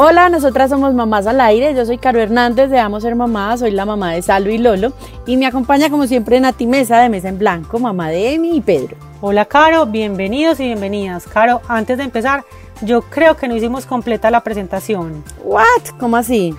Hola, 0.00 0.28
nosotras 0.28 0.70
somos 0.70 0.94
Mamás 0.94 1.26
al 1.26 1.40
Aire, 1.40 1.74
yo 1.74 1.84
soy 1.84 1.98
Caro 1.98 2.20
Hernández 2.20 2.70
de 2.70 2.78
Amo 2.78 3.00
Ser 3.00 3.16
Mamá, 3.16 3.58
soy 3.58 3.72
la 3.72 3.84
mamá 3.84 4.12
de 4.12 4.22
Salo 4.22 4.48
y 4.48 4.56
Lolo 4.56 4.92
y 5.26 5.36
me 5.36 5.44
acompaña 5.44 5.90
como 5.90 6.06
siempre 6.06 6.38
Nati 6.38 6.68
Mesa 6.68 7.00
de 7.00 7.08
Mesa 7.08 7.30
en 7.30 7.36
Blanco, 7.36 7.80
mamá 7.80 8.08
de 8.08 8.34
Emi 8.34 8.58
y 8.58 8.60
Pedro. 8.60 8.96
Hola 9.20 9.46
Caro, 9.46 9.86
bienvenidos 9.86 10.60
y 10.60 10.66
bienvenidas. 10.66 11.26
Caro, 11.26 11.62
antes 11.66 11.98
de 11.98 12.04
empezar, 12.04 12.44
yo 12.80 13.00
creo 13.02 13.36
que 13.36 13.48
no 13.48 13.56
hicimos 13.56 13.86
completa 13.86 14.30
la 14.30 14.44
presentación. 14.44 15.24
¿What? 15.42 15.96
¿Cómo 15.98 16.16
así? 16.16 16.54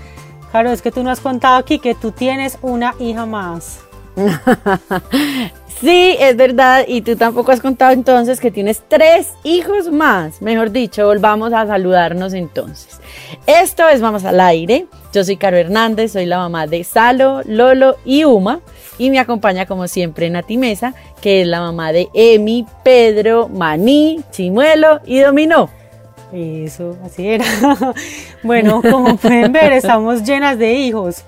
Caro, 0.51 0.71
es 0.71 0.81
que 0.81 0.91
tú 0.91 1.01
no 1.01 1.09
has 1.09 1.21
contado 1.21 1.55
aquí 1.55 1.79
que 1.79 1.95
tú 1.95 2.11
tienes 2.11 2.57
una 2.61 2.93
hija 2.99 3.25
más. 3.25 3.79
sí, 5.79 6.15
es 6.19 6.35
verdad. 6.35 6.85
Y 6.87 7.01
tú 7.01 7.15
tampoco 7.15 7.51
has 7.51 7.61
contado 7.61 7.91
entonces 7.91 8.39
que 8.39 8.51
tienes 8.51 8.83
tres 8.87 9.33
hijos 9.43 9.91
más. 9.91 10.41
Mejor 10.41 10.71
dicho, 10.71 11.05
volvamos 11.05 11.53
a 11.53 11.65
saludarnos 11.65 12.33
entonces. 12.33 12.99
Esto 13.45 13.87
es 13.87 14.01
Vamos 14.01 14.25
al 14.25 14.39
Aire. 14.39 14.87
Yo 15.13 15.23
soy 15.23 15.37
Caro 15.37 15.57
Hernández, 15.57 16.13
soy 16.13 16.25
la 16.25 16.37
mamá 16.37 16.67
de 16.67 16.83
Salo, 16.83 17.41
Lolo 17.45 17.97
y 18.05 18.23
Uma. 18.23 18.59
Y 18.97 19.09
me 19.09 19.19
acompaña 19.19 19.65
como 19.65 19.87
siempre 19.87 20.29
Nati 20.29 20.57
Mesa, 20.57 20.93
que 21.21 21.41
es 21.41 21.47
la 21.47 21.61
mamá 21.61 21.91
de 21.91 22.09
Emi, 22.13 22.65
Pedro, 22.83 23.47
Maní, 23.47 24.21
Chimuelo 24.31 24.99
y 25.05 25.19
Dominó. 25.19 25.69
Eso, 26.33 26.97
así 27.03 27.27
era. 27.27 27.45
bueno, 28.43 28.81
como 28.81 29.17
pueden 29.17 29.51
ver, 29.51 29.73
estamos 29.73 30.23
llenas 30.23 30.59
de 30.59 30.73
hijos 30.73 31.23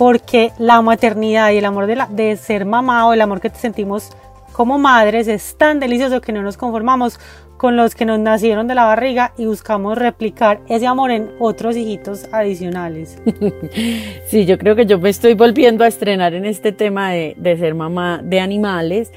porque 0.00 0.52
la 0.56 0.80
maternidad 0.80 1.50
y 1.50 1.58
el 1.58 1.64
amor 1.66 1.86
de, 1.86 1.94
la, 1.94 2.06
de 2.06 2.34
ser 2.38 2.64
mamá 2.64 3.06
o 3.06 3.12
el 3.12 3.20
amor 3.20 3.38
que 3.42 3.50
sentimos 3.50 4.08
como 4.50 4.78
madres 4.78 5.28
es 5.28 5.58
tan 5.58 5.78
delicioso 5.78 6.22
que 6.22 6.32
no 6.32 6.40
nos 6.40 6.56
conformamos 6.56 7.20
con 7.58 7.76
los 7.76 7.94
que 7.94 8.06
nos 8.06 8.18
nacieron 8.18 8.66
de 8.66 8.74
la 8.74 8.84
barriga 8.84 9.34
y 9.36 9.44
buscamos 9.44 9.98
replicar 9.98 10.62
ese 10.70 10.86
amor 10.86 11.10
en 11.10 11.28
otros 11.38 11.76
hijitos 11.76 12.30
adicionales. 12.32 13.18
Sí, 14.26 14.46
yo 14.46 14.56
creo 14.56 14.74
que 14.74 14.86
yo 14.86 14.98
me 14.98 15.10
estoy 15.10 15.34
volviendo 15.34 15.84
a 15.84 15.88
estrenar 15.88 16.32
en 16.32 16.46
este 16.46 16.72
tema 16.72 17.10
de, 17.10 17.34
de 17.36 17.58
ser 17.58 17.74
mamá 17.74 18.22
de 18.24 18.40
animales, 18.40 19.12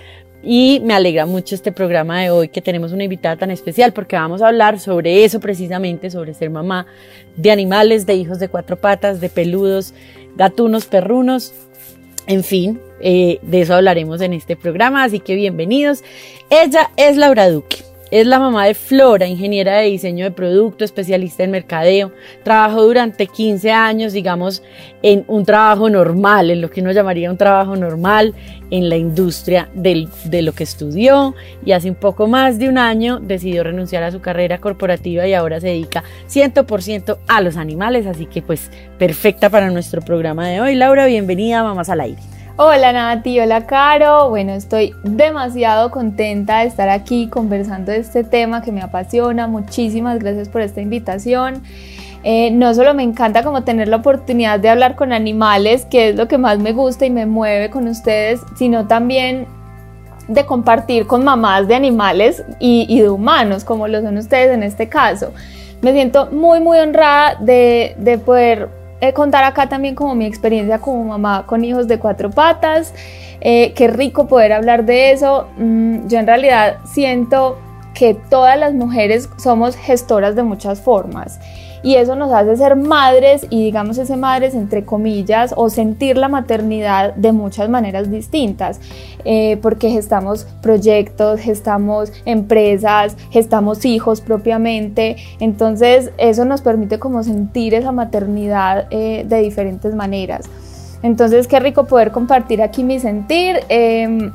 y 0.45 0.81
me 0.83 0.93
alegra 0.93 1.25
mucho 1.25 1.55
este 1.55 1.71
programa 1.71 2.19
de 2.19 2.29
hoy 2.29 2.49
que 2.49 2.61
tenemos 2.61 2.91
una 2.91 3.05
invitada 3.05 3.37
tan 3.37 3.49
especial 3.49 3.93
porque 3.93 4.17
vamos 4.17 4.41
a 4.41 4.49
hablar 4.49 4.77
sobre 4.77 5.23
eso 5.23 5.39
precisamente, 5.39 6.09
sobre 6.09 6.33
ser 6.33 6.49
mamá 6.49 6.85
de 7.37 7.49
animales, 7.49 8.05
de 8.05 8.15
hijos 8.15 8.39
de 8.39 8.49
cuatro 8.49 8.75
patas, 8.75 9.21
de 9.21 9.29
peludos, 9.29 9.93
gatunos, 10.35 10.85
perrunos, 10.85 11.53
en 12.27 12.43
fin, 12.43 12.79
eh, 13.01 13.39
de 13.41 13.61
eso 13.61 13.75
hablaremos 13.75 14.21
en 14.21 14.33
este 14.33 14.55
programa, 14.55 15.03
así 15.03 15.19
que 15.19 15.35
bienvenidos. 15.35 16.03
Ella 16.49 16.91
es 16.95 17.17
Laura 17.17 17.49
Duque. 17.49 17.92
Es 18.13 18.27
la 18.27 18.37
mamá 18.37 18.67
de 18.67 18.75
Flora, 18.75 19.25
ingeniera 19.25 19.77
de 19.77 19.87
diseño 19.87 20.25
de 20.25 20.29
producto, 20.29 20.85
especialista 20.85 21.43
en 21.43 21.49
mercadeo. 21.49 22.11
Trabajó 22.43 22.83
durante 22.83 23.25
15 23.25 23.71
años, 23.71 24.13
digamos, 24.13 24.61
en 25.01 25.25
un 25.25 25.45
trabajo 25.45 25.89
normal, 25.89 26.51
en 26.51 26.61
lo 26.61 26.69
que 26.69 26.81
uno 26.81 26.91
llamaría 26.91 27.31
un 27.31 27.37
trabajo 27.37 27.75
normal 27.75 28.35
en 28.69 28.87
la 28.87 28.97
industria 28.97 29.67
de 29.73 30.43
lo 30.43 30.51
que 30.51 30.63
estudió 30.63 31.33
y 31.65 31.71
hace 31.71 31.89
un 31.89 31.95
poco 31.95 32.27
más 32.27 32.59
de 32.59 32.69
un 32.69 32.77
año 32.77 33.19
decidió 33.19 33.63
renunciar 33.63 34.03
a 34.03 34.11
su 34.11 34.21
carrera 34.21 34.59
corporativa 34.59 35.25
y 35.25 35.33
ahora 35.33 35.59
se 35.59 35.69
dedica 35.69 36.03
100% 36.29 37.17
a 37.27 37.41
los 37.41 37.57
animales, 37.57 38.05
así 38.05 38.27
que 38.27 38.43
pues 38.43 38.69
perfecta 38.99 39.49
para 39.49 39.71
nuestro 39.71 40.03
programa 40.03 40.47
de 40.47 40.61
hoy. 40.61 40.75
Laura, 40.75 41.07
bienvenida 41.07 41.63
Mamás 41.63 41.89
al 41.89 42.01
Aire. 42.01 42.21
Hola 42.55 42.93
Nati, 42.93 43.39
hola 43.39 43.65
Caro. 43.65 44.29
Bueno, 44.29 44.51
estoy 44.51 44.93
demasiado 45.03 45.89
contenta 45.89 46.59
de 46.59 46.67
estar 46.67 46.87
aquí 46.87 47.27
conversando 47.27 47.91
de 47.91 47.97
este 47.97 48.23
tema 48.23 48.61
que 48.61 48.71
me 48.71 48.83
apasiona. 48.83 49.47
Muchísimas 49.47 50.19
gracias 50.19 50.49
por 50.49 50.61
esta 50.61 50.79
invitación. 50.79 51.63
Eh, 52.23 52.51
no 52.51 52.71
solo 52.75 52.93
me 52.93 53.01
encanta 53.01 53.41
como 53.41 53.63
tener 53.63 53.87
la 53.87 53.97
oportunidad 53.97 54.59
de 54.59 54.69
hablar 54.69 54.95
con 54.95 55.13
animales, 55.13 55.85
que 55.85 56.09
es 56.09 56.15
lo 56.15 56.27
que 56.27 56.37
más 56.37 56.59
me 56.59 56.73
gusta 56.73 57.07
y 57.07 57.09
me 57.09 57.25
mueve 57.25 57.71
con 57.71 57.87
ustedes, 57.87 58.41
sino 58.55 58.85
también 58.85 59.47
de 60.27 60.45
compartir 60.45 61.07
con 61.07 61.23
mamás 61.23 61.67
de 61.67 61.73
animales 61.73 62.43
y, 62.59 63.01
de 63.01 63.09
humanos, 63.09 63.63
como 63.63 63.87
lo 63.87 63.99
son 64.03 64.17
ustedes 64.17 64.53
en 64.53 64.61
este 64.61 64.89
caso. 64.89 65.33
Me 65.81 65.91
siento 65.91 66.27
muy, 66.27 66.59
muy 66.59 66.77
honrada 66.77 67.35
de, 67.39 67.95
de 67.97 68.19
poder 68.19 68.82
eh, 69.03 69.13
contar 69.13 69.43
acá 69.43 69.67
también 69.67 69.95
como 69.95 70.15
mi 70.15 70.25
experiencia 70.25 70.79
como 70.79 71.03
mamá 71.03 71.45
con 71.45 71.65
hijos 71.65 71.87
de 71.87 71.99
cuatro 71.99 72.29
patas. 72.29 72.93
Eh, 73.41 73.73
qué 73.75 73.87
rico 73.89 74.27
poder 74.27 74.53
hablar 74.53 74.85
de 74.85 75.11
eso. 75.11 75.47
Mm, 75.57 76.07
yo 76.07 76.19
en 76.19 76.27
realidad 76.27 76.77
siento 76.85 77.57
que 77.93 78.13
todas 78.13 78.57
las 78.57 78.73
mujeres 78.73 79.29
somos 79.37 79.75
gestoras 79.75 80.35
de 80.35 80.43
muchas 80.43 80.79
formas 80.79 81.39
y 81.83 81.95
eso 81.95 82.15
nos 82.15 82.31
hace 82.31 82.55
ser 82.55 82.75
madres 82.77 83.45
y 83.49 83.65
digamos 83.65 83.97
ese 83.97 84.15
madres 84.15 84.55
entre 84.55 84.85
comillas 84.85 85.53
o 85.55 85.69
sentir 85.69 86.17
la 86.17 86.29
maternidad 86.29 87.13
de 87.13 87.33
muchas 87.33 87.69
maneras 87.69 88.09
distintas. 88.09 88.79
Eh, 89.25 89.57
porque 89.61 89.89
gestamos 89.89 90.45
proyectos, 90.61 91.39
gestamos 91.39 92.11
empresas, 92.25 93.15
gestamos 93.31 93.85
hijos 93.85 94.21
propiamente. 94.21 95.17
Entonces 95.39 96.11
eso 96.17 96.45
nos 96.45 96.61
permite 96.61 96.99
como 96.99 97.23
sentir 97.23 97.73
esa 97.73 97.91
maternidad 97.91 98.87
eh, 98.89 99.25
de 99.27 99.39
diferentes 99.39 99.93
maneras. 99.93 100.49
Entonces 101.03 101.47
qué 101.47 101.59
rico 101.59 101.85
poder 101.85 102.11
compartir 102.11 102.61
aquí 102.61 102.83
mi 102.83 102.99
sentir. 102.99 103.59
Em, 103.67 104.31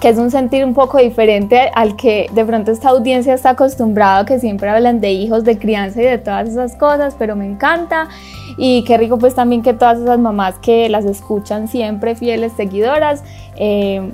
que 0.00 0.08
es 0.08 0.18
un 0.18 0.30
sentir 0.30 0.64
un 0.64 0.74
poco 0.74 0.98
diferente 0.98 1.70
al 1.74 1.96
que 1.96 2.28
de 2.32 2.44
pronto 2.44 2.70
esta 2.72 2.90
audiencia 2.90 3.34
está 3.34 3.50
acostumbrada, 3.50 4.24
que 4.24 4.38
siempre 4.38 4.68
hablan 4.68 5.00
de 5.00 5.12
hijos, 5.12 5.44
de 5.44 5.58
crianza 5.58 6.02
y 6.02 6.04
de 6.04 6.18
todas 6.18 6.48
esas 6.48 6.76
cosas, 6.76 7.14
pero 7.18 7.36
me 7.36 7.46
encanta. 7.46 8.08
Y 8.56 8.84
qué 8.84 8.98
rico 8.98 9.18
pues 9.18 9.34
también 9.34 9.62
que 9.62 9.74
todas 9.74 9.98
esas 9.98 10.18
mamás 10.18 10.58
que 10.58 10.88
las 10.88 11.04
escuchan 11.04 11.68
siempre, 11.68 12.14
fieles 12.14 12.52
seguidoras, 12.52 13.22
eh, 13.56 14.12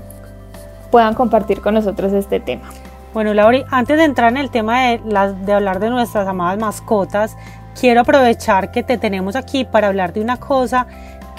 puedan 0.90 1.14
compartir 1.14 1.60
con 1.60 1.74
nosotros 1.74 2.12
este 2.12 2.40
tema. 2.40 2.68
Bueno, 3.12 3.34
Lauri, 3.34 3.64
antes 3.70 3.96
de 3.96 4.04
entrar 4.04 4.30
en 4.30 4.36
el 4.36 4.50
tema 4.50 4.86
de, 4.86 5.00
de 5.44 5.52
hablar 5.52 5.80
de 5.80 5.90
nuestras 5.90 6.28
amadas 6.28 6.58
mascotas, 6.58 7.36
quiero 7.78 8.02
aprovechar 8.02 8.70
que 8.70 8.82
te 8.82 8.98
tenemos 8.98 9.34
aquí 9.34 9.64
para 9.64 9.88
hablar 9.88 10.12
de 10.12 10.20
una 10.20 10.36
cosa 10.36 10.86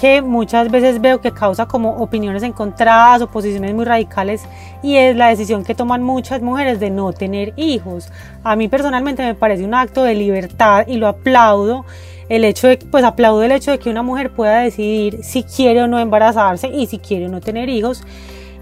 que 0.01 0.23
muchas 0.23 0.71
veces 0.71 0.99
veo 0.99 1.21
que 1.21 1.31
causa 1.31 1.67
como 1.67 1.97
opiniones 1.97 2.41
encontradas 2.41 3.21
o 3.21 3.27
posiciones 3.27 3.75
muy 3.75 3.85
radicales 3.85 4.41
y 4.81 4.95
es 4.95 5.15
la 5.15 5.27
decisión 5.27 5.63
que 5.63 5.75
toman 5.75 6.01
muchas 6.01 6.41
mujeres 6.41 6.79
de 6.79 6.89
no 6.89 7.13
tener 7.13 7.53
hijos. 7.55 8.11
A 8.43 8.55
mí 8.55 8.67
personalmente 8.67 9.21
me 9.21 9.35
parece 9.35 9.63
un 9.63 9.75
acto 9.75 10.01
de 10.01 10.15
libertad 10.15 10.87
y 10.87 10.97
lo 10.97 11.07
aplaudo. 11.07 11.85
El 12.29 12.45
hecho 12.45 12.67
de, 12.67 12.77
pues 12.77 13.03
aplaudo 13.03 13.43
el 13.43 13.51
hecho 13.51 13.69
de 13.69 13.77
que 13.77 13.91
una 13.91 14.01
mujer 14.01 14.31
pueda 14.31 14.61
decidir 14.61 15.23
si 15.23 15.43
quiere 15.43 15.83
o 15.83 15.87
no 15.87 15.99
embarazarse 15.99 16.67
y 16.67 16.87
si 16.87 16.97
quiere 16.97 17.27
o 17.27 17.29
no 17.29 17.39
tener 17.39 17.69
hijos 17.69 18.03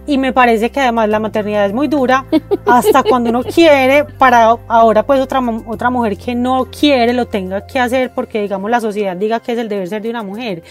y 0.07 0.17
me 0.17 0.33
parece 0.33 0.71
que 0.71 0.79
además 0.79 1.07
la 1.07 1.19
maternidad 1.19 1.67
es 1.67 1.73
muy 1.73 1.87
dura 1.87 2.25
hasta 2.65 3.03
cuando 3.03 3.29
uno 3.29 3.43
quiere 3.43 4.03
para 4.03 4.57
ahora 4.67 5.03
pues 5.03 5.21
otra 5.21 5.39
otra 5.67 5.89
mujer 5.91 6.17
que 6.17 6.33
no 6.33 6.65
quiere 6.65 7.13
lo 7.13 7.27
tenga 7.27 7.67
que 7.67 7.79
hacer 7.79 8.11
porque 8.13 8.41
digamos 8.41 8.71
la 8.71 8.81
sociedad 8.81 9.15
diga 9.15 9.39
que 9.39 9.51
es 9.51 9.59
el 9.59 9.69
deber 9.69 9.87
ser 9.87 10.01
de 10.01 10.09
una 10.09 10.23
mujer 10.23 10.63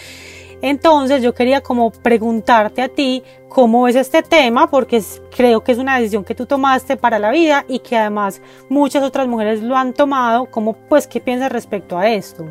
entonces 0.63 1.23
yo 1.23 1.35
quería 1.35 1.61
como 1.61 1.91
preguntarte 1.91 2.83
a 2.83 2.89
ti 2.89 3.23
cómo 3.49 3.83
ves 3.83 3.97
este 3.97 4.23
tema, 4.23 4.69
porque 4.71 5.03
creo 5.35 5.63
que 5.63 5.73
es 5.73 5.79
una 5.79 5.97
decisión 5.97 6.25
que 6.25 6.35
tú 6.35 6.47
tomaste 6.47 6.97
para 6.97 7.19
la 7.19 7.31
vida 7.31 7.65
y 7.69 7.79
que 7.79 7.97
además 7.97 8.41
muchas 8.69 9.03
otras 9.03 9.29
mujeres 9.29 9.63
lo 9.63 9.77
han 9.77 9.93
tomado. 9.93 10.47
¿Cómo 10.47 10.75
pues 10.89 11.07
qué 11.07 11.21
piensas 11.21 11.53
respecto 11.53 11.97
a 11.99 12.09
esto? 12.09 12.47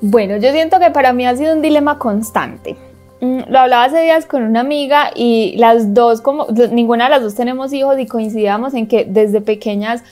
Bueno, 0.00 0.36
yo 0.36 0.52
siento 0.52 0.78
que 0.78 0.90
para 0.90 1.12
mí 1.12 1.26
ha 1.26 1.34
sido 1.36 1.54
un 1.54 1.62
dilema 1.62 1.98
constante. 1.98 2.76
Mm, 3.20 3.40
lo 3.48 3.58
hablaba 3.58 3.84
hace 3.84 4.02
días 4.02 4.26
con 4.26 4.42
una 4.42 4.60
amiga 4.60 5.10
y 5.14 5.56
las 5.56 5.94
dos, 5.94 6.20
como 6.20 6.46
ninguna 6.70 7.04
de 7.04 7.10
las 7.10 7.22
dos 7.22 7.34
tenemos 7.34 7.72
hijos 7.72 7.98
y 7.98 8.06
coincidíamos 8.06 8.74
en 8.74 8.86
que 8.86 9.06
desde 9.06 9.40
pequeñas 9.40 10.02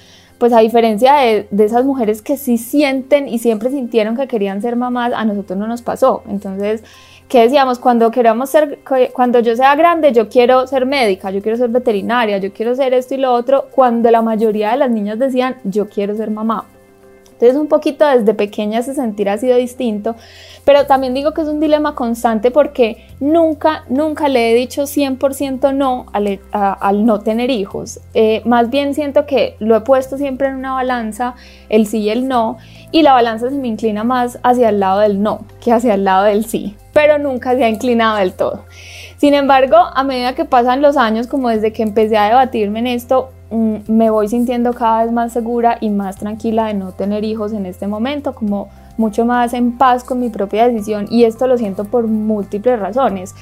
pues 0.43 0.53
a 0.53 0.59
diferencia 0.59 1.15
de, 1.15 1.47
esas 1.65 1.85
mujeres 1.85 2.21
que 2.21 2.37
sí 2.37 2.59
sienten 2.59 3.29
y 3.29 3.39
siempre 3.39 3.71
sintieron 3.71 4.17
que 4.17 4.27
querían 4.27 4.61
ser 4.61 4.75
mamás, 4.75 5.13
a 5.15 5.25
nosotros 5.25 5.57
no 5.57 5.69
nos 5.69 5.83
pasó. 5.83 6.25
Entonces, 6.29 6.83
¿qué 7.29 7.43
decíamos? 7.43 7.79
Cuando 7.79 8.11
queramos 8.11 8.51
ser, 8.51 8.81
cuando 9.13 9.39
yo 9.39 9.55
sea 9.55 9.77
grande, 9.77 10.13
yo 10.13 10.29
quiero 10.29 10.67
ser 10.67 10.85
médica, 10.85 11.31
yo 11.31 11.41
quiero 11.43 11.57
ser 11.57 11.71
veterinaria, 11.71 12.39
yo 12.39 12.53
quiero 12.53 12.75
ser 12.75 12.93
esto 12.93 13.15
y 13.15 13.19
lo 13.19 13.33
otro, 13.33 13.69
cuando 13.71 14.11
la 14.11 14.21
mayoría 14.21 14.73
de 14.73 14.79
las 14.79 14.91
niñas 14.91 15.17
decían, 15.17 15.59
yo 15.63 15.89
quiero 15.89 16.17
ser 16.17 16.29
mamá. 16.33 16.65
Entonces 17.43 17.61
un 17.61 17.67
poquito 17.67 18.07
desde 18.07 18.35
pequeña 18.35 18.79
ese 18.79 18.95
sentir 18.95 19.29
ha 19.29 19.37
sido 19.37 19.57
distinto, 19.57 20.15
pero 20.65 20.87
también 20.87 21.13
digo 21.13 21.35
que 21.35 21.41
es 21.41 21.49
un 21.49 21.59
dilema 21.59 21.97
constante 21.97 22.53
porque 22.53 23.05
nunca, 23.19 23.83
nunca 23.89 24.29
le 24.29 24.53
he 24.53 24.55
dicho 24.55 24.83
100% 24.83 25.75
no 25.75 26.07
al, 26.13 26.39
al, 26.53 27.05
no 27.05 27.19
tener 27.19 27.51
hijos. 27.51 27.99
Eh, 28.15 28.43
más 28.45 28.71
bien 28.71 28.95
siento 28.95 29.27
que 29.27 29.57
lo 29.59 29.75
he 29.75 29.81
puesto 29.81 30.19
siempre 30.19 30.47
en 30.47 30.55
una 30.55 30.75
balanza, 30.75 31.35
el 31.69 31.89
sí 31.89 31.99
y 32.03 32.11
el 32.11 32.29
no, 32.29 32.59
y 32.93 33.03
la 33.03 33.13
balanza 33.13 33.51
se 33.51 33.57
me 33.57 33.67
inclina 33.67 34.05
más 34.05 34.39
hacia 34.45 34.69
el 34.69 34.79
lado 34.79 35.01
del 35.01 35.21
no 35.21 35.41
que 35.61 35.73
hacia 35.73 35.95
el 35.95 36.05
lado 36.05 36.23
del 36.27 36.45
sí, 36.45 36.77
pero 36.93 37.19
nunca 37.19 37.57
se 37.57 37.65
ha 37.65 37.69
inclinado 37.69 38.19
del 38.19 38.35
todo. 38.35 38.67
Sin 39.17 39.35
embargo, 39.35 39.77
a 39.77 40.05
medida 40.05 40.37
que 40.37 40.45
pasan 40.45 40.81
los 40.81 40.97
años, 40.97 41.27
como 41.27 41.49
desde 41.49 41.73
que 41.73 41.83
empecé 41.83 42.17
a 42.17 42.29
debatirme 42.29 42.79
en 42.79 42.87
esto, 42.87 43.31
me 43.53 44.11
voy 44.11 44.29
sintiendo 44.29 44.73
cada 44.73 45.05
vez 45.05 45.13
más 45.13 45.33
segura 45.33 45.79
y 45.81 45.91
más 45.91 46.17
tranquila 46.17 46.67
de 46.67 46.75
no 46.75 46.93
tener 46.93 47.25
hijos 47.25 47.53
en 47.53 47.67
este 47.67 47.87
momento, 47.87 48.35
como 48.35 48.69
mucho 48.97 49.25
más 49.25 49.55
en 49.55 49.79
paz 49.79 50.05
con 50.05 50.21
mi 50.21 50.29
propia 50.29 50.69
decisión 50.69 51.07
y 51.11 51.25
esto 51.25 51.47
lo 51.47 51.57
siento 51.57 51.85
por 51.85 52.07
múltiples 52.07 52.79
razones. 52.79 53.35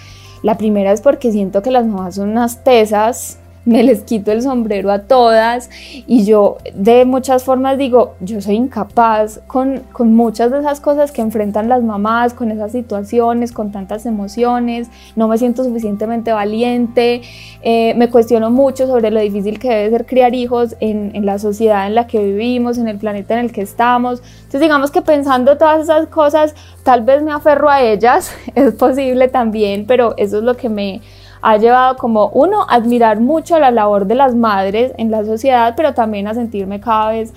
La 0.43 0.57
primera 0.57 0.93
es 0.93 1.01
porque 1.01 1.33
siento 1.33 1.63
que 1.63 1.71
las 1.71 1.87
mamás 1.87 2.15
son 2.15 2.31
unas 2.31 2.65
tesas 2.65 3.40
me 3.71 3.85
les 3.85 4.03
quito 4.03 4.33
el 4.33 4.43
sombrero 4.43 4.91
a 4.91 5.03
todas 5.03 5.71
y 6.09 6.25
yo 6.25 6.57
de 6.75 7.05
muchas 7.05 7.45
formas 7.45 7.79
digo, 7.79 8.17
yo 8.19 8.41
soy 8.41 8.57
incapaz 8.57 9.41
con, 9.47 9.83
con, 9.93 10.13
muchas 10.13 10.51
de 10.51 10.59
esas 10.59 10.81
cosas 10.81 11.13
que 11.13 11.23
enfrentan 11.23 11.69
las 11.69 11.85
mamás, 11.85 12.35
con 12.35 12.51
esas 12.51 12.73
situaciones, 12.73 13.53
con 13.53 13.71
tantas 13.71 14.07
emociones, 14.07 14.89
no 15.15 15.29
me 15.29 15.39
siento 15.39 15.63
suficientemente 15.63 16.33
valiente, 16.33 17.23
eh, 17.63 17.95
me 17.95 18.11
cuestiono 18.11 18.51
mucho 18.51 18.89
sobre 18.89 19.13
lo 19.13 19.21
difícil 19.21 19.61
que 19.61 19.69
debe 19.69 19.91
ser 19.91 20.05
criar 20.05 20.35
hijos 20.35 20.75
en, 20.81 21.15
en 21.15 21.25
la 21.25 21.39
sociedad 21.39 21.87
en 21.87 21.95
la 21.95 22.09
que 22.09 22.19
vivimos, 22.19 22.77
en 22.77 22.89
el 22.89 22.99
planeta 22.99 23.35
en 23.35 23.45
el 23.45 23.53
que 23.53 23.63
estamos. 23.63 24.21
Entonces 24.39 24.63
digamos 24.63 24.91
que 24.91 25.01
pensando 25.01 25.57
todas 25.57 25.81
esas 25.81 26.09
cosas, 26.09 26.57
tal 26.83 27.03
vez 27.03 27.23
me 27.23 27.31
aferro 27.31 27.71
a 27.71 27.83
ellas, 27.83 28.35
es 28.57 28.75
posible 28.75 29.29
también, 29.29 29.87
pero 29.87 30.15
eso 30.17 30.39
es 30.39 30.43
lo 30.43 30.57
que 30.57 30.69
me 30.69 31.03
ha 31.43 31.57
llevado 31.57 31.97
como 31.97 32.29
uno 32.29 32.63
a 32.63 32.75
admirar 32.75 33.21
mucho 33.21 33.59
la 33.59 33.71
labor 33.71 34.07
de 34.07 34.15
las 34.15 34.35
madres 34.35 34.93
en 34.99 35.11
la 35.11 35.25
sociedad, 35.25 35.75
pero 35.77 35.95
también 35.95 36.27
a 36.29 36.35
sentirme 36.35 36.81
cada 36.81 37.11
vez 37.11 37.33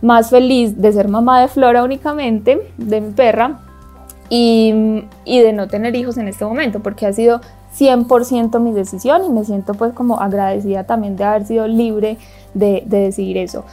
más 0.00 0.30
feliz 0.30 0.80
de 0.80 0.92
ser 0.92 1.08
mamá 1.08 1.40
de 1.40 1.48
Flora 1.48 1.82
únicamente, 1.82 2.60
de 2.76 3.00
mi 3.00 3.12
perra, 3.12 3.60
y, 4.30 5.02
y 5.24 5.40
de 5.40 5.52
no 5.52 5.68
tener 5.68 5.96
hijos 5.96 6.18
en 6.18 6.28
este 6.28 6.44
momento, 6.44 6.80
porque 6.80 7.06
ha 7.06 7.12
sido 7.12 7.40
100% 7.76 8.60
mi 8.60 8.72
decisión 8.72 9.24
y 9.24 9.30
me 9.30 9.44
siento 9.44 9.74
pues 9.74 9.92
como 9.92 10.20
agradecida 10.20 10.84
también 10.84 11.16
de 11.16 11.24
haber 11.24 11.46
sido 11.46 11.66
libre 11.66 12.18
de, 12.54 12.82
de 12.86 13.00
decidir 13.00 13.38
eso. 13.38 13.64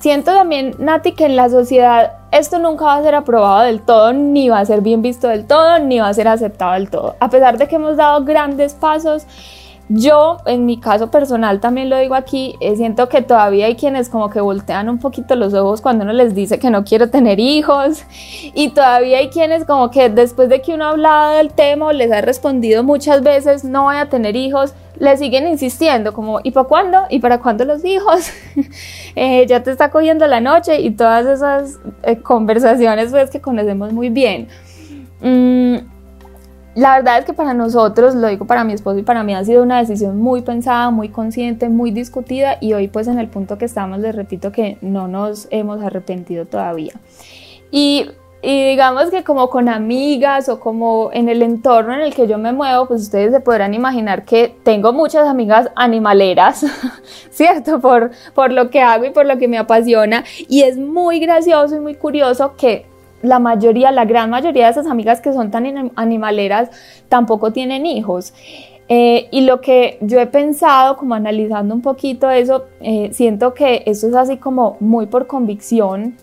Siento 0.00 0.32
también, 0.32 0.74
Nati, 0.78 1.12
que 1.12 1.26
en 1.26 1.34
la 1.34 1.48
sociedad 1.48 2.12
esto 2.30 2.58
nunca 2.58 2.84
va 2.84 2.96
a 2.96 3.02
ser 3.02 3.14
aprobado 3.16 3.64
del 3.64 3.80
todo, 3.80 4.12
ni 4.12 4.48
va 4.48 4.60
a 4.60 4.64
ser 4.64 4.80
bien 4.80 5.02
visto 5.02 5.26
del 5.26 5.46
todo, 5.46 5.78
ni 5.80 5.98
va 5.98 6.08
a 6.08 6.14
ser 6.14 6.28
aceptado 6.28 6.74
del 6.74 6.88
todo. 6.88 7.16
A 7.18 7.30
pesar 7.30 7.58
de 7.58 7.66
que 7.66 7.76
hemos 7.76 7.96
dado 7.96 8.24
grandes 8.24 8.74
pasos, 8.74 9.26
yo, 9.90 10.36
en 10.44 10.66
mi 10.66 10.78
caso 10.78 11.10
personal, 11.10 11.60
también 11.60 11.88
lo 11.88 11.96
digo 11.96 12.14
aquí, 12.14 12.56
eh, 12.60 12.76
siento 12.76 13.08
que 13.08 13.22
todavía 13.22 13.66
hay 13.66 13.74
quienes 13.74 14.10
como 14.10 14.28
que 14.28 14.40
voltean 14.40 14.90
un 14.90 14.98
poquito 14.98 15.34
los 15.34 15.54
ojos 15.54 15.80
cuando 15.80 16.04
uno 16.04 16.12
les 16.12 16.34
dice 16.34 16.58
que 16.58 16.68
no 16.68 16.84
quiero 16.84 17.08
tener 17.08 17.40
hijos 17.40 18.04
y 18.54 18.68
todavía 18.68 19.18
hay 19.18 19.30
quienes 19.30 19.64
como 19.64 19.90
que 19.90 20.10
después 20.10 20.50
de 20.50 20.60
que 20.60 20.74
uno 20.74 20.84
ha 20.84 20.90
hablado 20.90 21.32
del 21.38 21.50
tema 21.52 21.86
o 21.86 21.92
les 21.92 22.12
ha 22.12 22.20
respondido 22.20 22.84
muchas 22.84 23.22
veces 23.22 23.64
no 23.64 23.84
voy 23.84 23.96
a 23.96 24.10
tener 24.10 24.36
hijos, 24.36 24.74
le 24.98 25.16
siguen 25.16 25.46
insistiendo 25.46 26.12
como 26.12 26.40
¿y 26.42 26.50
para 26.50 26.66
cuándo? 26.68 27.02
¿y 27.10 27.20
para 27.20 27.38
cuándo 27.38 27.64
los 27.64 27.84
hijos? 27.84 28.30
Eh, 29.20 29.46
ya 29.48 29.64
te 29.64 29.72
está 29.72 29.90
cogiendo 29.90 30.28
la 30.28 30.40
noche 30.40 30.80
y 30.80 30.92
todas 30.92 31.26
esas 31.26 31.80
eh, 32.04 32.18
conversaciones 32.18 33.10
pues 33.10 33.30
que 33.30 33.40
conocemos 33.40 33.92
muy 33.92 34.10
bien. 34.10 34.46
Mm, 35.20 35.78
la 36.76 36.96
verdad 36.98 37.18
es 37.18 37.24
que 37.24 37.32
para 37.32 37.52
nosotros, 37.52 38.14
lo 38.14 38.28
digo 38.28 38.46
para 38.46 38.62
mi 38.62 38.74
esposo 38.74 38.98
y 38.98 39.02
para 39.02 39.24
mí, 39.24 39.34
ha 39.34 39.44
sido 39.44 39.64
una 39.64 39.78
decisión 39.78 40.18
muy 40.18 40.42
pensada, 40.42 40.90
muy 40.90 41.08
consciente, 41.08 41.68
muy 41.68 41.90
discutida 41.90 42.58
y 42.60 42.74
hoy 42.74 42.86
pues 42.86 43.08
en 43.08 43.18
el 43.18 43.26
punto 43.26 43.58
que 43.58 43.64
estamos 43.64 43.98
les 43.98 44.14
repito 44.14 44.52
que 44.52 44.78
no 44.80 45.08
nos 45.08 45.48
hemos 45.50 45.82
arrepentido 45.82 46.46
todavía. 46.46 46.92
Y 47.72 48.06
y 48.40 48.70
digamos 48.70 49.10
que 49.10 49.24
como 49.24 49.50
con 49.50 49.68
amigas 49.68 50.48
o 50.48 50.60
como 50.60 51.10
en 51.12 51.28
el 51.28 51.42
entorno 51.42 51.94
en 51.94 52.00
el 52.00 52.14
que 52.14 52.28
yo 52.28 52.38
me 52.38 52.52
muevo, 52.52 52.86
pues 52.86 53.02
ustedes 53.02 53.32
se 53.32 53.40
podrán 53.40 53.74
imaginar 53.74 54.24
que 54.24 54.54
tengo 54.62 54.92
muchas 54.92 55.26
amigas 55.26 55.70
animaleras, 55.74 56.64
¿cierto? 57.30 57.80
Por, 57.80 58.12
por 58.34 58.52
lo 58.52 58.70
que 58.70 58.80
hago 58.80 59.06
y 59.06 59.10
por 59.10 59.26
lo 59.26 59.38
que 59.38 59.48
me 59.48 59.58
apasiona. 59.58 60.24
Y 60.48 60.62
es 60.62 60.78
muy 60.78 61.18
gracioso 61.18 61.74
y 61.74 61.80
muy 61.80 61.96
curioso 61.96 62.54
que 62.56 62.86
la 63.22 63.40
mayoría, 63.40 63.90
la 63.90 64.04
gran 64.04 64.30
mayoría 64.30 64.66
de 64.66 64.70
esas 64.70 64.86
amigas 64.86 65.20
que 65.20 65.32
son 65.32 65.50
tan 65.50 65.90
animaleras 65.96 66.70
tampoco 67.08 67.52
tienen 67.52 67.86
hijos. 67.86 68.32
Eh, 68.88 69.28
y 69.32 69.42
lo 69.42 69.60
que 69.60 69.98
yo 70.00 70.18
he 70.18 70.26
pensado, 70.26 70.96
como 70.96 71.14
analizando 71.14 71.74
un 71.74 71.82
poquito 71.82 72.30
eso, 72.30 72.66
eh, 72.80 73.10
siento 73.12 73.52
que 73.52 73.82
eso 73.86 74.08
es 74.08 74.14
así 74.14 74.38
como 74.38 74.76
muy 74.80 75.06
por 75.06 75.26
convicción, 75.26 76.16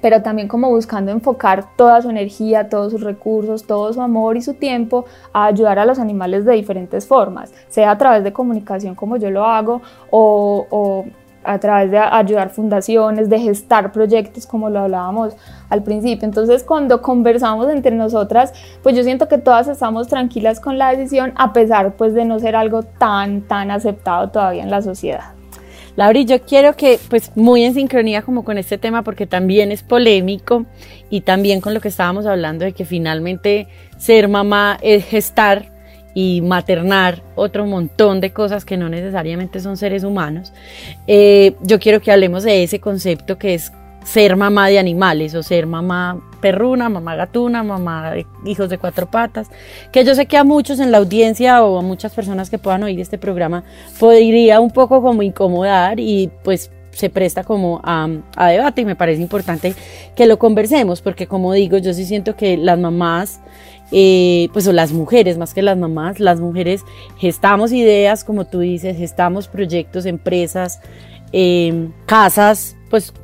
pero 0.00 0.22
también 0.22 0.48
como 0.48 0.70
buscando 0.70 1.10
enfocar 1.10 1.76
toda 1.76 2.02
su 2.02 2.10
energía, 2.10 2.68
todos 2.68 2.92
sus 2.92 3.02
recursos, 3.02 3.66
todo 3.66 3.92
su 3.92 4.00
amor 4.00 4.36
y 4.36 4.42
su 4.42 4.54
tiempo 4.54 5.04
a 5.32 5.46
ayudar 5.46 5.78
a 5.78 5.84
los 5.84 5.98
animales 5.98 6.44
de 6.44 6.54
diferentes 6.54 7.06
formas, 7.06 7.52
sea 7.68 7.90
a 7.90 7.98
través 7.98 8.24
de 8.24 8.32
comunicación 8.32 8.94
como 8.94 9.16
yo 9.16 9.30
lo 9.30 9.44
hago 9.44 9.82
o, 10.10 11.04
a 11.42 11.58
través 11.58 11.90
de 11.90 11.98
ayudar 11.98 12.50
fundaciones, 12.50 13.30
de 13.30 13.38
gestar 13.38 13.92
proyectos 13.92 14.46
como 14.46 14.68
lo 14.68 14.80
hablábamos 14.80 15.34
al 15.70 15.82
principio. 15.82 16.26
Entonces 16.26 16.62
cuando 16.62 17.00
conversamos 17.00 17.70
entre 17.70 17.96
nosotras, 17.96 18.52
pues 18.82 18.94
yo 18.94 19.02
siento 19.02 19.26
que 19.26 19.38
todas 19.38 19.66
estamos 19.68 20.08
tranquilas 20.08 20.60
con 20.60 20.76
la 20.76 20.90
decisión 20.90 21.32
a 21.36 21.54
pesar 21.54 21.94
pues 21.94 22.12
de 22.12 22.26
no 22.26 22.38
ser 22.38 22.56
algo 22.56 22.82
tan, 22.82 23.40
tan 23.42 23.70
aceptado 23.70 24.28
todavía 24.28 24.62
en 24.62 24.70
la 24.70 24.82
sociedad. 24.82 25.39
Lauri, 26.00 26.24
yo 26.24 26.40
quiero 26.40 26.76
que, 26.76 26.98
pues 27.10 27.30
muy 27.36 27.62
en 27.62 27.74
sincronía 27.74 28.22
como 28.22 28.42
con 28.42 28.56
este 28.56 28.78
tema, 28.78 29.02
porque 29.02 29.26
también 29.26 29.70
es 29.70 29.82
polémico 29.82 30.64
y 31.10 31.20
también 31.20 31.60
con 31.60 31.74
lo 31.74 31.82
que 31.82 31.88
estábamos 31.88 32.24
hablando 32.24 32.64
de 32.64 32.72
que 32.72 32.86
finalmente 32.86 33.68
ser 33.98 34.26
mamá 34.26 34.78
es 34.80 35.04
gestar 35.04 35.66
y 36.14 36.40
maternar 36.40 37.22
otro 37.34 37.66
montón 37.66 38.22
de 38.22 38.32
cosas 38.32 38.64
que 38.64 38.78
no 38.78 38.88
necesariamente 38.88 39.60
son 39.60 39.76
seres 39.76 40.02
humanos. 40.02 40.54
Eh, 41.06 41.54
yo 41.60 41.78
quiero 41.78 42.00
que 42.00 42.10
hablemos 42.10 42.44
de 42.44 42.62
ese 42.62 42.80
concepto 42.80 43.36
que 43.36 43.52
es 43.52 43.70
ser 44.02 44.36
mamá 44.36 44.68
de 44.68 44.78
animales 44.78 45.34
o 45.34 45.42
ser 45.42 45.66
mamá 45.66 46.18
perruna, 46.40 46.88
mamá 46.88 47.14
gatuna, 47.16 47.62
mamá 47.62 48.10
de 48.12 48.26
hijos 48.44 48.68
de 48.68 48.78
cuatro 48.78 49.10
patas, 49.10 49.48
que 49.92 50.04
yo 50.04 50.14
sé 50.14 50.26
que 50.26 50.36
a 50.36 50.44
muchos 50.44 50.80
en 50.80 50.90
la 50.90 50.98
audiencia 50.98 51.62
o 51.62 51.78
a 51.78 51.82
muchas 51.82 52.14
personas 52.14 52.50
que 52.50 52.58
puedan 52.58 52.82
oír 52.82 53.00
este 53.00 53.18
programa 53.18 53.64
podría 53.98 54.60
un 54.60 54.70
poco 54.70 55.02
como 55.02 55.22
incomodar 55.22 56.00
y 56.00 56.30
pues 56.42 56.70
se 56.92 57.10
presta 57.10 57.44
como 57.44 57.80
a, 57.82 58.08
debate 58.48 58.82
y 58.82 58.84
me 58.84 58.96
parece 58.96 59.22
importante 59.22 59.74
que 60.16 60.26
lo 60.26 60.38
conversemos 60.38 61.00
porque 61.00 61.26
como 61.26 61.52
digo 61.52 61.78
yo 61.78 61.94
sí 61.94 62.04
siento 62.04 62.36
que 62.36 62.56
las 62.56 62.78
mamás 62.78 63.40
eh, 63.92 64.48
pues 64.52 64.66
o 64.66 64.72
las 64.72 64.92
mujeres 64.92 65.38
más 65.38 65.54
que 65.54 65.62
las 65.62 65.78
mamás 65.78 66.20
las 66.20 66.40
mujeres 66.40 66.82
gestamos 67.18 67.72
ideas 67.72 68.24
como 68.24 68.44
tú 68.44 68.60
dices 68.60 68.96
gestamos 68.96 69.48
proyectos 69.48 70.04
empresas 70.06 70.80
eh, 71.32 71.88
casas 72.06 72.76
pues 72.90 73.14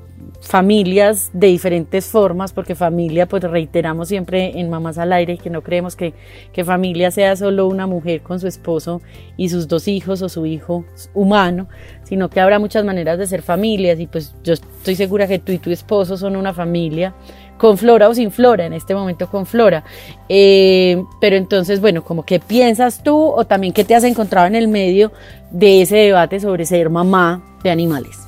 familias 0.46 1.30
de 1.32 1.48
diferentes 1.48 2.06
formas, 2.06 2.52
porque 2.52 2.74
familia, 2.74 3.26
pues 3.26 3.42
reiteramos 3.42 4.08
siempre 4.08 4.58
en 4.58 4.70
Mamás 4.70 4.96
al 4.98 5.12
Aire 5.12 5.38
que 5.38 5.50
no 5.50 5.62
creemos 5.62 5.96
que, 5.96 6.14
que, 6.52 6.64
familia 6.64 7.10
sea 7.10 7.36
solo 7.36 7.66
una 7.66 7.86
mujer 7.86 8.22
con 8.22 8.38
su 8.38 8.46
esposo 8.46 9.02
y 9.36 9.48
sus 9.48 9.66
dos 9.68 9.88
hijos 9.88 10.22
o 10.22 10.28
su 10.28 10.46
hijo 10.46 10.84
humano, 11.14 11.68
sino 12.04 12.30
que 12.30 12.40
habrá 12.40 12.58
muchas 12.58 12.84
maneras 12.84 13.18
de 13.18 13.26
ser 13.26 13.42
familias 13.42 13.98
y 13.98 14.06
pues 14.06 14.34
yo 14.44 14.52
estoy 14.52 14.94
segura 14.94 15.26
que 15.26 15.38
tú 15.38 15.52
y 15.52 15.58
tu 15.58 15.70
esposo 15.70 16.16
son 16.16 16.36
una 16.36 16.54
familia 16.54 17.14
con 17.58 17.78
Flora 17.78 18.08
o 18.08 18.14
sin 18.14 18.30
Flora, 18.30 18.66
en 18.66 18.72
este 18.72 18.94
momento 18.94 19.28
con 19.28 19.46
Flora. 19.46 19.84
Eh, 20.28 21.02
pero 21.20 21.36
entonces, 21.36 21.80
bueno, 21.80 22.04
como 22.04 22.24
qué 22.24 22.38
piensas 22.38 23.02
tú 23.02 23.16
o 23.16 23.44
también 23.46 23.72
qué 23.72 23.84
te 23.84 23.94
has 23.94 24.04
encontrado 24.04 24.46
en 24.46 24.54
el 24.54 24.68
medio 24.68 25.12
de 25.50 25.82
ese 25.82 25.96
debate 25.96 26.40
sobre 26.40 26.66
ser 26.66 26.90
mamá 26.90 27.42
de 27.62 27.70
animales. 27.70 28.25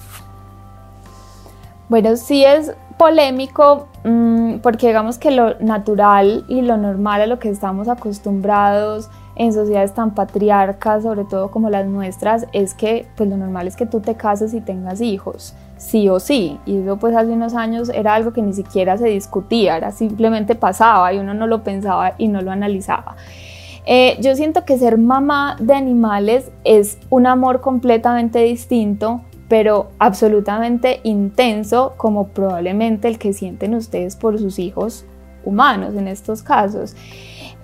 Bueno, 1.89 2.17
sí 2.17 2.45
es 2.45 2.75
polémico 2.99 3.89
mm, 4.05 4.59
porque 4.59 4.89
digamos 4.89 5.17
que 5.17 5.31
lo 5.31 5.59
natural 5.61 6.45
y 6.49 6.61
lo 6.61 6.77
normal 6.77 7.23
a 7.23 7.27
lo 7.27 7.39
que 7.39 7.49
estamos 7.49 7.89
acostumbrados 7.89 9.09
en 9.37 9.53
sociedades 9.53 9.95
tan 9.95 10.15
patriarcas, 10.15 11.05
sobre 11.05 11.25
todo 11.25 11.51
como 11.51 11.71
las 11.71 11.87
nuestras, 11.87 12.47
es 12.53 12.75
que 12.75 13.07
pues 13.17 13.31
lo 13.31 13.37
normal 13.37 13.69
es 13.69 13.77
que 13.77 13.87
tú 13.87 14.01
te 14.01 14.17
cases 14.17 14.53
y 14.53 14.61
tengas 14.61 15.01
hijos, 15.01 15.55
sí 15.77 16.09
o 16.09 16.19
sí. 16.19 16.59
Y 16.67 16.79
eso 16.79 16.97
pues 16.97 17.15
hace 17.15 17.31
unos 17.31 17.55
años 17.55 17.89
era 17.89 18.15
algo 18.15 18.33
que 18.33 18.43
ni 18.43 18.53
siquiera 18.53 18.99
se 18.99 19.07
discutía, 19.07 19.77
era 19.77 19.93
simplemente 19.93 20.57
pasaba 20.57 21.13
y 21.13 21.19
uno 21.19 21.35
no 21.35 21.47
lo 21.47 21.63
pensaba 21.63 22.15
y 22.19 22.29
no 22.29 22.43
lo 22.43 22.51
analizaba. 22.51 23.17
Eh, 23.87 24.19
yo 24.21 24.35
siento 24.35 24.65
que 24.67 24.77
ser 24.77 24.99
mamá 24.99 25.57
de 25.61 25.73
animales 25.73 26.51
es 26.65 26.99
un 27.09 27.27
amor 27.27 27.63
completamente 27.63 28.41
distinto 28.41 29.23
pero 29.49 29.91
absolutamente 29.99 31.01
intenso 31.05 31.95
como 31.97 32.29
probablemente 32.29 33.09
el 33.09 33.19
que 33.19 33.33
sienten 33.33 33.75
ustedes 33.75 34.15
por 34.17 34.39
sus 34.39 34.59
hijos 34.59 35.05
humanos 35.45 35.95
en 35.95 36.09
estos 36.09 36.43
casos. 36.43 36.95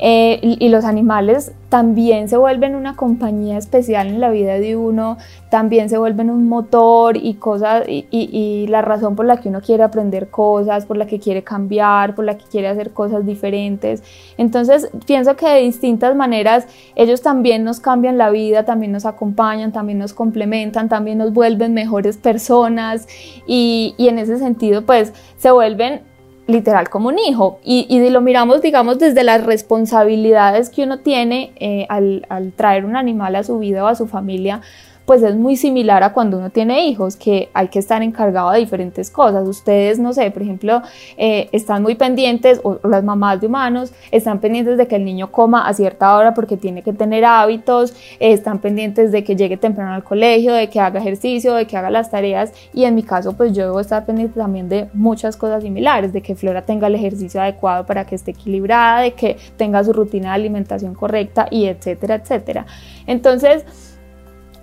Eh, 0.00 0.40
y, 0.42 0.68
los 0.70 0.84
animales 0.84 1.52
también 1.68 2.28
se 2.28 2.36
vuelven 2.36 2.74
una 2.74 2.96
compañía 2.96 3.56
especial 3.56 4.08
en 4.08 4.20
la 4.20 4.30
vida 4.30 4.54
de 4.54 4.76
uno, 4.76 5.18
también 5.50 5.88
se 5.88 5.98
vuelven 5.98 6.30
un 6.30 6.48
motor 6.48 7.16
y 7.16 7.34
cosas 7.34 7.88
y, 7.88 8.04
y, 8.10 8.66
la 8.66 8.82
razón 8.82 9.14
por 9.14 9.24
la 9.24 9.36
que 9.36 9.48
uno 9.48 9.60
quiere 9.60 9.84
aprender 9.84 10.30
cosas, 10.30 10.84
por 10.84 10.96
la 10.96 11.06
que 11.06 11.20
quiere 11.20 11.44
cambiar, 11.44 12.16
por 12.16 12.24
la 12.24 12.36
que 12.36 12.44
quiere 12.44 12.66
hacer 12.66 12.90
cosas 12.90 13.24
diferentes. 13.24 14.02
Entonces 14.36 14.90
pienso 15.06 15.36
que 15.36 15.48
de 15.48 15.60
distintas 15.60 16.16
maneras 16.16 16.66
ellos 16.96 17.22
también 17.22 17.62
nos 17.62 17.78
cambian 17.78 18.18
la 18.18 18.30
vida, 18.30 18.64
también 18.64 18.90
nos 18.90 19.06
acompañan, 19.06 19.70
también 19.70 19.98
nos 19.98 20.12
complementan, 20.12 20.88
también 20.88 21.18
nos 21.18 21.32
vuelven 21.32 21.72
mejores 21.72 22.16
personas 22.16 23.06
y, 23.46 23.94
y 23.96 24.08
en 24.08 24.18
ese 24.18 24.38
sentido 24.38 24.82
pues 24.82 25.12
se 25.36 25.52
vuelven 25.52 26.02
literal 26.46 26.88
como 26.88 27.08
un 27.08 27.18
hijo. 27.18 27.58
Y, 27.64 27.86
y 27.88 28.10
lo 28.10 28.20
miramos, 28.20 28.62
digamos, 28.62 28.98
desde 28.98 29.24
las 29.24 29.44
responsabilidades 29.44 30.70
que 30.70 30.82
uno 30.82 30.98
tiene 30.98 31.52
eh, 31.56 31.86
al, 31.88 32.26
al 32.28 32.52
traer 32.52 32.84
un 32.84 32.96
animal 32.96 33.36
a 33.36 33.42
su 33.42 33.58
vida 33.58 33.84
o 33.84 33.86
a 33.86 33.94
su 33.94 34.06
familia, 34.06 34.60
pues 35.04 35.22
es 35.22 35.36
muy 35.36 35.56
similar 35.56 36.02
a 36.02 36.12
cuando 36.12 36.38
uno 36.38 36.50
tiene 36.50 36.86
hijos, 36.86 37.16
que 37.16 37.50
hay 37.52 37.68
que 37.68 37.78
estar 37.78 38.02
encargado 38.02 38.50
de 38.52 38.60
diferentes 38.60 39.10
cosas. 39.10 39.46
Ustedes, 39.46 39.98
no 39.98 40.12
sé, 40.12 40.30
por 40.30 40.42
ejemplo, 40.42 40.82
eh, 41.16 41.48
están 41.52 41.82
muy 41.82 41.94
pendientes, 41.94 42.60
o, 42.62 42.78
las 42.84 43.04
mamás 43.04 43.40
de 43.40 43.46
humanos 43.46 43.92
están 44.10 44.40
pendientes 44.40 44.78
de 44.78 44.86
que 44.86 44.96
el 44.96 45.04
niño 45.04 45.30
coma 45.30 45.68
a 45.68 45.74
cierta 45.74 46.16
hora 46.16 46.32
porque 46.32 46.56
tiene 46.56 46.82
que 46.82 46.92
tener 46.92 47.24
hábitos, 47.24 47.92
eh, 48.18 48.32
están 48.32 48.58
pendientes 48.60 49.12
de 49.12 49.24
que 49.24 49.36
llegue 49.36 49.56
temprano 49.56 49.94
al 49.94 50.04
colegio, 50.04 50.54
de 50.54 50.68
que 50.70 50.80
haga 50.80 51.00
ejercicio, 51.00 51.54
de 51.54 51.66
que 51.66 51.76
haga 51.76 51.90
las 51.90 52.10
tareas. 52.10 52.52
Y 52.72 52.84
en 52.84 52.94
mi 52.94 53.02
caso, 53.02 53.34
pues 53.34 53.52
yo 53.52 53.64
debo 53.64 53.80
estar 53.80 54.06
pendiente 54.06 54.38
también 54.38 54.68
de 54.68 54.88
muchas 54.94 55.36
cosas 55.36 55.62
similares, 55.62 56.12
de 56.12 56.22
que 56.22 56.34
Flora 56.34 56.62
tenga 56.62 56.86
el 56.86 56.94
ejercicio 56.94 57.42
adecuado 57.42 57.84
para 57.84 58.06
que 58.06 58.14
esté 58.14 58.30
equilibrada, 58.30 59.02
de 59.02 59.12
que 59.12 59.36
tenga 59.56 59.84
su 59.84 59.92
rutina 59.92 60.30
de 60.30 60.34
alimentación 60.34 60.94
correcta 60.94 61.46
y 61.50 61.66
etcétera, 61.66 62.14
etcétera. 62.14 62.66
Entonces, 63.06 63.64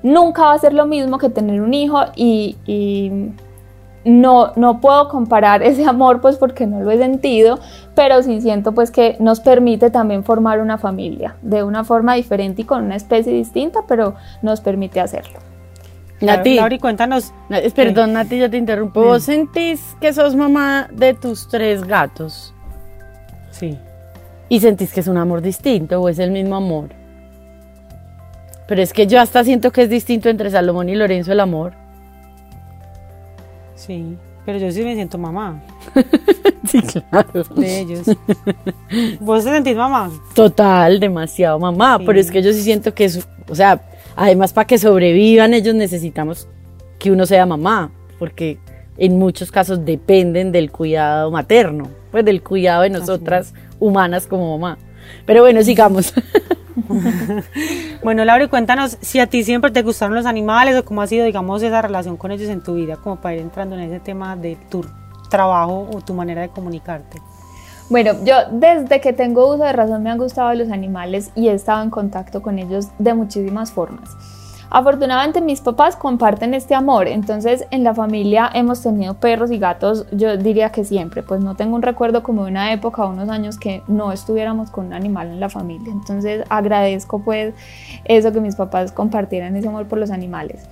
nunca 0.03 0.43
va 0.43 0.53
a 0.53 0.59
ser 0.59 0.73
lo 0.73 0.85
mismo 0.85 1.17
que 1.17 1.29
tener 1.29 1.61
un 1.61 1.73
hijo 1.73 1.99
y, 2.15 2.55
no, 4.03 4.51
no 4.55 4.81
puedo 4.81 5.09
comparar 5.09 5.61
ese 5.63 5.85
amor 5.85 6.21
pues 6.21 6.37
porque 6.37 6.65
no 6.65 6.81
lo 6.81 6.89
he 6.89 6.97
sentido, 6.97 7.59
pero 7.93 8.23
sí 8.23 8.41
siento 8.41 8.71
pues 8.71 8.89
que 8.89 9.15
nos 9.19 9.39
permite 9.39 9.91
también 9.91 10.23
formar 10.23 10.59
una 10.59 10.77
familia 10.77 11.35
de 11.43 11.63
una 11.63 11.83
forma 11.83 12.15
diferente 12.15 12.63
y 12.63 12.65
con 12.65 12.83
una 12.83 12.95
especie 12.95 13.31
distinta, 13.31 13.81
pero 13.87 14.15
nos 14.41 14.59
permite 14.61 14.99
hacerlo. 14.99 15.39
Nati, 16.21 16.55
Lauri, 16.55 16.77
cuéntanos. 16.77 17.33
Perdón, 17.75 18.13
Nati, 18.13 18.37
yo 18.37 18.49
te 18.49 18.57
interrumpo. 18.57 19.03
¿Vos 19.03 19.23
sentís 19.23 19.81
que 19.99 20.13
sos 20.13 20.35
mamá 20.35 20.87
de 20.91 21.15
tus 21.15 21.47
tres 21.47 21.83
gatos? 21.83 22.53
Sí. 23.49 23.77
¿Y 24.47 24.59
sentís 24.59 24.93
que 24.93 24.99
es 24.99 25.07
un 25.07 25.17
amor 25.17 25.41
distinto 25.41 25.99
o 25.99 26.09
es 26.09 26.19
el 26.19 26.31
mismo 26.31 26.55
amor? 26.55 27.00
Pero 28.71 28.83
es 28.83 28.93
que 28.93 29.05
yo 29.05 29.19
hasta 29.19 29.43
siento 29.43 29.73
que 29.73 29.81
es 29.81 29.89
distinto 29.89 30.29
entre 30.29 30.49
Salomón 30.49 30.87
y 30.87 30.95
Lorenzo 30.95 31.33
el 31.33 31.41
amor. 31.41 31.73
Sí, 33.75 34.15
pero 34.45 34.59
yo 34.59 34.71
sí 34.71 34.81
me 34.81 34.95
siento 34.95 35.17
mamá. 35.17 35.61
sí, 36.69 36.81
claro. 36.81 37.43
De 37.53 37.79
ellos. 37.81 38.07
¿Vos 39.19 39.43
te 39.43 39.51
sentís 39.51 39.75
mamá? 39.75 40.09
Total, 40.33 41.01
demasiado 41.01 41.59
mamá. 41.59 41.99
Pero 41.99 42.17
es 42.17 42.31
que 42.31 42.41
yo 42.41 42.53
sí 42.53 42.61
siento 42.61 42.93
que 42.93 43.03
es, 43.03 43.27
o 43.49 43.55
sea, 43.55 43.81
además 44.15 44.53
para 44.53 44.67
que 44.67 44.77
sobrevivan 44.77 45.53
ellos 45.53 45.75
necesitamos 45.75 46.47
que 46.97 47.11
uno 47.11 47.25
sea 47.25 47.45
mamá, 47.45 47.91
porque 48.19 48.57
en 48.97 49.19
muchos 49.19 49.51
casos 49.51 49.83
dependen 49.83 50.53
del 50.53 50.71
cuidado 50.71 51.29
materno, 51.29 51.89
pues 52.09 52.23
del 52.23 52.41
cuidado 52.41 52.83
de 52.83 52.89
nosotras 52.89 53.53
humanas 53.79 54.27
como 54.27 54.57
mamá. 54.57 54.77
Pero 55.25 55.41
bueno, 55.41 55.61
sigamos. 55.61 56.13
bueno, 58.03 58.25
Laura, 58.25 58.47
cuéntanos 58.47 58.97
si 59.01 59.19
a 59.19 59.27
ti 59.27 59.43
siempre 59.43 59.71
te 59.71 59.81
gustaron 59.81 60.15
los 60.15 60.25
animales 60.25 60.75
o 60.77 60.85
cómo 60.85 61.01
ha 61.01 61.07
sido, 61.07 61.25
digamos, 61.25 61.61
esa 61.63 61.81
relación 61.81 62.17
con 62.17 62.31
ellos 62.31 62.49
en 62.49 62.61
tu 62.61 62.75
vida, 62.75 62.97
como 62.97 63.17
para 63.17 63.35
ir 63.35 63.41
entrando 63.41 63.75
en 63.75 63.81
ese 63.81 63.99
tema 63.99 64.35
de 64.35 64.57
tu 64.69 64.85
trabajo 65.29 65.89
o 65.93 66.01
tu 66.01 66.13
manera 66.13 66.41
de 66.41 66.49
comunicarte. 66.49 67.21
Bueno, 67.89 68.13
yo 68.23 68.35
desde 68.51 69.01
que 69.01 69.11
tengo 69.11 69.53
uso 69.53 69.63
de 69.63 69.73
razón 69.73 70.01
me 70.01 70.09
han 70.09 70.17
gustado 70.17 70.53
los 70.53 70.69
animales 70.69 71.31
y 71.35 71.49
he 71.49 71.53
estado 71.53 71.83
en 71.83 71.89
contacto 71.89 72.41
con 72.41 72.57
ellos 72.57 72.87
de 72.99 73.13
muchísimas 73.13 73.71
formas. 73.71 74.15
Afortunadamente 74.73 75.41
mis 75.41 75.59
papás 75.59 75.97
comparten 75.97 76.53
este 76.53 76.75
amor, 76.75 77.09
entonces 77.09 77.67
en 77.71 77.83
la 77.83 77.93
familia 77.93 78.49
hemos 78.53 78.81
tenido 78.81 79.15
perros 79.15 79.51
y 79.51 79.57
gatos, 79.57 80.05
yo 80.13 80.37
diría 80.37 80.69
que 80.69 80.85
siempre, 80.85 81.23
pues 81.23 81.41
no 81.41 81.55
tengo 81.55 81.75
un 81.75 81.81
recuerdo 81.81 82.23
como 82.23 82.45
de 82.45 82.51
una 82.51 82.71
época, 82.71 83.05
unos 83.05 83.27
años 83.27 83.59
que 83.59 83.83
no 83.89 84.13
estuviéramos 84.13 84.71
con 84.71 84.85
un 84.85 84.93
animal 84.93 85.27
en 85.27 85.41
la 85.41 85.49
familia, 85.49 85.91
entonces 85.91 86.45
agradezco 86.47 87.19
pues 87.19 87.53
eso 88.05 88.31
que 88.31 88.39
mis 88.39 88.55
papás 88.55 88.93
compartieran 88.93 89.57
ese 89.57 89.67
amor 89.67 89.89
por 89.89 89.99
los 89.99 90.09
animales. 90.09 90.65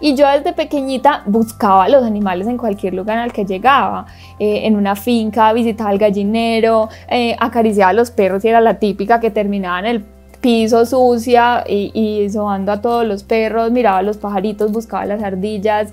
Y 0.00 0.16
yo 0.16 0.28
desde 0.28 0.52
pequeñita 0.52 1.22
buscaba 1.24 1.88
los 1.88 2.02
animales 2.02 2.48
en 2.48 2.56
cualquier 2.56 2.94
lugar 2.94 3.18
al 3.18 3.32
que 3.32 3.44
llegaba. 3.44 4.06
Eh, 4.40 4.66
en 4.66 4.74
una 4.74 4.96
finca, 4.96 5.52
visitaba 5.52 5.90
al 5.90 5.98
gallinero, 5.98 6.88
eh, 7.08 7.36
acariciaba 7.38 7.90
a 7.90 7.94
los 7.94 8.10
perros 8.10 8.44
y 8.44 8.48
era 8.48 8.60
la 8.60 8.80
típica 8.80 9.20
que 9.20 9.30
terminaba 9.30 9.78
en 9.78 9.86
el 9.86 10.04
piso 10.44 10.84
sucia 10.84 11.64
y, 11.66 11.90
y 11.94 12.28
sobando 12.28 12.70
a 12.70 12.82
todos 12.82 13.06
los 13.06 13.22
perros, 13.22 13.70
miraba 13.70 14.00
a 14.00 14.02
los 14.02 14.18
pajaritos, 14.18 14.72
buscaba 14.72 15.06
las 15.06 15.22
ardillas, 15.22 15.90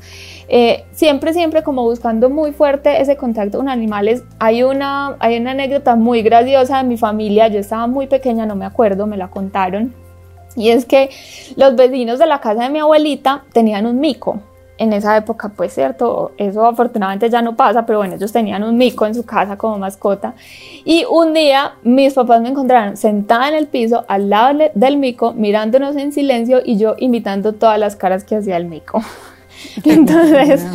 eh, 0.50 0.84
siempre, 0.92 1.32
siempre 1.32 1.64
como 1.64 1.84
buscando 1.84 2.30
muy 2.30 2.52
fuerte 2.52 3.02
ese 3.02 3.16
contacto 3.16 3.60
con 3.60 3.70
animales. 3.70 4.26
Hay 4.40 4.64
una, 4.64 5.16
hay 5.20 5.38
una 5.38 5.52
anécdota 5.52 5.96
muy 5.96 6.22
graciosa 6.22 6.80
de 6.80 6.84
mi 6.84 6.98
familia, 6.98 7.48
yo 7.48 7.60
estaba 7.60 7.88
muy 7.88 8.08
pequeña, 8.08 8.46
no 8.46 8.58
me 8.58 8.66
acuerdo, 8.66 9.08
me 9.08 9.16
la 9.16 9.30
contaron, 9.30 9.94
y 10.58 10.72
es 10.72 10.86
que 10.86 11.10
los 11.56 11.78
vecinos 11.78 12.20
de 12.20 12.26
la 12.26 12.42
casa 12.42 12.64
de 12.64 12.70
mi 12.72 12.80
abuelita 12.80 13.46
tenían 13.54 13.86
un 13.86 14.02
mico 14.02 14.42
en 14.82 14.94
esa 14.94 15.16
época, 15.16 15.50
pues 15.50 15.76
cierto, 15.76 16.32
eso 16.38 16.66
afortunadamente 16.66 17.30
ya 17.30 17.44
no 17.44 17.56
pasa, 17.56 17.86
pero 17.86 18.00
bueno, 18.00 18.16
ellos 18.16 18.32
tenían 18.32 18.64
un 18.64 18.78
mico 18.78 19.06
en 19.06 19.14
su 19.14 19.24
casa 19.24 19.56
como 19.56 19.78
mascota. 19.78 20.34
Y 20.84 21.06
un 21.08 21.34
día 21.34 21.74
mis 21.84 22.16
papás 22.16 22.42
me 22.42 22.50
encontraron 22.50 22.98
sentada 22.98 23.48
en 23.50 23.54
el 23.54 23.68
piso 23.68 24.06
al 24.08 24.32
lado 24.32 24.58
del 24.74 24.98
mico, 24.98 25.34
mirándonos 25.34 25.96
en 25.98 26.12
silencio 26.12 26.62
y 26.66 26.78
yo 26.78 26.96
imitando 26.98 27.54
todas 27.54 27.78
las 27.78 27.96
caras 27.96 28.24
que 28.24 28.38
hacía 28.38 28.58
el 28.58 28.66
mico. 28.66 29.04
Entonces, 29.84 30.66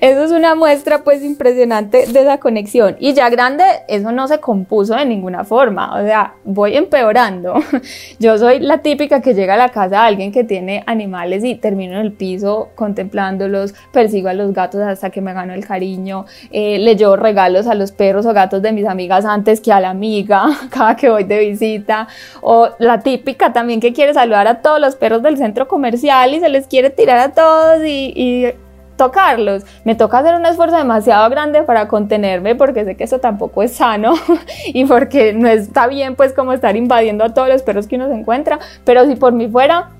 eso 0.00 0.24
es 0.24 0.30
una 0.30 0.54
muestra 0.54 1.04
pues 1.04 1.22
impresionante 1.22 2.06
de 2.06 2.20
esa 2.20 2.38
conexión. 2.38 2.96
Y 2.98 3.12
ya 3.14 3.28
grande, 3.30 3.64
eso 3.88 4.12
no 4.12 4.28
se 4.28 4.38
compuso 4.38 4.94
de 4.94 5.04
ninguna 5.04 5.44
forma. 5.44 6.00
O 6.00 6.04
sea, 6.04 6.34
voy 6.44 6.76
empeorando. 6.76 7.54
Yo 8.18 8.38
soy 8.38 8.60
la 8.60 8.78
típica 8.78 9.20
que 9.20 9.34
llega 9.34 9.54
a 9.54 9.56
la 9.56 9.70
casa 9.70 9.88
de 9.88 9.96
alguien 9.96 10.32
que 10.32 10.44
tiene 10.44 10.82
animales 10.86 11.44
y 11.44 11.54
termino 11.54 11.94
en 11.94 12.00
el 12.00 12.12
piso 12.12 12.70
contemplándolos, 12.74 13.74
persigo 13.92 14.28
a 14.28 14.34
los 14.34 14.52
gatos 14.52 14.80
hasta 14.80 15.10
que 15.10 15.20
me 15.20 15.32
gano 15.32 15.54
el 15.54 15.66
cariño, 15.66 16.26
eh, 16.50 16.78
le 16.78 16.96
llevo 16.96 17.16
regalos 17.16 17.66
a 17.66 17.74
los 17.74 17.92
perros 17.92 18.26
o 18.26 18.32
gatos 18.32 18.62
de 18.62 18.72
mis 18.72 18.86
amigas 18.86 19.24
antes 19.24 19.60
que 19.60 19.72
a 19.72 19.80
la 19.80 19.90
amiga 19.90 20.46
cada 20.70 20.96
que 20.96 21.10
voy 21.10 21.24
de 21.24 21.38
visita. 21.38 22.08
O 22.40 22.70
la 22.78 23.00
típica 23.00 23.52
también 23.52 23.80
que 23.80 23.92
quiere 23.92 24.14
saludar 24.14 24.46
a 24.46 24.62
todos 24.62 24.80
los 24.80 24.96
perros 24.96 25.22
del 25.22 25.36
centro 25.36 25.68
comercial 25.68 26.34
y 26.34 26.40
se 26.40 26.48
les 26.48 26.66
quiere 26.66 26.90
tirar 26.90 27.18
a 27.18 27.32
todos 27.32 27.84
y, 27.84 28.46
tocarlos. 28.96 29.64
Me 29.84 29.94
toca 29.94 30.18
hacer 30.18 30.34
un 30.34 30.46
esfuerzo 30.46 30.76
demasiado 30.76 31.28
grande 31.30 31.62
para 31.62 31.88
contenerme 31.88 32.54
porque 32.54 32.84
sé 32.84 32.96
que 32.96 33.04
eso 33.04 33.18
tampoco 33.18 33.62
es 33.62 33.72
sano 33.72 34.14
y 34.66 34.84
porque 34.84 35.32
no 35.32 35.48
está 35.48 35.86
bien 35.86 36.16
pues 36.16 36.32
como 36.32 36.52
estar 36.52 36.76
invadiendo 36.76 37.24
a 37.24 37.34
todos 37.34 37.48
los 37.48 37.62
perros 37.62 37.86
que 37.86 37.96
uno 37.96 38.08
se 38.08 38.14
encuentra, 38.14 38.58
pero 38.84 39.06
si 39.06 39.16
por 39.16 39.32
mí 39.32 39.48
fuera, 39.48 39.90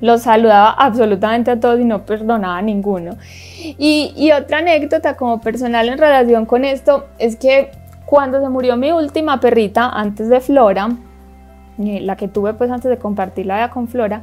los 0.00 0.22
saludaba 0.22 0.70
absolutamente 0.70 1.50
a 1.50 1.60
todos 1.60 1.78
y 1.78 1.84
no 1.84 2.06
perdonaba 2.06 2.58
a 2.58 2.62
ninguno. 2.62 3.16
Y, 3.58 4.14
y 4.16 4.32
otra 4.32 4.58
anécdota 4.58 5.16
como 5.16 5.40
personal 5.40 5.88
en 5.88 5.98
relación 5.98 6.46
con 6.46 6.64
esto 6.64 7.06
es 7.18 7.36
que 7.36 7.70
cuando 8.06 8.40
se 8.40 8.48
murió 8.48 8.76
mi 8.76 8.92
última 8.92 9.38
perrita 9.40 9.88
antes 9.88 10.28
de 10.28 10.40
Flora, 10.40 10.88
eh, 11.78 12.00
la 12.00 12.16
que 12.16 12.28
tuve 12.28 12.54
pues 12.54 12.70
antes 12.70 12.90
de 12.90 12.98
compartir 12.98 13.46
la 13.46 13.56
vida 13.56 13.70
con 13.70 13.88
Flora, 13.88 14.22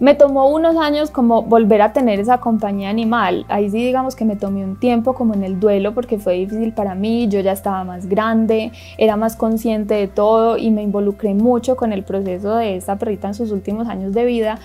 me 0.00 0.14
tomó 0.14 0.48
unos 0.48 0.76
años 0.76 1.10
como 1.10 1.42
volver 1.42 1.82
a 1.82 1.92
tener 1.92 2.18
esa 2.18 2.38
compañía 2.38 2.88
animal. 2.88 3.44
Ahí 3.48 3.70
sí 3.70 3.84
digamos 3.84 4.16
que 4.16 4.24
me 4.24 4.34
tomé 4.34 4.64
un 4.64 4.80
tiempo 4.80 5.14
como 5.14 5.34
en 5.34 5.44
el 5.44 5.60
duelo 5.60 5.94
porque 5.94 6.18
fue 6.18 6.34
difícil 6.34 6.72
para 6.72 6.94
mí, 6.94 7.28
yo 7.28 7.40
ya 7.40 7.52
estaba 7.52 7.84
más 7.84 8.08
grande, 8.08 8.72
era 8.96 9.16
más 9.16 9.36
consciente 9.36 9.94
de 9.94 10.08
todo 10.08 10.56
y 10.56 10.70
me 10.70 10.82
involucré 10.82 11.34
mucho 11.34 11.76
con 11.76 11.92
el 11.92 12.02
proceso 12.02 12.56
de 12.56 12.76
esta 12.76 12.96
perrita 12.96 13.28
en 13.28 13.34
sus 13.34 13.52
últimos 13.52 13.88
años 13.88 14.14
de 14.14 14.24
vida. 14.24 14.58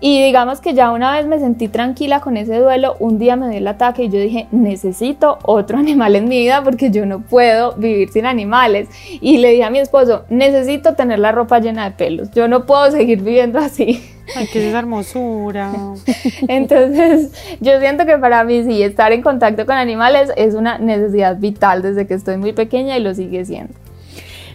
Y 0.00 0.22
digamos 0.22 0.60
que 0.60 0.74
ya 0.74 0.92
una 0.92 1.10
vez 1.12 1.26
me 1.26 1.40
sentí 1.40 1.66
tranquila 1.66 2.20
con 2.20 2.36
ese 2.36 2.60
duelo, 2.60 2.94
un 3.00 3.18
día 3.18 3.34
me 3.34 3.48
dio 3.48 3.58
el 3.58 3.66
ataque 3.66 4.04
y 4.04 4.08
yo 4.08 4.20
dije, 4.20 4.46
necesito 4.52 5.38
otro 5.42 5.76
animal 5.78 6.14
en 6.14 6.28
mi 6.28 6.38
vida 6.38 6.62
porque 6.62 6.92
yo 6.92 7.04
no 7.04 7.20
puedo 7.20 7.72
vivir 7.72 8.10
sin 8.10 8.26
animales. 8.26 8.88
Y 9.20 9.38
le 9.38 9.50
dije 9.50 9.64
a 9.64 9.70
mi 9.70 9.80
esposo, 9.80 10.24
necesito 10.28 10.94
tener 10.94 11.18
la 11.18 11.32
ropa 11.32 11.58
llena 11.58 11.84
de 11.84 11.96
pelos, 11.96 12.30
yo 12.30 12.46
no 12.46 12.64
puedo 12.64 12.90
seguir 12.92 13.22
viviendo 13.22 13.58
así. 13.58 14.00
Ay, 14.36 14.46
qué 14.52 14.60
es 14.60 14.64
esa 14.66 14.78
hermosura. 14.80 15.72
Entonces, 16.48 17.32
yo 17.60 17.80
siento 17.80 18.06
que 18.06 18.18
para 18.18 18.44
mí 18.44 18.64
sí, 18.64 18.82
estar 18.82 19.12
en 19.12 19.22
contacto 19.22 19.66
con 19.66 19.76
animales 19.76 20.30
es 20.36 20.54
una 20.54 20.78
necesidad 20.78 21.36
vital 21.36 21.82
desde 21.82 22.06
que 22.06 22.14
estoy 22.14 22.36
muy 22.36 22.52
pequeña 22.52 22.96
y 22.96 23.02
lo 23.02 23.14
sigue 23.14 23.44
siendo. 23.44 23.74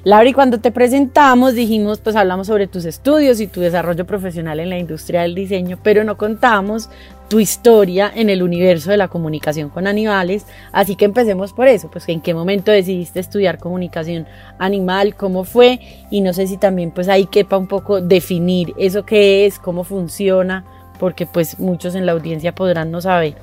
Laura, 0.05 0.27
y 0.27 0.33
cuando 0.33 0.59
te 0.59 0.71
presentamos 0.71 1.53
dijimos, 1.53 1.99
pues 1.99 2.17
hablamos 2.17 2.47
sobre 2.47 2.67
tus 2.67 2.83
estudios 2.83 3.39
y 3.39 3.47
tu 3.47 3.61
desarrollo 3.61 4.05
profesional 4.05 4.59
en 4.59 4.69
la 4.69 4.77
industria 4.77 5.21
del 5.21 5.33
diseño, 5.33 5.79
pero 5.81 6.03
no 6.03 6.17
contamos 6.17 6.89
tu 7.33 7.39
historia 7.39 8.11
en 8.13 8.29
el 8.29 8.43
universo 8.43 8.91
de 8.91 8.97
la 8.97 9.07
comunicación 9.07 9.69
con 9.69 9.87
animales, 9.87 10.45
así 10.71 10.95
que 10.95 11.05
empecemos 11.05 11.51
por 11.51 11.67
eso, 11.67 11.89
pues 11.89 12.07
en 12.07 12.21
qué 12.21 12.35
momento 12.35 12.71
decidiste 12.71 13.19
estudiar 13.19 13.57
comunicación 13.57 14.27
animal, 14.59 15.15
cómo 15.15 15.43
fue, 15.43 15.79
y 16.11 16.21
no 16.21 16.31
sé 16.33 16.45
si 16.45 16.57
también 16.57 16.91
pues 16.91 17.09
ahí 17.09 17.25
quepa 17.25 17.57
un 17.57 17.65
poco 17.65 18.01
definir 18.01 18.75
eso 18.77 19.03
qué 19.03 19.47
es, 19.47 19.57
cómo 19.57 19.83
funciona, 19.83 20.63
porque 20.99 21.25
pues 21.25 21.59
muchos 21.59 21.95
en 21.95 22.05
la 22.05 22.11
audiencia 22.11 22.53
podrán 22.53 22.91
no 22.91 23.01
saber. 23.01 23.33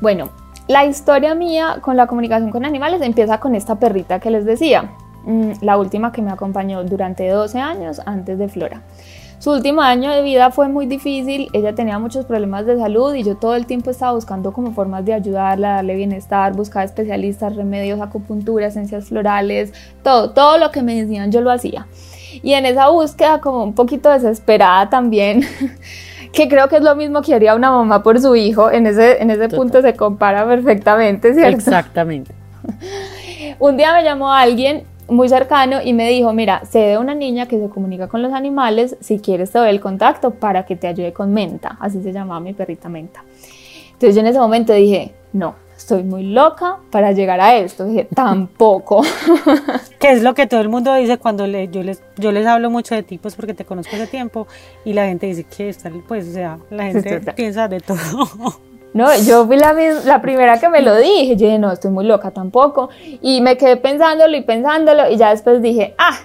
Bueno, 0.00 0.30
la 0.66 0.84
historia 0.84 1.36
mía 1.36 1.78
con 1.80 1.96
la 1.96 2.08
comunicación 2.08 2.50
con 2.50 2.64
animales 2.64 3.02
empieza 3.02 3.38
con 3.38 3.54
esta 3.54 3.76
perrita 3.76 4.18
que 4.18 4.32
les 4.32 4.44
decía. 4.44 4.90
Mm, 5.22 5.52
la 5.60 5.76
última 5.76 6.10
que 6.10 6.22
me 6.22 6.32
acompañó 6.32 6.82
durante 6.82 7.28
12 7.28 7.60
años 7.60 8.00
antes 8.04 8.36
de 8.36 8.48
Flora. 8.48 8.82
Su 9.38 9.52
último 9.52 9.82
año 9.82 10.10
de 10.10 10.22
vida 10.22 10.50
fue 10.50 10.68
muy 10.68 10.86
difícil, 10.86 11.48
ella 11.52 11.72
tenía 11.72 12.00
muchos 12.00 12.26
problemas 12.26 12.66
de 12.66 12.76
salud 12.76 13.14
y 13.14 13.22
yo 13.22 13.36
todo 13.36 13.54
el 13.54 13.66
tiempo 13.66 13.90
estaba 13.90 14.12
buscando 14.12 14.52
como 14.52 14.72
formas 14.72 15.04
de 15.04 15.14
ayudarla, 15.14 15.74
darle 15.76 15.94
bienestar, 15.94 16.54
buscar 16.54 16.84
especialistas, 16.84 17.54
remedios, 17.54 18.00
acupuntura, 18.00 18.66
esencias 18.66 19.06
florales, 19.06 19.72
todo, 20.02 20.30
todo 20.30 20.58
lo 20.58 20.72
que 20.72 20.82
me 20.82 21.00
decían 21.00 21.30
yo 21.30 21.40
lo 21.40 21.52
hacía. 21.52 21.86
Y 22.42 22.54
en 22.54 22.66
esa 22.66 22.88
búsqueda 22.88 23.40
como 23.40 23.62
un 23.62 23.74
poquito 23.74 24.10
desesperada 24.10 24.90
también, 24.90 25.42
que 26.32 26.48
creo 26.48 26.68
que 26.68 26.78
es 26.78 26.82
lo 26.82 26.96
mismo 26.96 27.22
que 27.22 27.32
haría 27.32 27.54
una 27.54 27.70
mamá 27.70 28.02
por 28.02 28.20
su 28.20 28.34
hijo, 28.34 28.72
en 28.72 28.88
ese, 28.88 29.22
en 29.22 29.30
ese 29.30 29.48
punto 29.48 29.82
se 29.82 29.94
compara 29.94 30.48
perfectamente, 30.48 31.32
¿cierto? 31.32 31.58
Exactamente. 31.58 32.34
un 33.60 33.76
día 33.76 33.92
me 33.92 34.02
llamó 34.02 34.32
alguien 34.32 34.82
muy 35.08 35.28
cercano 35.28 35.80
y 35.82 35.92
me 35.92 36.08
dijo, 36.08 36.32
mira, 36.32 36.64
sé 36.64 36.78
de 36.80 36.98
una 36.98 37.14
niña 37.14 37.46
que 37.46 37.58
se 37.58 37.68
comunica 37.68 38.08
con 38.08 38.22
los 38.22 38.32
animales, 38.32 38.96
si 39.00 39.18
quieres 39.18 39.50
te 39.50 39.58
doy 39.58 39.70
el 39.70 39.80
contacto 39.80 40.32
para 40.32 40.66
que 40.66 40.76
te 40.76 40.86
ayude 40.86 41.12
con 41.12 41.32
Menta, 41.32 41.76
así 41.80 42.02
se 42.02 42.12
llamaba 42.12 42.40
mi 42.40 42.52
perrita 42.52 42.88
Menta. 42.88 43.24
Entonces 43.86 44.14
yo 44.14 44.20
en 44.20 44.26
ese 44.28 44.38
momento 44.38 44.72
dije, 44.72 45.12
no, 45.32 45.54
estoy 45.76 46.02
muy 46.02 46.24
loca 46.24 46.78
para 46.90 47.12
llegar 47.12 47.40
a 47.40 47.56
esto. 47.56 47.84
Dije, 47.84 48.08
tampoco. 48.14 49.02
¿Qué 49.98 50.12
es 50.12 50.22
lo 50.22 50.34
que 50.34 50.46
todo 50.46 50.60
el 50.60 50.68
mundo 50.68 50.94
dice 50.94 51.18
cuando 51.18 51.46
le, 51.46 51.68
yo, 51.68 51.82
les, 51.82 52.02
yo 52.16 52.30
les 52.30 52.46
hablo 52.46 52.68
mucho 52.70 52.94
de 52.94 53.02
tipos 53.02 53.34
porque 53.34 53.54
te 53.54 53.64
conozco 53.64 53.96
hace 53.96 54.06
tiempo 54.06 54.46
y 54.84 54.92
la 54.92 55.06
gente 55.06 55.26
dice 55.26 55.44
que 55.44 55.68
está, 55.68 55.90
pues, 56.06 56.28
o 56.28 56.32
sea, 56.32 56.58
la 56.70 56.86
gente 56.86 57.20
piensa 57.32 57.68
de 57.68 57.80
todo. 57.80 58.60
No, 58.94 59.08
yo 59.26 59.46
fui 59.46 59.56
la, 59.56 59.74
la 60.04 60.22
primera 60.22 60.58
que 60.58 60.68
me 60.68 60.82
lo 60.82 60.96
dije. 60.96 61.36
Yo 61.36 61.46
dije, 61.46 61.58
no, 61.58 61.70
estoy 61.72 61.90
muy 61.90 62.04
loca 62.04 62.30
tampoco. 62.30 62.88
Y 63.20 63.40
me 63.40 63.56
quedé 63.56 63.76
pensándolo 63.76 64.36
y 64.36 64.42
pensándolo. 64.42 65.10
Y 65.10 65.16
ya 65.16 65.30
después 65.30 65.60
dije, 65.62 65.94
ah, 65.98 66.18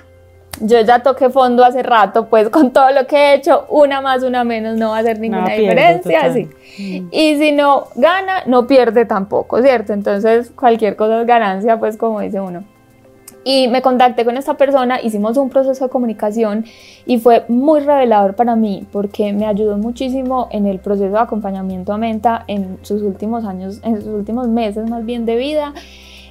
yo 0.60 0.82
ya 0.82 1.00
toqué 1.00 1.30
fondo 1.30 1.64
hace 1.66 1.84
rato, 1.84 2.28
pues 2.28 2.50
con 2.50 2.72
todo 2.72 2.92
lo 2.92 3.08
que 3.08 3.16
he 3.16 3.34
hecho, 3.36 3.66
una 3.70 4.02
más, 4.02 4.24
una 4.24 4.44
menos, 4.44 4.78
no 4.78 4.90
va 4.90 4.98
a 4.98 5.00
hacer 5.00 5.20
ninguna 5.20 5.54
diferencia. 5.54 6.30
Mm. 6.30 7.08
Y 7.12 7.38
si 7.38 7.52
no 7.52 7.88
gana, 7.96 8.44
no 8.46 8.68
pierde 8.68 9.06
tampoco, 9.06 9.62
¿cierto? 9.62 9.94
Entonces, 9.94 10.52
cualquier 10.52 10.96
cosa 10.96 11.22
es 11.22 11.28
ganancia, 11.28 11.78
pues 11.80 11.98
como 11.98 12.22
dice 12.22 12.40
uno. 12.40 12.64
Y 13.46 13.68
me 13.68 13.82
contacté 13.82 14.24
con 14.24 14.38
esta 14.38 14.54
persona, 14.56 15.02
hicimos 15.02 15.36
un 15.36 15.50
proceso 15.50 15.86
de 15.86 15.90
comunicación 15.90 16.66
y 17.06 17.20
fue 17.20 17.44
muy 17.50 17.82
revelador 17.82 18.36
para 18.36 18.56
mí 18.56 18.88
porque 18.92 19.34
me 19.34 19.46
ayudó 19.46 19.78
muchísimo 19.78 20.48
en 20.52 20.66
el 20.66 20.80
proceso 20.80 21.12
de 21.12 21.20
acompañamiento 21.20 21.92
a 21.92 21.98
Menta 21.98 22.46
en 22.48 22.78
sus 22.84 23.02
últimos 23.02 23.44
años, 23.44 23.82
en 23.84 23.98
sus 23.98 24.14
últimos 24.14 24.48
meses 24.48 24.90
más 24.90 25.06
bien 25.06 25.26
de 25.26 25.36
vida. 25.36 25.74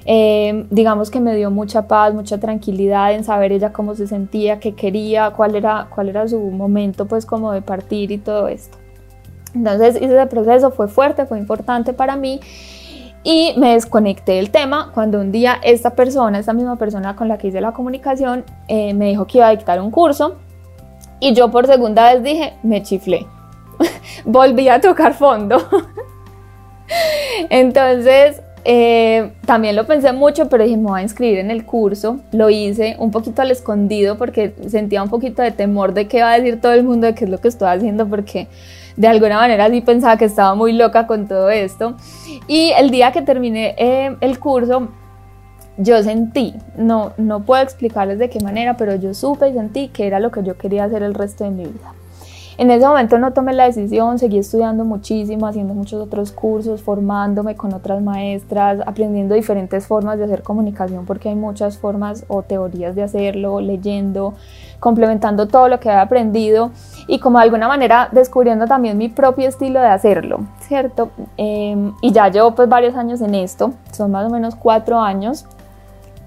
Eh, 0.05 0.65
digamos 0.69 1.11
que 1.11 1.19
me 1.19 1.35
dio 1.35 1.49
mucha 1.49 1.87
paz, 1.87 2.13
mucha 2.13 2.39
tranquilidad 2.39 3.13
en 3.13 3.23
saber 3.23 3.51
ella 3.51 3.71
cómo 3.71 3.95
se 3.95 4.07
sentía, 4.07 4.59
qué 4.59 4.73
quería, 4.73 5.31
cuál 5.31 5.55
era, 5.55 5.87
cuál 5.93 6.09
era 6.09 6.27
su 6.27 6.39
momento 6.39 7.05
pues 7.05 7.25
como 7.25 7.51
de 7.51 7.61
partir 7.61 8.11
y 8.11 8.17
todo 8.17 8.47
esto. 8.47 8.77
Entonces 9.53 9.95
ese 9.95 10.25
proceso 10.25 10.71
fue 10.71 10.87
fuerte, 10.87 11.27
fue 11.27 11.37
importante 11.37 11.93
para 11.93 12.15
mí 12.15 12.39
y 13.23 13.53
me 13.57 13.73
desconecté 13.73 14.33
del 14.33 14.51
tema 14.51 14.91
cuando 14.93 15.19
un 15.19 15.31
día 15.31 15.59
esta 15.63 15.91
persona, 15.91 16.39
esta 16.39 16.53
misma 16.53 16.75
persona 16.75 17.15
con 17.15 17.27
la 17.27 17.37
que 17.37 17.47
hice 17.47 17.61
la 17.61 17.71
comunicación, 17.71 18.43
eh, 18.67 18.93
me 18.93 19.09
dijo 19.09 19.25
que 19.25 19.37
iba 19.37 19.47
a 19.47 19.51
dictar 19.51 19.81
un 19.81 19.91
curso 19.91 20.35
y 21.19 21.33
yo 21.33 21.49
por 21.49 21.65
segunda 21.65 22.13
vez 22.13 22.21
dije, 22.21 22.53
me 22.63 22.83
chiflé, 22.83 23.25
volví 24.25 24.67
a 24.67 24.81
tocar 24.81 25.13
fondo. 25.13 25.57
Entonces, 27.49 28.41
eh, 28.65 29.31
también 29.45 29.75
lo 29.75 29.85
pensé 29.85 30.11
mucho, 30.11 30.49
pero 30.49 30.63
dije, 30.63 30.75
me 30.75 30.89
voy 30.89 30.99
a 30.99 31.03
inscribir 31.03 31.39
en 31.39 31.49
el 31.49 31.65
curso. 31.65 32.19
Lo 32.33 32.49
hice 32.49 32.95
un 32.99 33.11
poquito 33.11 33.41
al 33.41 33.51
escondido 33.51 34.17
porque 34.17 34.53
sentía 34.67 35.01
un 35.01 35.09
poquito 35.09 35.41
de 35.41 35.51
temor 35.51 35.93
de 35.93 36.07
qué 36.07 36.21
va 36.21 36.33
a 36.33 36.39
decir 36.39 36.59
todo 36.59 36.73
el 36.73 36.83
mundo 36.83 37.07
de 37.07 37.15
qué 37.15 37.23
es 37.25 37.31
lo 37.31 37.39
que 37.39 37.47
estoy 37.47 37.69
haciendo, 37.69 38.05
porque 38.07 38.47
de 38.95 39.07
alguna 39.07 39.37
manera 39.37 39.69
sí 39.69 39.81
pensaba 39.81 40.17
que 40.17 40.25
estaba 40.25 40.55
muy 40.55 40.73
loca 40.73 41.07
con 41.07 41.27
todo 41.27 41.49
esto. 41.49 41.95
Y 42.47 42.71
el 42.77 42.89
día 42.89 43.11
que 43.11 43.21
terminé 43.21 43.75
eh, 43.77 44.15
el 44.21 44.39
curso, 44.39 44.89
yo 45.77 46.03
sentí, 46.03 46.53
no, 46.77 47.13
no 47.17 47.41
puedo 47.41 47.63
explicarles 47.63 48.19
de 48.19 48.29
qué 48.29 48.39
manera, 48.39 48.77
pero 48.77 48.95
yo 48.95 49.13
supe 49.13 49.49
y 49.49 49.53
sentí 49.53 49.87
que 49.87 50.05
era 50.05 50.19
lo 50.19 50.31
que 50.31 50.43
yo 50.43 50.57
quería 50.57 50.83
hacer 50.83 51.01
el 51.01 51.13
resto 51.13 51.43
de 51.43 51.49
mi 51.49 51.65
vida. 51.65 51.93
En 52.55 52.69
ese 52.69 52.85
momento 52.85 53.17
no 53.17 53.33
tomé 53.33 53.53
la 53.53 53.65
decisión, 53.65 54.19
seguí 54.19 54.37
estudiando 54.37 54.85
muchísimo, 54.85 55.47
haciendo 55.47 55.73
muchos 55.73 55.99
otros 55.99 56.31
cursos, 56.31 56.83
formándome 56.83 57.55
con 57.55 57.73
otras 57.73 58.03
maestras, 58.03 58.79
aprendiendo 58.85 59.33
diferentes 59.33 59.87
formas 59.87 60.19
de 60.19 60.25
hacer 60.25 60.43
comunicación, 60.43 61.05
porque 61.07 61.29
hay 61.29 61.35
muchas 61.35 61.79
formas 61.79 62.25
o 62.27 62.43
teorías 62.43 62.93
de 62.95 63.01
hacerlo, 63.01 63.59
leyendo, 63.59 64.35
complementando 64.83 65.47
todo 65.47 65.69
lo 65.69 65.79
que 65.79 65.89
había 65.89 66.01
aprendido 66.01 66.71
y 67.07 67.19
como 67.19 67.37
de 67.37 67.45
alguna 67.45 67.69
manera 67.69 68.09
descubriendo 68.11 68.67
también 68.67 68.97
mi 68.97 69.07
propio 69.07 69.47
estilo 69.47 69.79
de 69.79 69.87
hacerlo, 69.87 70.41
¿cierto? 70.59 71.09
Em, 71.37 71.93
y 72.01 72.11
ya 72.11 72.27
llevo 72.27 72.53
pues 72.53 72.67
varios 72.67 72.93
años 72.95 73.21
en 73.21 73.33
esto, 73.33 73.71
son 73.93 74.11
más 74.11 74.27
o 74.27 74.29
menos 74.29 74.55
cuatro 74.55 74.99
años, 74.99 75.45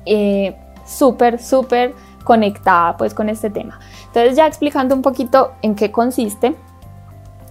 eh, 0.06 0.56
súper, 0.86 1.38
súper 1.38 1.92
conectada 2.24 2.96
pues 2.96 3.12
con 3.12 3.28
este 3.28 3.50
tema. 3.50 3.78
Entonces 4.06 4.36
ya 4.36 4.46
explicando 4.46 4.94
un 4.94 5.02
poquito 5.02 5.52
en 5.60 5.74
qué 5.74 5.92
consiste, 5.92 6.56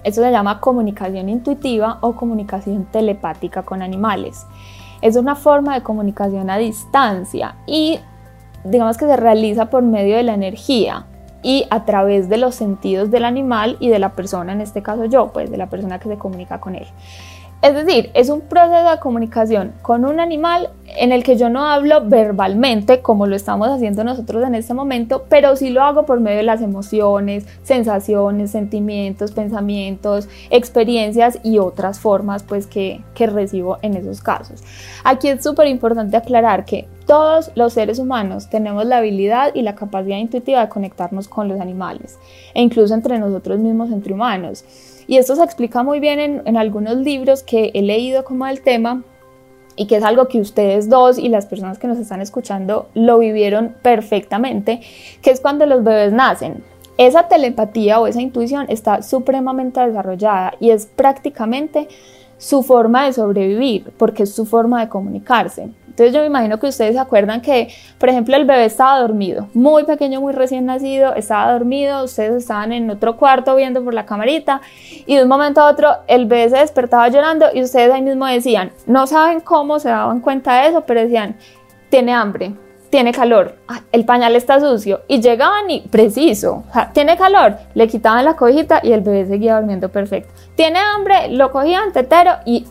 eso 0.04 0.24
se 0.24 0.32
llama 0.32 0.60
comunicación 0.60 1.30
intuitiva 1.30 2.00
o 2.02 2.14
comunicación 2.16 2.86
telepática 2.86 3.62
con 3.62 3.84
animales. 3.84 4.48
Es 5.04 5.18
una 5.18 5.36
forma 5.36 5.76
de 5.76 5.84
comunicación 5.84 6.50
a 6.50 6.58
distancia 6.58 7.58
y 7.68 8.00
digamos 8.66 8.98
que 8.98 9.06
se 9.06 9.16
realiza 9.16 9.68
por 9.68 9.84
medio 9.84 10.18
de 10.18 10.24
la 10.24 10.34
energía 10.34 11.06
y 11.42 11.66
a 11.70 11.86
través 11.86 12.28
de 12.28 12.38
los 12.38 12.56
sentidos 12.56 13.12
del 13.12 13.24
animal 13.24 13.78
y 13.80 13.90
de 13.90 14.00
la 14.00 14.14
persona, 14.14 14.54
en 14.54 14.62
este 14.62 14.82
caso 14.82 15.06
yo, 15.06 15.28
pues 15.32 15.52
de 15.52 15.58
la 15.58 15.68
persona 15.68 16.00
que 16.00 16.10
se 16.10 16.18
comunica 16.18 16.60
con 16.60 16.76
él. 16.76 16.88
Es 17.62 17.74
decir, 17.74 18.12
es 18.14 18.30
un 18.30 18.42
proceso 18.42 18.90
de 18.92 19.00
comunicación 19.00 19.74
con 19.82 20.06
un 20.06 20.20
animal 20.20 20.70
en 20.98 21.12
el 21.12 21.24
que 21.24 21.36
yo 21.36 21.50
no 21.50 21.68
hablo 21.68 22.08
verbalmente 22.08 23.02
como 23.02 23.26
lo 23.26 23.36
estamos 23.36 23.70
haciendo 23.70 24.04
nosotros 24.04 24.44
en 24.44 24.54
este 24.54 24.74
momento, 24.76 25.26
pero 25.30 25.56
sí 25.56 25.72
lo 25.72 25.82
hago 25.82 26.06
por 26.06 26.20
medio 26.20 26.38
de 26.38 26.44
las 26.44 26.62
emociones, 26.62 27.48
sensaciones, 27.64 28.52
sentimientos, 28.52 29.32
pensamientos, 29.32 30.30
experiencias 30.52 31.40
y 31.44 31.58
otras 31.58 32.00
formas 32.00 32.44
pues 32.44 32.68
que, 32.68 33.02
que 33.16 33.26
recibo 33.26 33.80
en 33.82 33.96
esos 33.96 34.22
casos. 34.22 34.64
Aquí 35.04 35.28
es 35.30 35.44
súper 35.44 35.68
importante 35.68 36.18
aclarar 36.18 36.66
que 36.66 36.88
todos 37.06 37.52
los 37.56 37.74
seres 37.74 38.00
humanos 38.00 38.50
tenemos 38.50 38.86
la 38.86 38.98
habilidad 38.98 39.54
y 39.54 39.62
la 39.62 39.76
capacidad 39.76 40.18
intuitiva 40.18 40.62
de 40.62 40.70
conectarnos 40.70 41.28
con 41.28 41.48
los 41.48 41.60
animales 41.60 42.18
e 42.54 42.62
incluso 42.62 42.94
entre 42.94 43.20
nosotros 43.20 43.60
mismos, 43.60 43.92
entre 43.92 44.14
humanos. 44.14 44.66
Y 45.08 45.18
esto 45.18 45.36
se 45.36 45.44
explica 45.44 45.84
muy 45.84 46.00
bien 46.00 46.42
en, 46.46 46.58
algunos 46.58 46.98
libros 46.98 47.44
que 47.44 47.72
he 47.74 47.82
leído 47.82 48.24
como 48.24 48.48
el 48.48 48.62
tema 48.62 49.04
y 49.76 49.88
que 49.88 49.98
es 49.98 50.04
algo 50.04 50.28
que 50.28 50.40
ustedes 50.40 50.90
dos 50.90 51.20
y 51.20 51.30
las 51.30 51.46
personas 51.46 51.78
que 51.78 51.88
nos 51.88 52.00
están 52.00 52.22
escuchando 52.22 52.88
lo 52.96 53.20
vivieron 53.20 53.76
perfectamente, 53.82 54.82
que 55.22 55.32
es 55.32 55.42
cuando 55.42 55.66
los 55.66 55.84
bebés 55.84 56.12
nacen. 56.12 56.64
Esa 56.98 57.28
telepatía 57.28 58.00
o 58.00 58.08
esa 58.08 58.22
intuición 58.22 58.66
está 58.70 59.02
supremamente 59.04 59.82
desarrollada 59.82 60.54
y 60.60 60.72
es 60.72 60.86
prácticamente 60.86 61.90
su 62.38 62.64
forma 62.64 63.06
de 63.06 63.14
sobrevivir, 63.14 63.92
porque 63.98 64.24
es 64.24 64.34
su 64.34 64.46
forma 64.46 64.82
de 64.82 64.90
comunicarse. 64.90 65.70
Entonces 65.96 66.14
yo 66.14 66.20
me 66.20 66.26
imagino 66.26 66.60
que 66.60 66.68
ustedes 66.68 66.94
se 66.96 67.00
acuerdan 67.00 67.40
que, 67.40 67.70
por 67.98 68.10
ejemplo, 68.10 68.36
el 68.36 68.44
bebé 68.44 68.66
estaba 68.66 69.00
dormido, 69.00 69.48
muy 69.54 69.86
pequeño, 69.86 70.20
muy 70.20 70.34
recién 70.34 70.66
nacido, 70.66 71.16
estaba 71.16 71.54
dormido, 71.54 72.04
ustedes 72.04 72.36
estaban 72.36 72.74
en 72.74 72.90
otro 72.90 73.16
cuarto 73.16 73.56
viendo 73.56 73.82
por 73.82 73.94
la 73.94 74.06
camarita 74.06 74.60
y 75.06 75.16
de 75.16 75.24
un 75.24 75.30
momento 75.30 75.62
a 75.62 75.72
otro 75.72 75.96
el 76.08 76.26
bebé 76.26 76.50
se 76.50 76.58
despertaba 76.58 77.08
llorando 77.08 77.46
y 77.54 77.62
ustedes 77.62 77.94
ahí 77.94 78.02
mismo 78.02 78.26
decían, 78.26 78.74
no 78.86 79.08
saben 79.08 79.40
cómo 79.40 79.80
se 79.80 79.88
daban 79.88 80.20
cuenta 80.20 80.62
de 80.62 80.68
eso, 80.68 80.82
pero 80.82 81.00
decían, 81.00 81.38
tiene 81.90 82.12
hambre, 82.12 82.52
tiene 82.90 83.14
calor, 83.14 83.56
ah, 83.70 83.80
el 83.94 84.04
pañal 84.04 84.36
está 84.36 84.60
sucio 84.60 85.00
y 85.08 85.22
llegaban 85.22 85.72
y 85.72 85.80
preciso, 85.80 86.66
tiene 86.92 87.16
calor, 87.16 87.56
le 87.74 87.88
quitaban 87.88 88.26
la 88.26 88.36
cobijita 88.36 88.82
y 88.84 88.92
el 88.92 89.00
bebé 89.00 89.28
seguía 89.28 89.56
durmiendo 89.56 89.88
perfecto. 89.88 90.34
Tiene 90.56 90.80
hambre, 90.80 91.30
lo 91.30 91.52
cogían 91.52 91.94
tetero 91.94 92.34
y 92.46 92.66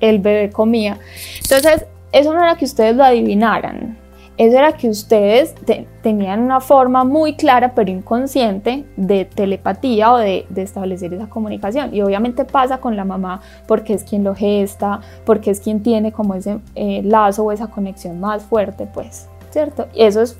el 0.00 0.18
bebé 0.18 0.50
comía. 0.50 0.98
Entonces, 1.42 1.84
eso 2.12 2.32
no 2.34 2.42
era 2.42 2.56
que 2.56 2.64
ustedes 2.64 2.96
lo 2.96 3.04
adivinaran, 3.04 3.96
eso 4.40 4.56
era 4.56 4.72
que 4.72 4.88
ustedes 4.88 5.54
tenían 6.00 6.40
una 6.40 6.60
forma 6.60 7.04
muy 7.04 7.34
clara 7.34 7.74
pero 7.74 7.90
inconsciente 7.90 8.86
de 8.96 9.26
telepatía 9.26 10.14
o 10.14 10.16
de, 10.16 10.46
establecer 10.56 11.12
esa 11.12 11.28
comunicación. 11.28 11.94
Y 11.94 12.00
obviamente 12.00 12.46
pasa 12.46 12.78
con 12.78 12.96
la 12.96 13.04
mamá 13.04 13.42
porque 13.68 13.92
es 13.92 14.02
quien 14.02 14.24
lo 14.24 14.34
gesta, 14.34 15.02
porque 15.26 15.50
es 15.50 15.60
quien 15.60 15.82
tiene 15.82 16.10
como 16.10 16.34
ese 16.34 16.58
eh, 16.74 17.02
lazo 17.04 17.44
o 17.44 17.52
esa 17.52 17.66
conexión 17.66 18.18
más 18.18 18.42
fuerte, 18.42 18.86
pues, 18.86 19.28
¿cierto? 19.50 19.88
Y 19.92 20.04
eso 20.04 20.22
es 20.22 20.38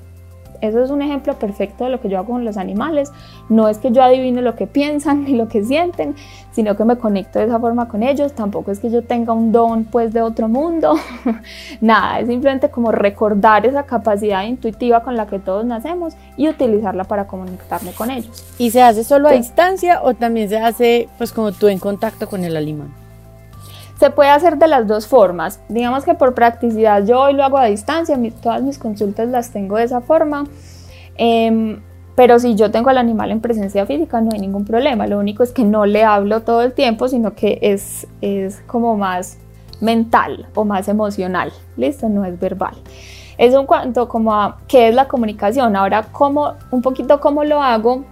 eso 0.61 0.83
es 0.83 0.90
un 0.90 1.03
ejemplo 1.03 1.35
perfecto 1.35 1.85
de 1.85 1.90
lo 1.90 2.01
que 2.01 2.09
yo 2.09 2.18
hago 2.18 2.33
con 2.33 2.44
los 2.44 2.57
animales. 2.57 3.12
No 3.49 3.68
es 3.68 3.79
que 3.79 3.90
yo 3.90 4.03
adivine 4.03 4.42
lo 4.42 4.55
que 4.57 4.66
piensan 4.66 5.25
ni 5.25 5.35
lo 5.35 5.49
que 5.49 5.64
sienten, 5.64 6.14
sino 6.53 6.77
que 6.77 6.85
me 6.85 6.96
conecto 6.96 7.38
de 7.38 7.46
esa 7.46 7.59
forma 7.59 7.88
con 7.88 8.03
ellos. 8.03 8.33
Tampoco 8.33 8.70
es 8.70 8.81
que 8.81 8.90
yo 8.90 9.03
tenga 9.03 9.33
un 9.33 9.53
don 9.53 9.85
pues 9.85 10.12
de 10.12 10.23
otro 10.23 10.49
mundo. 10.49 10.94
Nada, 11.81 12.20
es 12.20 12.29
simplemente 12.29 12.70
como 12.70 12.92
recordar 12.92 13.66
esa 13.66 13.85
capacidad 13.85 14.44
intuitiva 14.44 15.03
con 15.03 15.16
la 15.16 15.27
que 15.27 15.38
todos 15.38 15.64
nacemos 15.64 16.14
y 16.37 16.49
utilizarla 16.49 17.05
para 17.05 17.27
comunicarme 17.27 17.92
con 17.92 18.11
ellos. 18.11 18.44
¿Y 18.59 18.70
se 18.70 18.83
hace 18.83 19.05
solo 19.05 19.29
a 19.29 19.33
distancia 19.33 20.03
o 20.03 20.14
también 20.14 20.49
se 20.49 20.59
hace 20.59 21.09
pues 21.18 21.33
como 21.33 21.53
tú 21.53 21.68
en 21.68 21.79
contacto 21.79 22.29
con 22.29 22.44
el 22.44 22.57
animal? 22.57 22.88
Se 24.01 24.09
puede 24.09 24.31
hacer 24.31 24.57
de 24.57 24.67
las 24.67 24.87
dos 24.87 25.07
formas. 25.07 25.61
Digamos 25.69 26.07
que 26.07 26.15
por 26.15 26.33
practicidad 26.33 27.05
yo 27.05 27.21
hoy 27.21 27.35
lo 27.35 27.45
hago 27.45 27.59
a 27.59 27.67
distancia, 27.67 28.19
todas 28.43 28.63
mis 28.63 28.79
consultas 28.79 29.29
las 29.29 29.51
tengo 29.51 29.77
de 29.77 29.85
esa 29.85 30.01
forma. 30.01 30.47
Em, 31.19 31.83
pero 32.15 32.39
si 32.39 32.55
yo 32.55 32.71
tengo 32.71 32.89
al 32.89 32.97
animal 32.97 33.31
en 33.31 33.43
presencia 33.43 33.85
física 33.85 34.23
no 34.23 34.31
hay 34.33 34.41
ningún 34.41 34.65
problema. 34.65 35.07
Lo 35.07 35.19
único 35.19 35.43
es 35.43 35.53
que 35.53 35.65
no 35.65 35.85
le 35.85 36.03
hablo 36.03 36.41
todo 36.41 36.63
el 36.63 36.73
tiempo, 36.73 37.09
sino 37.09 37.35
que 37.35 37.59
es, 37.61 38.07
es 38.23 38.63
como 38.67 38.97
más 38.97 39.37
mental 39.83 40.47
o 40.55 40.65
más 40.65 40.89
emocional. 40.89 41.53
Listo, 41.77 42.09
no 42.09 42.25
es 42.25 42.41
verbal. 42.41 42.77
Es 43.37 43.55
un 43.55 43.67
cuanto 43.67 44.09
como 44.09 44.35
a 44.35 44.61
qué 44.67 44.89
es 44.89 44.95
la 44.95 45.09
comunicación. 45.09 45.77
Ahora, 45.77 46.07
cómo, 46.11 46.55
un 46.71 46.81
poquito 46.81 47.21
cómo 47.21 47.45
lo 47.45 47.63
hago 47.63 48.07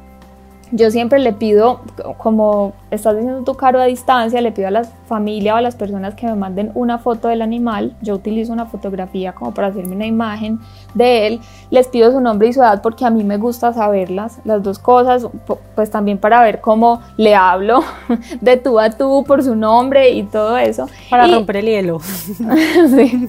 yo 0.72 0.90
siempre 0.90 1.18
le 1.18 1.32
pido, 1.32 1.80
como 2.18 2.72
estás 2.90 3.16
diciendo 3.16 3.42
tu 3.42 3.54
caro 3.54 3.80
a 3.80 3.84
distancia, 3.84 4.40
le 4.40 4.52
pido 4.52 4.68
a 4.68 4.70
la 4.70 4.84
familia 4.84 5.54
o 5.54 5.56
a 5.56 5.60
las 5.60 5.76
personas 5.76 6.14
que 6.14 6.26
me 6.26 6.34
manden 6.34 6.70
una 6.74 6.98
foto 6.98 7.28
del 7.28 7.42
animal. 7.42 7.94
Yo 8.02 8.14
utilizo 8.14 8.52
una 8.52 8.66
fotografía 8.66 9.32
como 9.32 9.52
para 9.52 9.68
hacerme 9.68 9.96
una 9.96 10.06
imagen 10.06 10.58
de 10.94 11.26
él. 11.26 11.40
Les 11.70 11.88
pido 11.88 12.10
su 12.12 12.20
nombre 12.20 12.48
y 12.48 12.52
su 12.52 12.60
edad 12.60 12.82
porque 12.82 13.04
a 13.04 13.10
mí 13.10 13.24
me 13.24 13.36
gusta 13.36 13.72
saberlas, 13.72 14.40
las 14.44 14.62
dos 14.62 14.78
cosas, 14.78 15.26
pues 15.74 15.90
también 15.90 16.18
para 16.18 16.42
ver 16.42 16.60
cómo 16.60 17.00
le 17.16 17.34
hablo 17.34 17.80
de 18.40 18.56
tú 18.56 18.78
a 18.78 18.90
tú 18.90 19.24
por 19.26 19.42
su 19.42 19.56
nombre 19.56 20.10
y 20.10 20.24
todo 20.24 20.56
eso. 20.56 20.88
Para 21.10 21.26
romper 21.26 21.58
el 21.58 21.66
hielo. 21.66 22.00
sí. 22.00 23.28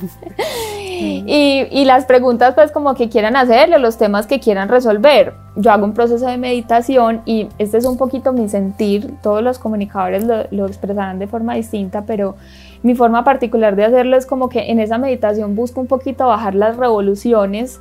Y, 1.02 1.66
y, 1.72 1.86
las 1.86 2.04
preguntas 2.06 2.54
pues 2.56 2.72
como 2.72 2.94
que 2.94 3.08
quieran 3.08 3.38
hacerle, 3.38 3.80
los 3.80 3.98
temas 3.98 4.28
que 4.28 4.42
quieran 4.42 4.68
resolver. 4.68 5.34
Yo 5.56 5.72
hago 5.72 5.86
un 5.86 5.94
proceso 5.94 6.26
de 6.26 6.38
meditación 6.38 7.22
y 7.30 7.48
este 7.60 7.78
es 7.78 7.86
un 7.86 7.96
poquito 7.96 8.34
mi 8.34 8.50
sentir, 8.50 9.14
todos 9.22 9.44
los 9.44 9.60
comunicadores 9.60 10.26
lo, 10.50 10.66
expresarán 10.66 11.20
de 11.20 11.28
forma 11.28 11.54
distinta, 11.54 12.04
pero 12.08 12.36
mi 12.82 12.96
forma 12.96 13.24
particular 13.24 13.76
de 13.76 13.86
hacerlo 13.86 14.18
es 14.18 14.26
como 14.26 14.50
que 14.50 14.72
en 14.72 14.80
esa 14.80 14.98
meditación 14.98 15.56
busco 15.56 15.80
un 15.80 15.86
poquito 15.86 16.26
bajar 16.26 16.56
las 16.56 16.78
revoluciones 16.78 17.80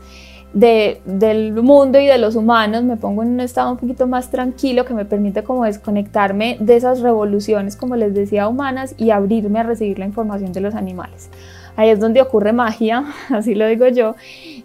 de, 0.53 1.01
del 1.07 1.55
mundo 1.55 1.99
y 1.99 2.05
de 2.05 2.19
los 2.19 2.37
humanos, 2.37 2.83
me 2.83 2.99
pongo 2.99 3.23
en 3.23 3.31
un 3.31 3.41
estado 3.41 3.71
un 3.71 3.79
poquito 3.79 4.07
más 4.07 4.31
tranquilo 4.31 4.85
que 4.85 4.93
me 4.93 5.07
permite 5.07 5.43
como 5.43 5.65
desconectarme 5.65 6.59
de 6.61 6.77
esas 6.77 7.01
revoluciones, 7.01 7.75
como 7.75 7.97
les 7.97 8.13
decía, 8.13 8.49
humanas 8.49 8.95
y 8.99 9.13
abrirme 9.13 9.61
a 9.61 9.63
recibir 9.63 9.99
la 9.99 10.05
información 10.05 10.53
de 10.53 10.61
los 10.61 10.75
animales. 10.75 11.31
Ahí 11.75 11.89
es 11.89 12.01
donde 12.01 12.21
ocurre 12.21 12.53
magia, 12.53 13.07
así 13.31 13.55
lo 13.55 13.67
digo 13.67 13.89
yo, 13.89 14.15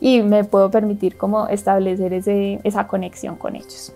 y 0.02 0.24
me 0.24 0.44
puedo 0.44 0.70
permitir 0.70 1.16
como 1.16 1.48
establecer 1.48 2.12
ese, 2.12 2.60
esa 2.66 2.86
conexión 2.86 3.38
con 3.38 3.56
ellos. 3.56 3.94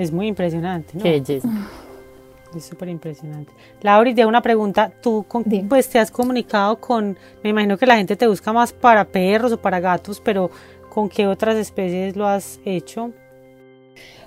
Es 0.00 0.10
muy 0.10 0.28
impresionante, 0.28 0.96
¿no? 0.96 1.02
Qué 1.02 1.42
Es 2.56 2.64
súper 2.64 2.88
impresionante. 2.88 3.52
Laura, 3.82 4.12
te 4.12 4.26
una 4.26 4.40
pregunta. 4.40 4.90
Tú 5.00 5.24
pues 5.68 5.88
te 5.88 6.00
has 6.00 6.10
comunicado 6.10 6.80
con, 6.80 7.16
me 7.44 7.50
imagino 7.50 7.78
que 7.78 7.86
la 7.86 7.96
gente 7.96 8.16
te 8.16 8.26
busca 8.26 8.52
más 8.52 8.72
para 8.72 9.04
perros 9.04 9.52
o 9.52 9.60
para 9.60 9.78
gatos, 9.78 10.20
pero 10.20 10.50
¿con 10.88 11.08
qué 11.08 11.28
otras 11.28 11.54
especies 11.56 12.16
lo 12.16 12.26
has 12.26 12.58
hecho? 12.64 13.12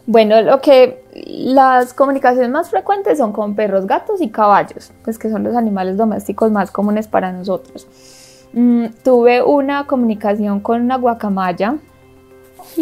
Bueno, 0.05 0.41
lo 0.41 0.61
que 0.61 1.03
las 1.25 1.93
comunicaciones 1.93 2.49
más 2.49 2.69
frecuentes 2.69 3.17
son 3.17 3.33
con 3.33 3.55
perros, 3.55 3.87
gatos 3.87 4.21
y 4.21 4.29
caballos, 4.29 4.93
pues 5.03 5.17
que 5.17 5.29
son 5.29 5.43
los 5.43 5.55
animales 5.55 5.97
domésticos 5.97 6.49
más 6.49 6.71
comunes 6.71 7.07
para 7.09 7.33
nosotros. 7.33 7.87
Mm, 8.53 8.85
tuve 9.03 9.41
una 9.43 9.85
comunicación 9.85 10.61
con 10.61 10.81
una 10.81 10.97
guacamaya 10.97 11.77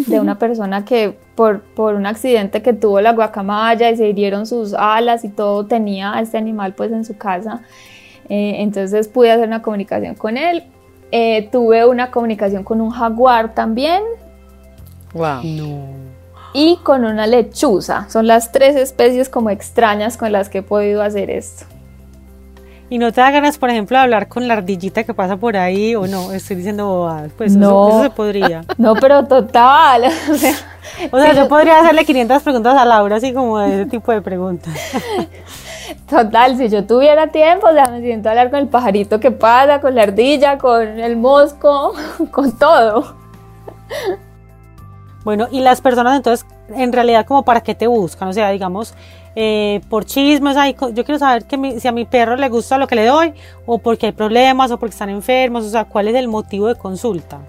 de 0.07 0.19
una 0.19 0.37
persona 0.37 0.85
que 0.85 1.17
por, 1.35 1.61
por, 1.61 1.95
un 1.95 2.05
accidente 2.05 2.61
que 2.61 2.73
tuvo 2.73 3.01
la 3.01 3.13
guacamaya 3.13 3.89
y 3.89 3.97
se 3.97 4.07
hirieron 4.07 4.45
sus 4.45 4.73
alas 4.73 5.23
y 5.23 5.29
todo 5.29 5.65
tenía 5.65 6.13
a 6.13 6.21
este 6.21 6.37
animal 6.37 6.73
pues 6.73 6.91
en 6.91 7.05
su 7.05 7.17
casa. 7.17 7.61
Eh, 8.29 8.55
entonces 8.59 9.07
pude 9.07 9.31
hacer 9.31 9.47
una 9.47 9.61
comunicación 9.61 10.15
con 10.15 10.37
él. 10.37 10.63
Eh, 11.11 11.49
tuve 11.51 11.85
una 11.85 12.11
comunicación 12.11 12.63
con 12.63 12.79
un 12.81 12.89
jaguar 12.89 13.53
también. 13.53 14.01
Wow. 15.13 15.43
No 15.43 16.01
y 16.53 16.77
con 16.83 17.05
una 17.05 17.27
lechuza. 17.27 18.09
Son 18.09 18.27
las 18.27 18.51
tres 18.51 18.75
especies 18.75 19.29
como 19.29 19.49
extrañas 19.49 20.17
con 20.17 20.31
las 20.31 20.49
que 20.49 20.59
he 20.59 20.63
podido 20.63 21.01
hacer 21.01 21.29
esto. 21.29 21.65
¿Y 22.91 22.97
no 22.97 23.13
te 23.13 23.21
da 23.21 23.31
ganas, 23.31 23.57
por 23.57 23.69
ejemplo, 23.69 23.95
de 23.95 24.03
hablar 24.03 24.27
con 24.27 24.49
la 24.49 24.55
ardillita 24.55 25.05
que 25.05 25.13
pasa 25.13 25.37
por 25.37 25.55
ahí 25.55 25.95
o 25.95 26.07
no? 26.07 26.33
Estoy 26.33 26.57
diciendo 26.57 26.87
bobadas. 26.87 27.31
Pues 27.37 27.55
no, 27.55 27.87
eso, 27.87 28.03
se 28.03 28.09
podría. 28.09 28.65
No, 28.77 28.95
pero 28.95 29.25
total. 29.25 30.11
O 31.11 31.17
sea, 31.17 31.33
yo 31.33 31.47
podría 31.47 31.79
hacerle 31.79 32.03
500 32.03 32.43
preguntas 32.43 32.77
a 32.77 32.83
Laura, 32.83 33.15
así 33.15 33.33
como 33.33 33.59
de 33.59 33.81
ese 33.81 33.85
tipo 33.85 34.11
de 34.11 34.21
preguntas. 34.21 34.73
Total, 36.09 36.57
si 36.57 36.67
yo 36.67 36.85
tuviera 36.85 37.27
tiempo, 37.27 37.67
o 37.67 37.71
sea, 37.71 37.85
me 37.85 38.01
siento 38.01 38.27
a 38.27 38.31
hablar 38.33 38.49
con 38.49 38.59
el 38.59 38.67
pajarito 38.67 39.19
que 39.21 39.31
pasa, 39.31 39.79
con 39.79 39.95
la 39.95 40.03
ardilla, 40.03 40.57
con 40.57 40.99
el 40.99 41.15
mosco, 41.15 41.93
con 42.31 42.51
todo. 42.57 43.15
Bueno, 45.23 45.47
y 45.49 45.61
las 45.61 45.79
personas 45.79 46.17
entonces, 46.17 46.45
en 46.75 46.91
realidad, 46.91 47.25
como 47.25 47.43
para 47.43 47.61
qué 47.61 47.73
te 47.73 47.87
buscan, 47.87 48.27
o 48.27 48.33
sea, 48.33 48.49
digamos, 48.49 48.93
eh, 49.35 49.81
por 49.89 50.05
chismes, 50.05 50.55
yo 50.93 51.05
quiero 51.05 51.19
saber 51.19 51.45
si 51.79 51.87
a 51.87 51.91
mi 51.91 52.05
perro 52.05 52.35
le 52.35 52.49
gusta 52.49 52.77
lo 52.77 52.87
que 52.87 52.95
le 52.95 53.05
doy, 53.05 53.33
o 53.65 53.77
porque 53.77 54.07
hay 54.07 54.11
problemas, 54.11 54.71
o 54.71 54.77
porque 54.77 54.93
están 54.93 55.09
enfermos, 55.09 55.65
o 55.65 55.69
sea, 55.69 55.85
cuál 55.85 56.07
es 56.07 56.15
el 56.15 56.27
motivo 56.27 56.67
de 56.67 56.75
consulta. 56.75 57.39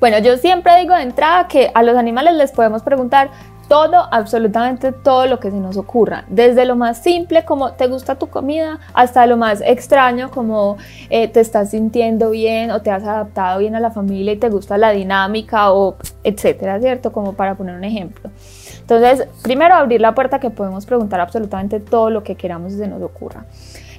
Bueno, 0.00 0.18
yo 0.18 0.36
siempre 0.36 0.78
digo 0.80 0.94
de 0.94 1.02
entrada 1.02 1.48
que 1.48 1.70
a 1.74 1.82
los 1.82 1.96
animales 1.96 2.34
les 2.34 2.52
podemos 2.52 2.82
preguntar 2.82 3.30
todo, 3.68 4.06
absolutamente 4.10 4.92
todo 4.92 5.26
lo 5.26 5.40
que 5.40 5.50
se 5.50 5.56
nos 5.56 5.78
ocurra, 5.78 6.24
desde 6.28 6.66
lo 6.66 6.76
más 6.76 6.98
simple 6.98 7.44
como 7.46 7.72
te 7.72 7.86
gusta 7.86 8.16
tu 8.16 8.26
comida 8.26 8.80
hasta 8.92 9.26
lo 9.26 9.38
más 9.38 9.62
extraño 9.64 10.30
como 10.30 10.76
eh, 11.08 11.28
te 11.28 11.40
estás 11.40 11.70
sintiendo 11.70 12.30
bien 12.30 12.70
o 12.70 12.82
te 12.82 12.90
has 12.90 13.02
adaptado 13.04 13.60
bien 13.60 13.74
a 13.74 13.80
la 13.80 13.90
familia 13.90 14.34
y 14.34 14.36
te 14.36 14.50
gusta 14.50 14.76
la 14.76 14.90
dinámica 14.90 15.72
o 15.72 15.96
etcétera, 16.22 16.80
¿cierto? 16.80 17.12
Como 17.12 17.32
para 17.32 17.54
poner 17.54 17.74
un 17.74 17.84
ejemplo. 17.84 18.30
Entonces, 18.82 19.26
primero 19.42 19.74
abrir 19.74 20.00
la 20.00 20.14
puerta 20.14 20.38
que 20.38 20.50
podemos 20.50 20.84
preguntar 20.86 21.20
absolutamente 21.20 21.80
todo 21.80 22.10
lo 22.10 22.22
que 22.22 22.34
queramos 22.34 22.72
y 22.72 22.76
se 22.76 22.88
nos 22.88 23.00
ocurra. 23.00 23.44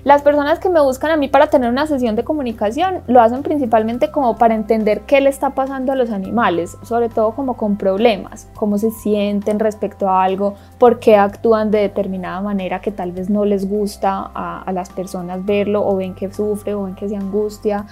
Las 0.03 0.21
personas 0.21 0.59
que 0.59 0.67
me 0.67 0.81
buscan 0.81 1.11
a 1.11 1.17
mí 1.17 1.29
para 1.29 1.47
tener 1.47 1.69
una 1.69 1.87
sesión 1.87 2.17
de 2.17 2.25
comunicación 2.25 3.03
lo 3.07 3.21
hacen 3.21 3.41
principalmente 3.41 4.11
como 4.11 4.35
para 4.35 4.53
entender 4.53 5.01
qué 5.01 5.21
le 5.21 5.29
está 5.29 5.51
pasando 5.51 5.93
a 5.93 5.95
los 5.95 6.09
animales, 6.09 6.77
sobre 6.83 7.07
todo 7.07 7.31
como 7.31 7.55
con 7.55 7.77
problemas, 7.77 8.49
cómo 8.53 8.77
se 8.77 8.91
sienten 8.91 9.59
respecto 9.59 10.09
a 10.09 10.25
algo, 10.25 10.55
por 10.77 10.99
qué 10.99 11.15
actúan 11.15 11.71
de 11.71 11.79
determinada 11.79 12.41
manera 12.41 12.81
que 12.81 12.91
tal 12.91 13.13
vez 13.13 13.29
no 13.29 13.45
les 13.45 13.69
gusta 13.69 14.29
a, 14.35 14.69
las 14.73 14.89
personas 14.89 15.45
verlo 15.45 15.87
o 15.87 15.95
ven 15.95 16.15
que 16.15 16.33
sufre 16.33 16.73
o 16.73 16.83
ven 16.83 16.95
que 16.95 17.07
se 17.07 17.15
angustia, 17.15 17.85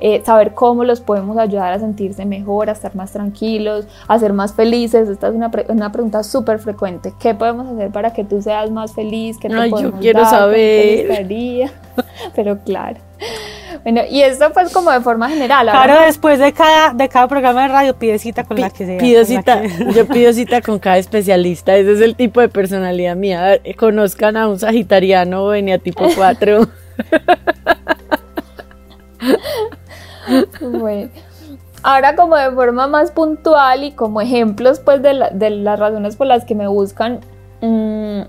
eh, 0.00 0.22
saber 0.24 0.54
cómo 0.54 0.84
los 0.84 1.00
podemos 1.02 1.36
ayudar 1.36 1.74
a 1.74 1.78
sentirse 1.80 2.24
mejor, 2.24 2.70
a 2.70 2.72
estar 2.72 2.96
más 2.96 3.12
tranquilos, 3.12 3.86
a 4.06 4.18
ser 4.18 4.32
más 4.32 4.54
felices. 4.54 5.08
Esta 5.08 5.28
es 5.28 5.34
una, 5.34 5.50
una 5.68 5.92
pregunta 5.92 6.22
súper 6.22 6.60
frecuente. 6.60 7.12
¿Qué 7.18 7.34
podemos 7.34 7.66
hacer 7.66 7.90
para 7.90 8.12
que 8.12 8.24
tú 8.24 8.40
seas 8.40 8.70
más 8.70 8.94
feliz? 8.94 9.36
¿Qué 9.38 9.48
te 9.48 9.68
yo 9.68 9.92
quiero 9.92 10.24
saber. 10.24 11.26
pero 12.34 12.58
claro. 12.58 12.98
Bueno, 13.82 14.02
y 14.10 14.22
esto 14.22 14.50
pues 14.52 14.72
como 14.72 14.90
de 14.90 15.00
forma 15.00 15.28
general. 15.28 15.68
Claro, 15.68 16.00
después 16.00 16.38
de 16.38 16.52
cada, 16.52 16.94
de 16.94 17.08
cada 17.08 17.28
programa 17.28 17.62
de 17.62 17.68
radio 17.68 17.96
pide 17.96 18.18
cita 18.18 18.44
con 18.44 18.60
la 18.60 18.70
que 18.70 18.86
sea. 18.86 18.98
Pido 18.98 19.24
cita, 19.24 19.62
yo 19.94 20.06
pido 20.08 20.32
cita 20.32 20.62
con 20.62 20.78
cada 20.78 20.98
especialista, 20.98 21.76
ese 21.76 21.92
es 21.92 22.00
el 22.00 22.16
tipo 22.16 22.40
de 22.40 22.48
personalidad 22.48 23.16
mía. 23.16 23.60
conozcan 23.76 24.36
a 24.36 24.48
un 24.48 24.58
sagitariano, 24.58 25.46
venía 25.46 25.78
tipo 25.78 26.06
4. 26.14 26.68
bueno, 30.60 31.10
ahora 31.82 32.16
como 32.16 32.36
de 32.36 32.50
forma 32.50 32.86
más 32.86 33.10
puntual 33.10 33.84
y 33.84 33.92
como 33.92 34.20
ejemplos 34.20 34.80
pues 34.80 35.02
de, 35.02 35.14
las 35.14 35.78
razones 35.78 36.16
por 36.16 36.26
las 36.26 36.44
que 36.44 36.54
me 36.54 36.68
buscan, 36.68 37.20
mm, 37.60 38.22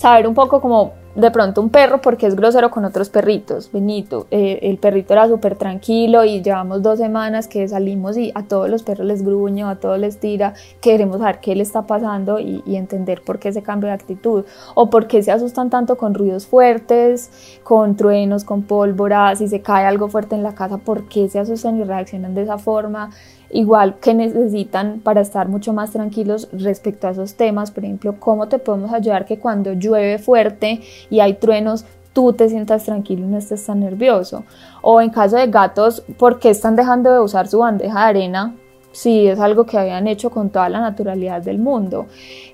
saber 0.00 0.26
un 0.26 0.32
poco 0.32 0.62
como 0.62 0.94
de 1.14 1.30
pronto 1.30 1.60
un 1.60 1.68
perro 1.68 2.00
porque 2.00 2.26
es 2.26 2.34
grosero 2.34 2.70
con 2.70 2.86
otros 2.86 3.10
perritos. 3.10 3.70
Benito, 3.70 4.26
eh, 4.30 4.60
el 4.62 4.78
perrito 4.78 5.12
era 5.12 5.28
súper 5.28 5.56
tranquilo 5.56 6.24
y 6.24 6.40
llevamos 6.40 6.80
dos 6.80 6.98
semanas 6.98 7.48
que 7.48 7.68
salimos 7.68 8.16
y 8.16 8.32
a 8.34 8.44
todos 8.44 8.70
los 8.70 8.82
perros 8.82 9.06
les 9.06 9.22
gruñe, 9.22 9.62
a 9.64 9.74
todos 9.74 9.98
les 9.98 10.18
tira. 10.18 10.54
Queremos 10.80 11.18
saber 11.18 11.40
qué 11.40 11.54
le 11.54 11.62
está 11.62 11.82
pasando 11.82 12.40
y, 12.40 12.62
entender 12.66 13.20
por 13.20 13.38
qué 13.38 13.50
ese 13.50 13.62
cambio 13.62 13.88
de 13.88 13.94
actitud 13.94 14.46
o 14.74 14.88
por 14.88 15.06
qué 15.06 15.22
se 15.22 15.32
asustan 15.32 15.68
tanto 15.68 15.98
con 15.98 16.14
ruidos 16.14 16.46
fuertes, 16.46 17.58
con 17.62 17.94
truenos, 17.94 18.44
con 18.44 18.62
pólvora, 18.62 19.36
si 19.36 19.48
se 19.48 19.60
cae 19.60 19.84
algo 19.84 20.08
fuerte 20.08 20.34
en 20.34 20.42
la 20.42 20.54
casa, 20.54 20.78
por 20.78 21.08
qué 21.08 21.28
se 21.28 21.40
asustan 21.40 21.78
y 21.78 21.84
reaccionan 21.84 22.34
de 22.34 22.42
esa 22.42 22.56
forma 22.56 23.10
igual 23.50 23.96
que 24.00 24.14
necesitan 24.14 25.00
para 25.00 25.20
estar 25.20 25.48
mucho 25.48 25.72
más 25.72 25.90
tranquilos 25.90 26.48
respecto 26.52 27.08
a 27.08 27.10
esos 27.10 27.34
temas, 27.34 27.70
por 27.70 27.84
ejemplo, 27.84 28.16
cómo 28.18 28.48
te 28.48 28.58
podemos 28.58 28.92
ayudar 28.92 29.26
que 29.26 29.38
cuando 29.38 29.72
llueve 29.72 30.18
fuerte 30.18 30.80
y 31.10 31.20
hay 31.20 31.34
truenos, 31.34 31.84
tú 32.12 32.32
te 32.32 32.48
sientas 32.48 32.84
tranquilo 32.84 33.24
y 33.24 33.28
no 33.28 33.38
estés 33.38 33.64
tan 33.64 33.80
nervioso. 33.80 34.44
O 34.82 35.00
en 35.00 35.10
caso 35.10 35.36
de 35.36 35.46
gatos, 35.46 36.02
¿por 36.18 36.38
qué 36.38 36.50
están 36.50 36.76
dejando 36.76 37.12
de 37.12 37.20
usar 37.20 37.48
su 37.48 37.58
bandeja 37.58 38.00
de 38.00 38.04
arena? 38.06 38.54
Si 38.92 39.28
es 39.28 39.38
algo 39.38 39.66
que 39.66 39.78
habían 39.78 40.08
hecho 40.08 40.30
con 40.30 40.50
toda 40.50 40.68
la 40.68 40.80
naturalidad 40.80 41.40
del 41.42 41.58
mundo. 41.58 42.06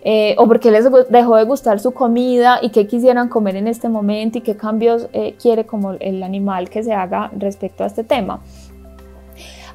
Eh, 0.04 0.34
o 0.38 0.46
porque 0.46 0.70
les 0.70 0.86
dejó 1.08 1.36
de 1.36 1.44
gustar 1.44 1.80
su 1.80 1.92
comida 1.92 2.58
y 2.60 2.68
qué 2.68 2.86
quisieran 2.86 3.30
comer 3.30 3.56
en 3.56 3.66
este 3.66 3.88
momento 3.88 4.38
y 4.38 4.40
qué 4.42 4.54
cambios 4.54 5.08
eh, 5.14 5.34
quiere 5.40 5.64
como 5.64 5.92
el 5.92 6.22
animal 6.22 6.68
que 6.68 6.82
se 6.82 6.92
haga 6.92 7.30
respecto 7.34 7.84
a 7.84 7.86
este 7.86 8.04
tema. 8.04 8.40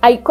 Hay, 0.03 0.23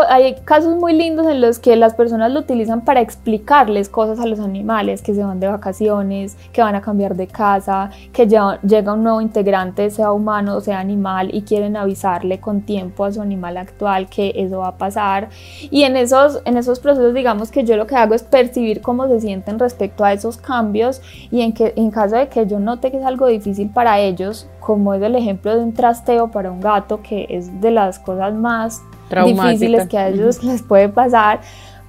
casos 0.45 0.75
muy 0.75 0.93
lindos 0.95 1.29
en 1.29 1.41
los 1.41 1.61
que 1.61 1.77
las 1.77 1.95
personas 1.95 2.33
lo 2.33 2.41
utilizan 2.41 2.81
para 2.85 3.01
explicarles 3.01 3.89
cosas 3.89 4.19
a 4.19 4.27
los 4.27 4.41
animales, 4.41 5.01
que 5.01 5.15
se 5.15 5.23
van 5.23 5.39
de 5.39 5.47
vacaciones, 5.47 6.37
que 6.53 6.61
van 6.61 6.75
a 6.75 6.81
cambiar 6.81 7.15
de 7.15 7.29
casa, 7.29 7.91
que 8.13 8.27
llega 8.27 8.93
un 8.93 9.05
nuevo 9.05 9.21
integrante, 9.21 9.91
sea 9.91 10.11
humano 10.11 10.57
o 10.57 10.61
sea 10.61 10.81
animal, 10.81 11.33
y 11.33 11.43
quieren 11.43 11.77
avisarle 11.77 12.41
con 12.41 12.63
tiempo 12.63 13.05
a 13.05 13.13
su 13.13 13.23
animal 13.23 13.57
actual 13.59 14.09
que 14.09 14.33
eso 14.35 14.59
va 14.59 14.69
a 14.69 14.77
pasar. 14.77 15.29
Y 15.71 15.85
en 15.85 15.97
esos, 15.97 16.43
en 16.47 16.57
esos 16.57 16.81
procesos, 16.81 17.15
digamos 17.15 17.53
que 17.53 17.63
yo 17.63 17.77
lo 17.77 17.87
que 17.87 17.95
hago 17.95 18.15
es 18.15 18.25
percibir 18.25 18.81
cómo 18.81 19.07
se 19.07 19.21
sienten 19.21 19.61
respecto 19.61 20.05
a 20.05 20.13
esos 20.13 20.37
cambios 20.37 21.01
y 21.31 21.43
en, 21.43 21.53
que, 21.53 21.75
en 21.77 21.93
caso 21.93 22.17
de 22.17 22.27
que 22.27 22.45
yo 22.45 22.59
note 22.59 22.91
que 22.91 22.99
es 22.99 23.05
algo 23.05 23.29
difícil 23.29 23.71
para 23.71 24.01
ellos, 24.01 24.49
como 24.59 24.95
es 24.95 25.03
el 25.03 25.15
ejemplo 25.15 25.57
de 25.57 25.63
un 25.63 25.75
trasteo 25.75 26.33
para 26.33 26.51
un 26.51 26.61
gato, 26.61 27.03
que 27.03 27.29
es 27.31 27.61
de 27.61 27.71
las 27.71 28.01
cosas 28.01 28.35
más 28.35 28.83
difíciles 29.25 29.89
que 29.89 29.99
a 29.99 30.09
ellos 30.09 30.43
les 30.43 30.63
puede 30.63 30.89
pasar, 30.89 31.41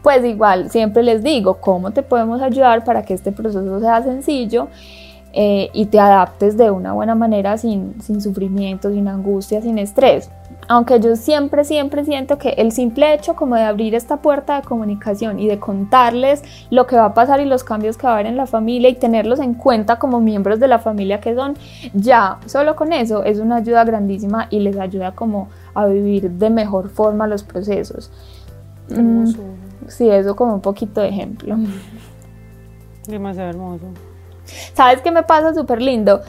pues 0.01 0.25
igual 0.25 0.69
siempre 0.69 1.03
les 1.03 1.23
digo 1.23 1.55
cómo 1.55 1.91
te 1.91 2.03
podemos 2.03 2.41
ayudar 2.41 2.83
para 2.83 3.03
que 3.03 3.13
este 3.13 3.31
proceso 3.31 3.79
sea 3.79 4.01
sencillo 4.01 4.67
eh, 5.33 5.69
y 5.73 5.85
te 5.85 5.99
adaptes 5.99 6.57
de 6.57 6.71
una 6.71 6.93
buena 6.93 7.15
manera 7.15 7.57
sin, 7.57 8.01
sin 8.01 8.21
sufrimiento, 8.21 8.91
sin 8.91 9.07
angustia, 9.07 9.61
sin 9.61 9.77
estrés. 9.77 10.29
Aunque 10.71 11.01
yo 11.01 11.17
siempre, 11.17 11.65
siempre 11.65 12.05
siento 12.05 12.37
que 12.37 12.51
el 12.51 12.71
simple 12.71 13.13
hecho 13.13 13.35
como 13.35 13.55
de 13.55 13.63
abrir 13.63 13.93
esta 13.93 14.21
puerta 14.21 14.55
de 14.55 14.65
comunicación 14.65 15.37
y 15.37 15.49
de 15.49 15.59
contarles 15.59 16.43
lo 16.69 16.87
que 16.87 16.95
va 16.95 17.07
a 17.07 17.13
pasar 17.13 17.41
y 17.41 17.45
los 17.45 17.65
cambios 17.65 17.97
que 17.97 18.07
va 18.07 18.11
a 18.11 18.13
haber 18.13 18.27
en 18.27 18.37
la 18.37 18.45
familia 18.45 18.87
y 18.87 18.95
tenerlos 18.95 19.41
en 19.41 19.53
cuenta 19.53 19.99
como 19.99 20.21
miembros 20.21 20.61
de 20.61 20.69
la 20.69 20.79
familia 20.79 21.19
que 21.19 21.35
son, 21.35 21.55
ya 21.93 22.39
solo 22.45 22.77
con 22.77 22.93
eso 22.93 23.25
es 23.25 23.39
una 23.39 23.57
ayuda 23.57 23.83
grandísima 23.83 24.47
y 24.49 24.61
les 24.61 24.77
ayuda 24.77 25.11
como 25.11 25.49
a 25.73 25.87
vivir 25.87 26.31
de 26.31 26.49
mejor 26.49 26.87
forma 26.87 27.27
los 27.27 27.43
procesos. 27.43 28.09
Mm, 28.87 29.25
sí, 29.89 30.09
eso 30.09 30.37
como 30.37 30.53
un 30.53 30.61
poquito 30.61 31.01
de 31.01 31.09
ejemplo. 31.09 31.57
Demasiado 33.07 33.49
hermoso. 33.49 33.87
¿Sabes 34.73 35.01
qué 35.01 35.11
me 35.11 35.23
pasa 35.23 35.53
súper 35.53 35.81
lindo? 35.81 36.21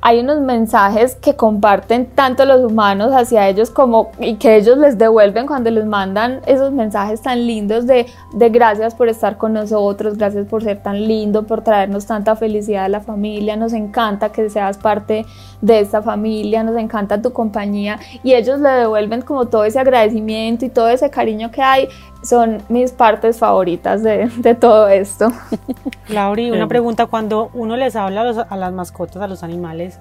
Hay 0.00 0.20
unos 0.20 0.40
mensajes 0.40 1.16
que 1.16 1.34
comparten 1.34 2.06
tanto 2.06 2.44
los 2.44 2.60
humanos 2.62 3.12
hacia 3.12 3.48
ellos 3.48 3.70
como 3.70 4.10
y 4.20 4.36
que 4.36 4.56
ellos 4.56 4.78
les 4.78 4.98
devuelven 4.98 5.46
cuando 5.46 5.70
les 5.70 5.84
mandan 5.84 6.40
esos 6.46 6.72
mensajes 6.72 7.22
tan 7.22 7.46
lindos 7.46 7.86
de, 7.86 8.06
de 8.32 8.48
gracias 8.50 8.94
por 8.94 9.08
estar 9.08 9.36
con 9.36 9.52
nosotros, 9.52 10.16
gracias 10.16 10.46
por 10.46 10.62
ser 10.62 10.82
tan 10.82 11.06
lindo, 11.06 11.44
por 11.44 11.62
traernos 11.62 12.06
tanta 12.06 12.36
felicidad 12.36 12.84
a 12.84 12.88
la 12.88 13.00
familia, 13.00 13.56
nos 13.56 13.72
encanta 13.72 14.30
que 14.30 14.48
seas 14.50 14.78
parte 14.78 15.26
de 15.60 15.80
esta 15.80 16.02
familia, 16.02 16.62
nos 16.62 16.76
encanta 16.76 17.20
tu 17.20 17.32
compañía. 17.32 17.98
Y 18.22 18.34
ellos 18.34 18.60
le 18.60 18.70
devuelven 18.70 19.22
como 19.22 19.46
todo 19.46 19.64
ese 19.64 19.78
agradecimiento 19.78 20.64
y 20.64 20.68
todo 20.68 20.88
ese 20.88 21.10
cariño 21.10 21.50
que 21.50 21.62
hay 21.62 21.88
son 22.26 22.62
mis 22.68 22.92
partes 22.92 23.38
favoritas 23.38 24.02
de, 24.02 24.30
de 24.36 24.54
todo 24.54 24.88
esto. 24.88 25.32
Lauri, 26.08 26.50
una 26.50 26.68
pregunta, 26.68 27.06
cuando 27.06 27.50
uno 27.54 27.76
les 27.76 27.96
habla 27.96 28.46
a, 28.48 28.56
las 28.56 28.72
mascotas, 28.72 29.22
a 29.22 29.28
los 29.28 29.42
animales, 29.42 29.98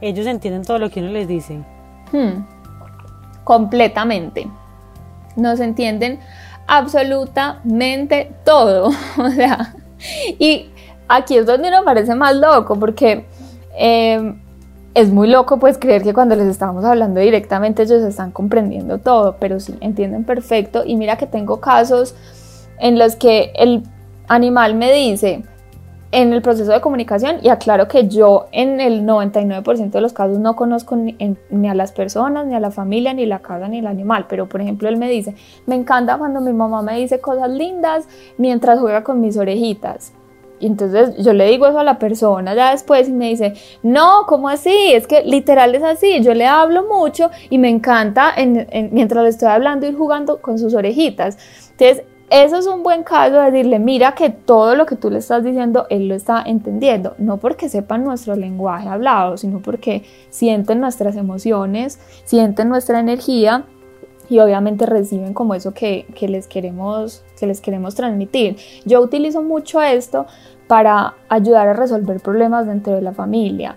¿ellos 0.00 0.26
entienden 0.26 0.62
todo 0.62 0.78
lo 0.78 0.90
que 0.90 1.00
uno 1.00 1.10
les 1.10 1.28
dice? 1.28 1.60
Hmm. 2.12 2.44
completamente. 3.42 4.46
Nos 5.36 5.58
entienden 5.58 6.20
absolutamente 6.66 8.32
todo. 8.44 8.88
o 9.18 9.30
sea, 9.30 9.74
y 10.38 10.70
aquí 11.08 11.36
es 11.36 11.46
donde 11.46 11.68
uno 11.68 11.84
parece 11.84 12.14
más 12.14 12.36
loco, 12.36 12.78
porque 12.78 13.26
eh, 13.76 14.34
es 14.94 15.10
muy 15.10 15.28
loco 15.28 15.58
pues 15.58 15.76
creer 15.76 16.02
que 16.02 16.14
cuando 16.14 16.36
les 16.36 16.46
estamos 16.46 16.84
hablando 16.84 17.20
directamente 17.20 17.82
ellos 17.82 18.02
están 18.02 18.30
comprendiendo 18.30 18.98
todo, 18.98 19.36
pero 19.40 19.58
sí, 19.58 19.74
entienden 19.80 20.24
perfecto. 20.24 20.82
Y 20.86 20.96
mira 20.96 21.16
que 21.16 21.26
tengo 21.26 21.60
casos 21.60 22.14
en 22.78 22.98
los 22.98 23.16
que 23.16 23.52
el 23.56 23.82
animal 24.28 24.74
me 24.74 24.92
dice 24.92 25.42
en 26.12 26.32
el 26.32 26.42
proceso 26.42 26.70
de 26.70 26.80
comunicación 26.80 27.38
y 27.42 27.48
aclaro 27.48 27.88
que 27.88 28.06
yo 28.06 28.46
en 28.52 28.80
el 28.80 29.04
99% 29.04 29.90
de 29.90 30.00
los 30.00 30.12
casos 30.12 30.38
no 30.38 30.54
conozco 30.54 30.94
ni, 30.94 31.16
ni, 31.50 31.68
a 31.68 31.74
las 31.74 31.90
personas, 31.90 32.46
ni 32.46 32.54
a 32.54 32.60
la 32.60 32.70
familia, 32.70 33.12
ni 33.12 33.26
la 33.26 33.40
casa, 33.40 33.66
ni 33.66 33.80
el 33.80 33.88
animal, 33.88 34.26
pero 34.28 34.48
por 34.48 34.60
ejemplo 34.60 34.88
él 34.88 34.96
me 34.96 35.10
dice, 35.10 35.34
me 35.66 35.74
encanta 35.74 36.16
cuando 36.16 36.40
mi 36.40 36.52
mamá 36.52 36.82
me 36.82 36.96
dice 37.00 37.20
cosas 37.20 37.50
lindas 37.50 38.06
mientras 38.38 38.78
juega 38.78 39.02
con 39.02 39.20
mis 39.20 39.36
orejitas 39.36 40.12
y 40.60 40.66
entonces 40.66 41.16
yo 41.18 41.32
le 41.32 41.46
digo 41.50 41.66
eso 41.66 41.78
a 41.78 41.84
la 41.84 41.98
persona 41.98 42.54
ya 42.54 42.70
después 42.70 43.08
y 43.08 43.12
me 43.12 43.28
dice, 43.28 43.54
no, 43.82 44.24
¿cómo 44.26 44.48
así? 44.48 44.92
Es 44.92 45.06
que 45.06 45.22
literal 45.24 45.74
es 45.74 45.82
así, 45.82 46.22
yo 46.22 46.32
le 46.34 46.46
hablo 46.46 46.84
mucho 46.84 47.30
y 47.50 47.58
me 47.58 47.68
encanta 47.68 48.34
mientras 48.90 49.24
le 49.24 49.30
estoy 49.30 49.48
hablando 49.48 49.86
ir 49.86 49.96
jugando 49.96 50.40
con 50.40 50.58
sus 50.58 50.74
orejitas. 50.74 51.36
Entonces, 51.72 52.04
eso 52.30 52.56
es 52.56 52.66
un 52.66 52.82
buen 52.82 53.02
caso 53.02 53.34
de 53.34 53.50
decirle, 53.50 53.78
mira 53.78 54.14
que 54.14 54.30
todo 54.30 54.74
lo 54.74 54.86
que 54.86 54.96
tú 54.96 55.10
le 55.10 55.18
estás 55.18 55.44
diciendo, 55.44 55.86
él 55.90 56.08
lo 56.08 56.14
está 56.14 56.42
entendiendo, 56.44 57.14
no 57.18 57.36
porque 57.36 57.68
sepan 57.68 58.02
nuestro 58.02 58.34
lenguaje 58.34 58.88
hablado, 58.88 59.36
sino 59.36 59.60
porque 59.60 60.04
sienten 60.30 60.80
nuestras 60.80 61.16
emociones, 61.16 62.00
sienten 62.24 62.70
nuestra 62.70 62.98
energía 62.98 63.66
y 64.28 64.38
obviamente 64.38 64.86
reciben 64.86 65.34
como 65.34 65.54
eso 65.54 65.72
que, 65.74 66.06
que, 66.14 66.28
les 66.28 66.46
queremos, 66.46 67.24
que 67.38 67.46
les 67.46 67.60
queremos 67.60 67.94
transmitir. 67.94 68.56
Yo 68.84 69.00
utilizo 69.00 69.42
mucho 69.42 69.82
esto 69.82 70.26
para 70.66 71.14
ayudar 71.28 71.68
a 71.68 71.72
resolver 71.74 72.20
problemas 72.20 72.66
dentro 72.66 72.94
de 72.94 73.02
la 73.02 73.12
familia. 73.12 73.76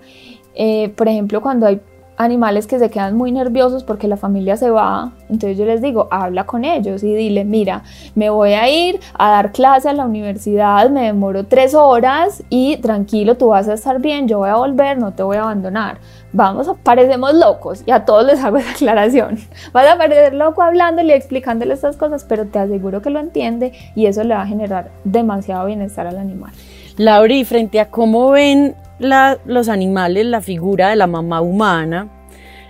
Eh, 0.56 0.90
por 0.96 1.08
ejemplo, 1.08 1.42
cuando 1.42 1.68
hay 1.68 1.80
animales 2.18 2.68
que 2.68 2.80
se 2.80 2.90
quedan 2.90 3.16
muy 3.16 3.32
nerviosos 3.32 3.84
porque 3.84 4.08
la 4.08 4.18
familia 4.18 4.58
se 4.58 4.70
va, 4.70 5.12
entonces 5.30 5.58
yo 5.58 5.66
les 5.66 5.82
digo, 5.82 6.08
habla 6.12 6.46
con 6.46 6.66
ellos 6.66 7.04
y 7.04 7.14
dile, 7.14 7.46
mira, 7.46 7.84
me 8.16 8.30
voy 8.30 8.54
a 8.54 8.70
ir 8.70 9.00
a 9.18 9.30
dar 9.30 9.52
clase 9.52 9.90
a 9.90 9.94
la 9.94 10.06
universidad, 10.06 10.90
me 10.90 11.06
demoro 11.06 11.46
tres 11.46 11.76
horas 11.76 12.44
y 12.50 12.78
tranquilo, 12.78 13.38
tú 13.38 13.48
vas 13.48 13.68
a 13.70 13.74
estar 13.74 14.00
bien, 14.00 14.28
yo 14.28 14.40
voy 14.40 14.50
a 14.50 14.56
volver, 14.56 14.98
no 14.98 15.14
te 15.14 15.24
voy 15.24 15.38
a 15.38 15.44
abandonar. 15.44 16.00
Vamos, 16.34 16.70
parecemos 16.84 17.34
locos 17.34 17.84
y 17.86 17.92
a 17.92 18.04
todos 18.04 18.26
les 18.26 18.44
hago 18.44 18.58
esa 18.58 18.72
aclaración. 18.72 19.40
Vas 19.72 19.88
a 19.88 19.98
parecer 19.98 20.34
loco 20.34 20.62
hablándole 20.62 21.14
y 21.14 21.16
explicándole 21.16 21.74
estas 21.74 21.96
cosas, 21.96 22.26
pero 22.26 22.46
te 22.48 22.60
aseguro 22.60 23.02
que 23.02 23.10
lo 23.10 23.20
entiende 23.20 23.72
y 23.96 24.08
eso 24.08 24.24
le 24.24 24.36
va 24.36 24.42
a 24.42 24.48
generar 24.48 24.92
demasiado 25.06 25.66
bienestar 25.68 26.06
al 26.06 26.18
animal. 26.18 26.52
Lauri, 26.98 27.46
frente 27.46 27.80
a 27.80 27.90
cómo 27.90 28.32
ven 28.32 28.76
los 29.00 29.70
animales, 29.70 30.26
la 30.26 30.42
figura 30.42 30.90
de 30.90 30.96
la 30.96 31.08
mamá 31.08 31.42
humana, 31.42 32.08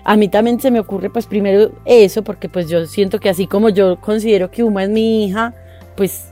a 0.03 0.15
mí 0.15 0.29
también 0.29 0.59
se 0.59 0.71
me 0.71 0.79
ocurre 0.79 1.09
pues 1.09 1.25
primero 1.25 1.71
eso, 1.83 2.23
porque 2.23 2.47
pues 2.47 2.69
yo 2.69 2.85
siento 2.85 3.19
que 3.19 3.29
así 3.29 3.45
como 3.45 3.69
yo 3.69 3.97
considero 3.99 4.49
que 4.49 4.63
Uma 4.63 4.83
es 4.83 4.89
mi 4.89 5.25
hija, 5.25 5.53
pues 5.95 6.31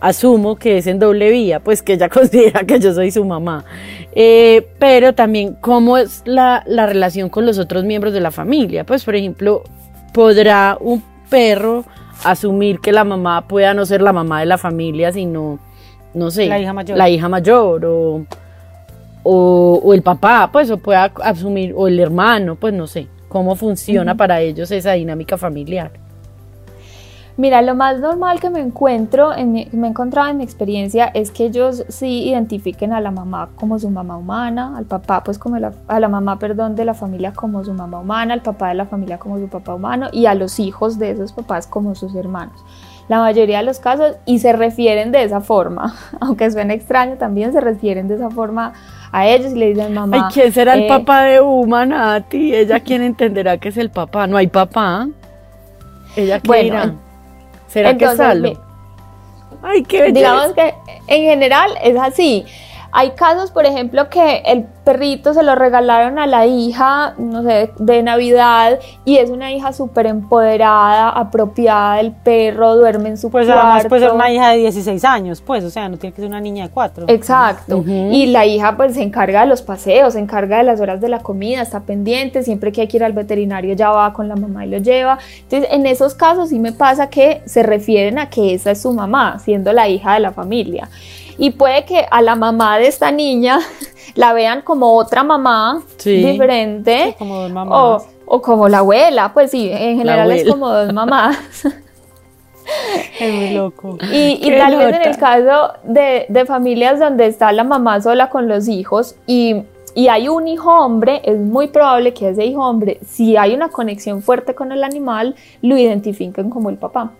asumo 0.00 0.56
que 0.56 0.76
es 0.76 0.86
en 0.86 0.98
doble 0.98 1.30
vía, 1.30 1.60
pues 1.60 1.82
que 1.82 1.94
ella 1.94 2.08
considera 2.10 2.64
que 2.64 2.78
yo 2.78 2.92
soy 2.92 3.10
su 3.10 3.24
mamá. 3.24 3.64
Eh, 4.12 4.68
pero 4.78 5.14
también 5.14 5.56
cómo 5.60 5.96
es 5.96 6.22
la, 6.26 6.62
la 6.66 6.84
relación 6.84 7.30
con 7.30 7.46
los 7.46 7.58
otros 7.58 7.84
miembros 7.84 8.12
de 8.12 8.20
la 8.20 8.30
familia. 8.30 8.84
Pues 8.84 9.04
por 9.04 9.16
ejemplo, 9.16 9.62
¿podrá 10.12 10.76
un 10.78 11.02
perro 11.30 11.84
asumir 12.24 12.80
que 12.80 12.92
la 12.92 13.04
mamá 13.04 13.48
pueda 13.48 13.72
no 13.72 13.86
ser 13.86 14.02
la 14.02 14.12
mamá 14.12 14.40
de 14.40 14.46
la 14.46 14.58
familia, 14.58 15.12
sino 15.12 15.58
no 16.12 16.30
sé, 16.30 16.46
la 16.46 16.60
hija 16.60 16.72
mayor, 16.72 16.96
la 16.98 17.08
hija 17.08 17.28
mayor 17.28 17.84
o, 17.86 18.26
o, 19.24 19.92
el 19.94 20.02
papá, 20.02 20.50
pues, 20.52 20.70
o 20.70 20.76
pueda 20.76 21.04
asumir, 21.22 21.74
o 21.76 21.88
el 21.88 21.98
hermano, 21.98 22.54
pues 22.56 22.72
no 22.72 22.86
sé, 22.86 23.08
cómo 23.28 23.56
funciona 23.56 24.14
para 24.14 24.40
ellos 24.40 24.70
esa 24.70 24.92
dinámica 24.92 25.36
familiar. 25.36 25.90
Mira, 27.36 27.62
lo 27.62 27.74
más 27.74 27.98
normal 27.98 28.38
que 28.38 28.48
me 28.48 28.60
encuentro, 28.60 29.34
en 29.34 29.52
me 29.52 29.86
he 29.88 29.90
encontrado 29.90 30.28
en 30.28 30.36
mi 30.36 30.44
experiencia, 30.44 31.06
es 31.06 31.32
que 31.32 31.46
ellos 31.46 31.84
sí 31.88 32.28
identifiquen 32.28 32.92
a 32.92 33.00
la 33.00 33.10
mamá 33.10 33.48
como 33.56 33.76
su 33.80 33.90
mamá 33.90 34.16
humana, 34.16 34.76
al 34.76 34.84
papá, 34.84 35.24
pues 35.24 35.36
como 35.36 35.58
la, 35.58 35.72
a 35.88 35.98
la 35.98 36.08
mamá, 36.08 36.38
perdón, 36.38 36.76
de 36.76 36.84
la 36.84 36.94
familia 36.94 37.32
como 37.32 37.64
su 37.64 37.74
mamá 37.74 37.98
humana, 37.98 38.34
al 38.34 38.42
papá 38.42 38.68
de 38.68 38.74
la 38.74 38.86
familia 38.86 39.18
como 39.18 39.40
su 39.40 39.48
papá 39.48 39.74
humano 39.74 40.10
y 40.12 40.26
a 40.26 40.34
los 40.34 40.60
hijos 40.60 40.96
de 41.00 41.10
esos 41.10 41.32
papás 41.32 41.66
como 41.66 41.96
sus 41.96 42.14
hermanos. 42.14 42.64
La 43.08 43.18
mayoría 43.18 43.58
de 43.58 43.64
los 43.64 43.80
casos 43.80 44.14
y 44.26 44.38
se 44.38 44.52
refieren 44.52 45.10
de 45.10 45.24
esa 45.24 45.40
forma, 45.40 45.96
aunque 46.20 46.48
suene 46.52 46.74
extraño, 46.74 47.16
también 47.16 47.52
se 47.52 47.60
refieren 47.60 48.06
de 48.06 48.14
esa 48.14 48.30
forma 48.30 48.74
a 49.14 49.28
ellos 49.28 49.52
y 49.52 49.54
le 49.54 49.68
dicen 49.68 49.94
mamá. 49.94 50.16
¿Y 50.16 50.34
quién 50.34 50.52
será 50.52 50.74
el 50.74 50.82
eh, 50.82 50.88
papá 50.88 51.22
de 51.22 51.40
Uma, 51.40 52.20
ti? 52.28 52.52
Ella 52.52 52.80
quién 52.80 53.00
entenderá 53.00 53.58
que 53.58 53.68
es 53.68 53.76
el 53.76 53.88
papá, 53.88 54.26
no 54.26 54.36
hay 54.36 54.48
papá. 54.48 55.06
Ella 56.16 56.40
qué 56.40 56.48
bueno, 56.48 56.98
¿Será 57.68 57.96
que 57.96 58.04
es 58.06 58.20
Ay, 59.62 59.84
qué 59.84 60.10
Digamos 60.10 60.52
que 60.54 60.74
en 61.06 61.22
general 61.22 61.70
es 61.80 61.96
así. 61.96 62.44
Hay 62.96 63.10
casos, 63.10 63.50
por 63.50 63.66
ejemplo, 63.66 64.08
que 64.08 64.44
el 64.46 64.66
perrito 64.84 65.34
se 65.34 65.42
lo 65.42 65.56
regalaron 65.56 66.16
a 66.20 66.28
la 66.28 66.46
hija, 66.46 67.14
no 67.18 67.42
sé, 67.42 67.72
de 67.76 68.04
Navidad 68.04 68.78
y 69.04 69.16
es 69.16 69.30
una 69.30 69.50
hija 69.50 69.72
súper 69.72 70.06
empoderada, 70.06 71.08
apropiada 71.08 71.96
del 71.96 72.12
perro, 72.12 72.76
duerme 72.76 73.08
en 73.08 73.18
su 73.18 73.32
pues 73.32 73.46
cuarto. 73.46 73.60
Pues 73.60 73.72
además 73.72 73.88
puede 73.88 74.02
ser 74.02 74.12
una 74.12 74.30
hija 74.30 74.50
de 74.50 74.58
16 74.58 75.04
años, 75.04 75.40
pues, 75.40 75.64
o 75.64 75.70
sea, 75.70 75.88
no 75.88 75.96
tiene 75.96 76.14
que 76.14 76.22
ser 76.22 76.30
una 76.30 76.40
niña 76.40 76.68
de 76.68 76.70
4. 76.70 77.06
Exacto. 77.08 77.82
Y 77.84 78.26
la 78.26 78.46
hija 78.46 78.76
pues 78.76 78.94
se 78.94 79.02
encarga 79.02 79.40
de 79.40 79.46
los 79.48 79.62
paseos, 79.62 80.12
se 80.12 80.20
encarga 80.20 80.58
de 80.58 80.62
las 80.62 80.80
horas 80.80 81.00
de 81.00 81.08
la 81.08 81.18
comida, 81.18 81.62
está 81.62 81.80
pendiente, 81.80 82.44
siempre 82.44 82.70
que 82.70 82.82
hay 82.82 82.86
que 82.86 82.98
ir 82.98 83.04
al 83.04 83.12
veterinario 83.12 83.74
ya 83.74 83.90
va 83.90 84.12
con 84.12 84.28
la 84.28 84.36
mamá 84.36 84.66
y 84.66 84.70
lo 84.70 84.78
lleva. 84.78 85.18
Entonces, 85.42 85.68
en 85.72 85.86
esos 85.86 86.14
casos 86.14 86.50
sí 86.50 86.60
me 86.60 86.70
pasa 86.70 87.10
que 87.10 87.42
se 87.44 87.64
refieren 87.64 88.20
a 88.20 88.30
que 88.30 88.54
esa 88.54 88.70
es 88.70 88.82
su 88.82 88.92
mamá, 88.92 89.40
siendo 89.40 89.72
la 89.72 89.88
hija 89.88 90.14
de 90.14 90.20
la 90.20 90.30
familia 90.30 90.88
y 91.38 91.50
puede 91.50 91.84
que 91.84 92.06
a 92.10 92.22
la 92.22 92.36
mamá 92.36 92.78
de 92.78 92.88
esta 92.88 93.10
niña 93.10 93.60
la 94.14 94.32
vean 94.32 94.62
como 94.62 94.96
otra 94.96 95.24
mamá 95.24 95.82
diferente 96.04 97.14
como 97.18 97.40
dos 97.40 97.52
mamás. 97.52 98.06
O, 98.26 98.40
como 98.40 98.68
la 98.68 98.78
abuela, 98.78 99.32
pues 99.34 99.50
sí, 99.50 99.68
en 99.70 99.98
general 99.98 100.30
es 100.32 100.48
como 100.48 100.68
dos 100.70 100.92
mamás. 100.94 101.36
es 103.20 103.34
muy 103.34 103.50
loco. 103.50 103.98
Y, 104.10 104.50
tal 104.56 104.76
vez 104.78 104.96
en 104.96 105.08
el 105.10 105.16
caso 105.18 105.74
de, 105.84 106.26
de, 106.28 106.46
familias 106.46 106.98
donde 106.98 107.26
está 107.26 107.52
la 107.52 107.64
mamá 107.64 108.00
sola 108.00 108.30
con 108.30 108.48
los 108.48 108.66
hijos 108.66 109.16
y, 109.26 109.62
y 109.94 110.08
hay 110.08 110.28
un 110.28 110.48
hijo 110.48 110.70
hombre, 110.70 111.20
es 111.24 111.38
muy 111.38 111.68
probable 111.68 112.14
que 112.14 112.30
ese 112.30 112.46
hijo 112.46 112.66
hombre, 112.66 112.98
si 113.06 113.36
hay 113.36 113.54
una 113.54 113.68
conexión 113.68 114.22
fuerte 114.22 114.54
con 114.54 114.72
el 114.72 114.82
animal, 114.84 115.34
lo 115.60 115.76
identifiquen 115.76 116.48
como 116.48 116.70
el 116.70 116.76
papá. 116.76 117.12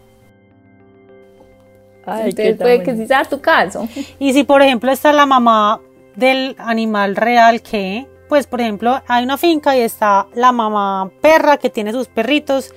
Entonces 2.07 2.57
puede 2.57 2.83
que 2.83 2.97
sí 2.97 3.07
sea 3.07 3.25
tu 3.25 3.40
caso. 3.40 3.88
Y 4.19 4.33
si 4.33 4.45
por 4.45 4.62
ejemplo 4.62 4.90
está 4.90 5.12
la 5.12 5.27
mamá 5.27 5.81
del 6.17 6.55
animal 6.59 7.17
real 7.17 7.62
que, 7.62 8.07
pues 8.29 8.47
por 8.47 8.61
ejemplo 8.61 9.03
hay 9.09 9.25
una 9.25 9.37
finca 9.37 9.77
y 9.77 9.81
está 9.81 10.27
la 10.35 10.53
mamá 10.53 11.11
perra 11.21 11.57
que 11.57 11.71
tiene 11.71 11.93
sus 11.93 12.09
perritos, 12.09 12.73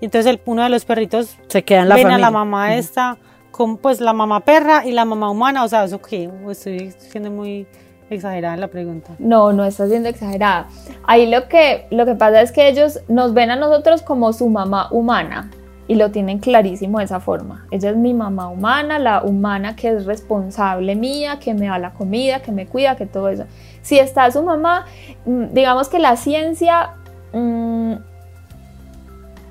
entonces 0.00 0.30
el, 0.30 0.40
uno 0.44 0.62
de 0.62 0.68
los 0.68 0.84
perritos 0.84 1.36
se 1.48 1.62
queda 1.62 1.82
en 1.82 1.88
la 1.88 1.94
ven 1.96 2.10
a 2.10 2.18
la 2.18 2.30
mamá 2.30 2.76
esta 2.76 3.18
con 3.50 3.76
pues 3.76 4.00
la 4.00 4.12
mamá 4.12 4.40
perra 4.40 4.86
y 4.86 4.92
la 4.92 5.04
mamá 5.04 5.30
humana, 5.30 5.64
o 5.64 5.68
sea, 5.68 5.84
eso 5.84 6.00
que 6.00 6.30
estoy 6.48 6.92
siendo 6.92 7.30
muy 7.30 7.66
exagerada 8.08 8.54
en 8.54 8.60
la 8.60 8.68
pregunta. 8.68 9.10
No, 9.18 9.52
no 9.52 9.64
estás 9.64 9.90
siendo 9.90 10.08
exagerada. 10.08 10.68
Ahí 11.04 11.28
lo 11.28 11.48
que, 11.48 11.86
lo 11.90 12.06
que 12.06 12.14
pasa 12.14 12.40
es 12.40 12.52
que 12.52 12.68
ellos 12.68 13.00
nos 13.08 13.34
ven 13.34 13.50
a 13.50 13.56
nosotros 13.56 14.02
como 14.02 14.32
su 14.32 14.48
mamá 14.48 14.88
humana 14.90 15.50
y 15.88 15.94
lo 15.94 16.10
tienen 16.10 16.38
clarísimo 16.38 16.98
de 16.98 17.06
esa 17.06 17.18
forma. 17.18 17.66
Ella 17.70 17.90
es 17.90 17.96
mi 17.96 18.12
mamá 18.12 18.48
humana, 18.48 18.98
la 18.98 19.22
humana 19.22 19.74
que 19.74 19.88
es 19.88 20.04
responsable 20.04 20.94
mía, 20.94 21.38
que 21.40 21.54
me 21.54 21.66
da 21.66 21.78
la 21.78 21.92
comida, 21.94 22.40
que 22.40 22.52
me 22.52 22.66
cuida, 22.66 22.94
que 22.94 23.06
todo 23.06 23.30
eso. 23.30 23.44
Si 23.82 23.98
está 23.98 24.30
su 24.30 24.42
mamá, 24.42 24.84
mm, 25.24 25.46
digamos 25.54 25.88
que 25.88 25.98
la 25.98 26.16
ciencia 26.16 26.90
mm, 27.32 27.94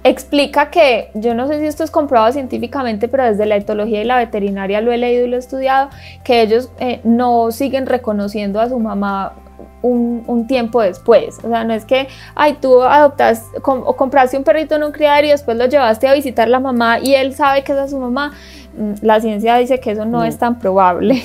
explica 0.03 0.69
que, 0.69 1.09
yo 1.15 1.33
no 1.33 1.47
sé 1.47 1.59
si 1.59 1.65
esto 1.65 1.83
es 1.83 1.89
comprobado 1.89 2.31
científicamente, 2.31 3.07
pero 3.07 3.23
desde 3.23 3.47
la 3.47 3.55
etología 3.55 4.01
y 4.01 4.05
la 4.05 4.17
veterinaria 4.17 4.79
lo 4.79 4.91
he 4.91 4.97
leído 4.97 5.25
y 5.25 5.29
lo 5.29 5.37
he 5.37 5.39
estudiado, 5.39 5.89
que 6.23 6.43
ellos 6.43 6.71
eh, 6.79 7.01
no 7.03 7.51
siguen 7.51 7.87
reconociendo 7.87 8.61
a 8.61 8.69
su 8.69 8.79
mamá 8.79 9.33
un, 9.81 10.47
tiempo 10.47 10.81
después. 10.81 11.39
O 11.43 11.49
sea, 11.49 11.63
no 11.63 11.73
es 11.73 11.85
que, 11.85 12.07
ay, 12.35 12.57
tú 12.61 12.81
adoptas 12.81 13.45
o 13.63 13.95
compraste 13.95 14.37
un 14.37 14.43
perrito 14.43 14.75
en 14.75 14.83
un 14.83 14.91
criadero 14.91 15.27
y 15.27 15.31
después 15.31 15.57
lo 15.57 15.65
llevaste 15.65 16.07
a 16.07 16.13
visitar 16.13 16.47
la 16.47 16.59
mamá 16.59 16.99
y 16.99 17.15
él 17.15 17.35
sabe 17.35 17.63
que 17.63 17.73
esa 17.73 17.85
es 17.85 17.91
su 17.91 17.99
mamá. 17.99 18.33
Mm, 18.77 18.93
la 19.01 19.19
ciencia 19.19 19.57
dice 19.57 19.79
que 19.79 19.91
eso 19.91 20.05
no, 20.05 20.23
es 20.23 20.37
tan 20.37 20.59
probable. 20.59 21.21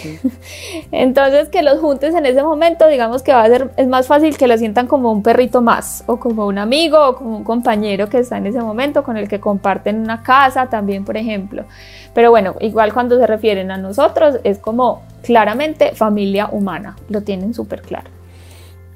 Entonces, 0.93 1.51
que 1.51 1.63
los 1.63 1.81
juntes 1.81 2.15
en 2.15 2.25
ese 2.25 2.43
momento, 2.43 2.89
digamos 2.89 3.23
que 3.23 3.33
va 3.33 3.43
a 3.43 3.49
ser, 3.49 3.71
es 3.77 3.87
más 3.87 4.07
fácil 4.07 4.37
que 4.37 4.47
lo 4.47 4.57
sientan 4.57 4.87
como 4.87 5.13
un 5.13 5.23
perrito 5.23 5.61
más, 5.61 6.03
o 6.07 6.19
como 6.19 6.47
un 6.47 6.59
amigo, 6.59 6.99
o 7.09 7.17
como 7.17 7.37
un 7.37 7.45
compañero 7.45 8.09
que 8.09 8.19
está 8.19 8.39
en 8.39 8.47
ese 8.47 8.61
momento, 8.61 9.03
con 9.03 9.17
el 9.19 9.29
que 9.29 9.39
comparten 9.39 10.01
una 10.01 10.23
casa 10.23 10.67
también, 10.67 11.05
por 11.05 11.17
ejemplo. 11.17 11.65
Pero 12.15 12.31
bueno, 12.31 12.55
igual 12.61 12.93
cuando 12.93 13.19
se 13.19 13.27
refieren 13.27 13.71
a 13.71 13.77
nosotros, 13.77 14.39
es 14.45 14.59
como 14.59 15.03
claramente 15.23 15.93
familia 15.93 16.49
humana, 16.51 16.97
lo 17.09 17.23
tienen 17.23 17.53
súper 17.55 17.83
claro. 17.83 18.22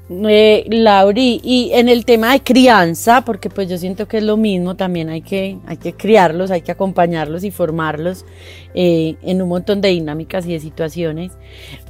Eh, 0.09 0.65
Lauri, 0.69 1.41
y 1.43 1.71
en 1.73 1.89
el 1.89 2.05
tema 2.05 2.31
de 2.31 2.41
crianza, 2.41 3.25
porque 3.25 3.49
pues 3.49 3.67
yo 3.67 3.77
siento 3.77 4.07
que 4.07 4.17
es 4.17 4.23
lo 4.23 4.37
mismo, 4.37 4.75
también 4.75 5.09
hay 5.09 5.21
que, 5.21 5.57
hay 5.67 5.77
que 5.77 5.93
criarlos, 5.93 6.49
hay 6.49 6.61
que 6.61 6.71
acompañarlos 6.71 7.43
y 7.43 7.51
formarlos 7.51 8.25
eh, 8.73 9.15
en 9.21 9.41
un 9.41 9.49
montón 9.49 9.81
de 9.81 9.89
dinámicas 9.89 10.45
y 10.45 10.53
de 10.53 10.61
situaciones. 10.61 11.33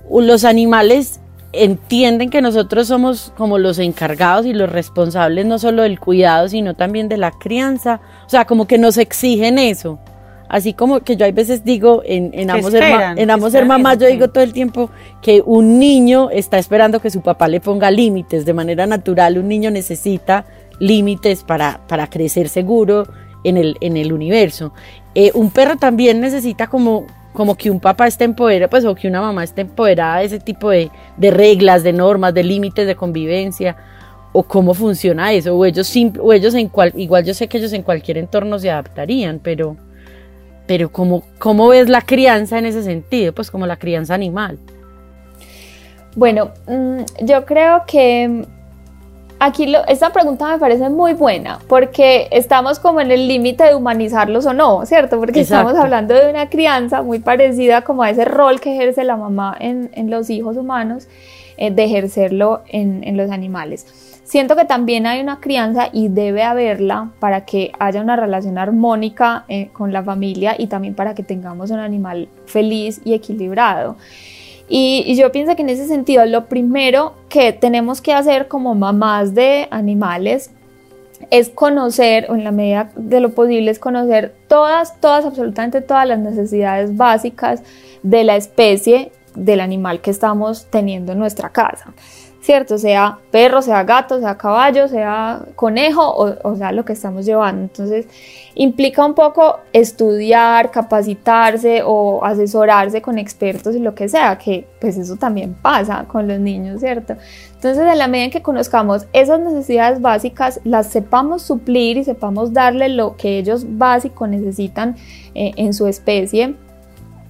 Los 0.09 0.45
animales 0.45 1.19
entienden 1.53 2.29
que 2.29 2.41
nosotros 2.41 2.87
somos 2.87 3.33
como 3.37 3.59
los 3.59 3.77
encargados 3.77 4.45
y 4.45 4.53
los 4.53 4.69
responsables 4.69 5.45
no 5.45 5.59
solo 5.59 5.83
del 5.83 5.99
cuidado, 5.99 6.49
sino 6.49 6.73
también 6.73 7.09
de 7.09 7.17
la 7.17 7.31
crianza, 7.31 8.01
o 8.25 8.29
sea, 8.29 8.45
como 8.45 8.67
que 8.67 8.79
nos 8.79 8.97
exigen 8.97 9.59
eso. 9.59 9.99
Así 10.49 10.73
como 10.73 11.01
que 11.01 11.17
yo 11.17 11.25
hay 11.25 11.31
veces 11.31 11.63
digo 11.63 12.01
en, 12.05 12.31
en 12.33 12.49
ambos 12.49 12.71
ser 13.51 13.65
mamás, 13.65 13.97
yo 13.97 14.07
digo 14.07 14.29
todo 14.29 14.43
el 14.43 14.53
tiempo 14.53 14.89
que 15.21 15.43
un 15.45 15.79
niño 15.79 16.29
está 16.29 16.57
esperando 16.57 17.01
que 17.01 17.09
su 17.09 17.21
papá 17.21 17.47
le 17.47 17.59
ponga 17.59 17.91
límites. 17.91 18.45
De 18.45 18.53
manera 18.53 18.85
natural, 18.87 19.37
un 19.37 19.47
niño 19.47 19.71
necesita 19.71 20.45
límites 20.79 21.43
para, 21.43 21.81
para 21.87 22.09
crecer 22.09 22.49
seguro 22.49 23.07
en 23.43 23.57
el, 23.57 23.77
en 23.81 23.97
el 23.97 24.13
universo. 24.13 24.73
Eh, 25.15 25.31
un 25.33 25.49
perro 25.49 25.77
también 25.77 26.21
necesita 26.21 26.67
como, 26.67 27.07
como 27.33 27.55
que 27.55 27.69
un 27.69 27.79
papá 27.79 28.07
esté 28.07 28.23
empoderado, 28.23 28.69
pues, 28.69 28.85
o 28.85 28.95
que 28.95 29.07
una 29.07 29.21
mamá 29.21 29.43
esté 29.43 29.61
empoderada 29.61 30.19
de 30.19 30.25
ese 30.25 30.39
tipo 30.39 30.69
de, 30.69 30.91
de 31.17 31.31
reglas, 31.31 31.83
de 31.83 31.93
normas, 31.93 32.33
de 32.33 32.43
límites 32.43 32.87
de 32.87 32.95
convivencia 32.95 33.75
o 34.33 34.43
cómo 34.43 34.73
funciona 34.73 35.33
eso, 35.33 35.55
o 35.55 35.65
ellos, 35.65 35.91
o 36.19 36.33
ellos 36.33 36.53
en 36.53 36.69
cual, 36.69 36.93
igual 36.95 37.25
yo 37.25 37.33
sé 37.33 37.47
que 37.47 37.57
ellos 37.57 37.73
en 37.73 37.81
cualquier 37.81 38.19
entorno 38.19 38.59
se 38.59 38.69
adaptarían, 38.69 39.39
pero, 39.41 39.77
pero 40.67 40.91
¿cómo, 40.91 41.23
¿cómo 41.39 41.69
ves 41.69 41.89
la 41.89 42.01
crianza 42.01 42.59
en 42.59 42.65
ese 42.65 42.83
sentido? 42.83 43.33
Pues 43.33 43.49
como 43.49 43.65
la 43.65 43.77
crianza 43.77 44.13
animal. 44.13 44.59
Bueno, 46.15 46.51
mm, 46.67 47.25
yo 47.25 47.45
creo 47.45 47.83
que 47.87 48.45
aquí 49.39 49.73
esta 49.87 50.11
pregunta 50.11 50.47
me 50.47 50.57
parece 50.57 50.89
muy 50.89 51.13
buena 51.13 51.59
porque 51.67 52.27
estamos 52.31 52.79
como 52.79 53.01
en 53.01 53.11
el 53.11 53.27
límite 53.27 53.63
de 53.63 53.75
humanizarlos 53.75 54.45
o 54.45 54.53
no, 54.53 54.85
¿cierto? 54.85 55.19
Porque 55.19 55.41
estamos 55.41 55.75
hablando 55.75 56.13
de 56.13 56.29
una 56.29 56.49
crianza 56.49 57.01
muy 57.01 57.19
parecida 57.19 57.83
como 57.83 58.03
a 58.03 58.09
ese 58.09 58.25
rol 58.25 58.59
que 58.59 58.75
ejerce 58.75 59.03
la 59.03 59.15
mamá 59.15 59.55
en, 59.59 60.09
los 60.09 60.29
hijos 60.29 60.57
humanos, 60.57 61.07
eh, 61.57 61.71
de 61.71 61.83
ejercerlo 61.83 62.61
en, 62.67 63.03
en 63.03 63.15
los 63.15 63.31
animales. 63.31 64.16
Siento 64.27 64.57
que 64.57 64.65
también 64.65 65.07
hay 65.07 65.21
una 65.21 65.39
crianza 65.39 65.87
y 65.93 66.09
debe 66.09 66.43
haberla 66.43 67.11
para 67.21 67.45
que 67.45 67.71
haya 67.79 68.01
una 68.01 68.17
relación 68.17 68.57
armónica 68.57 69.45
eh, 69.47 69.69
con 69.71 69.93
la 69.93 70.03
familia 70.03 70.53
y 70.57 70.67
también 70.67 70.95
para 70.95 71.15
que 71.15 71.23
tengamos 71.23 71.71
un 71.71 71.79
animal 71.79 72.27
feliz 72.45 72.99
y 73.05 73.13
equilibrado. 73.13 73.95
Y, 74.67 75.15
yo 75.15 75.31
pienso 75.31 75.55
que 75.55 75.61
en 75.61 75.69
ese 75.69 75.87
sentido 75.87 76.25
lo 76.25 76.47
primero 76.47 77.13
que 77.29 77.53
tenemos 77.53 78.01
que 78.01 78.11
hacer 78.11 78.49
como 78.49 78.75
mamás 78.75 79.33
de 79.33 79.69
animales 79.71 80.51
es 81.31 81.47
conocer, 81.47 82.29
o 82.29 82.35
en 82.35 82.43
la 82.43 82.51
medida 82.51 82.91
de 82.97 83.21
lo 83.21 83.29
posible, 83.29 83.71
es 83.71 83.79
conocer 83.79 84.35
todas, 84.49 84.99
todas, 84.99 85.23
absolutamente 85.23 85.79
todas 85.79 86.05
las 86.05 86.19
necesidades 86.19 86.97
básicas 86.97 87.63
de 88.03 88.25
la 88.25 88.35
especie 88.35 89.13
del 89.35 89.61
animal 89.61 90.01
que 90.01 90.11
estamos 90.11 90.65
teniendo 90.65 91.13
en 91.13 91.19
nuestra 91.19 91.49
casa. 91.51 91.93
¿Cierto? 92.47 92.77
Sea 92.77 93.19
perro, 93.29 93.61
sea 93.61 93.83
gato, 93.83 94.19
sea 94.21 94.37
caballo, 94.37 94.87
sea 94.87 95.41
conejo 95.55 96.01
o, 96.01 96.33
o 96.49 96.55
sea 96.55 96.71
lo 96.71 96.85
que 96.85 96.93
estamos 96.93 97.25
llevando. 97.25 97.63
Entonces, 97.63 98.07
implica 98.55 99.05
un 99.05 99.13
poco 99.13 99.59
estudiar, 99.73 100.71
capacitarse 100.71 101.81
o 101.85 102.23
asesorarse 102.23 103.01
con 103.01 103.17
expertos 103.17 103.75
y 103.75 103.79
lo 103.79 103.93
que 103.93 104.07
sea, 104.07 104.37
que 104.37 104.65
pues 104.79 104.97
eso 104.97 105.17
también 105.17 105.55
pasa 105.61 106.05
con 106.07 106.25
los 106.25 106.39
niños, 106.39 106.79
¿cierto? 106.79 107.17
Entonces, 107.55 107.85
en 107.85 107.97
la 107.97 108.07
medida 108.07 108.25
en 108.25 108.31
que 108.31 108.41
conozcamos 108.41 109.07
esas 109.11 109.41
necesidades 109.41 109.99
básicas, 109.99 110.61
las 110.63 110.87
sepamos 110.87 111.41
suplir 111.41 111.97
y 111.97 112.05
sepamos 112.05 112.53
darle 112.53 112.87
lo 112.87 113.17
que 113.17 113.39
ellos 113.39 113.65
básico 113.67 114.25
necesitan 114.25 114.95
eh, 115.35 115.51
en 115.57 115.73
su 115.73 115.85
especie, 115.85 116.55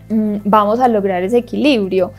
mm, 0.10 0.36
vamos 0.46 0.80
a 0.80 0.88
lograr 0.88 1.24
ese 1.24 1.40
equilibrio. 1.40 2.12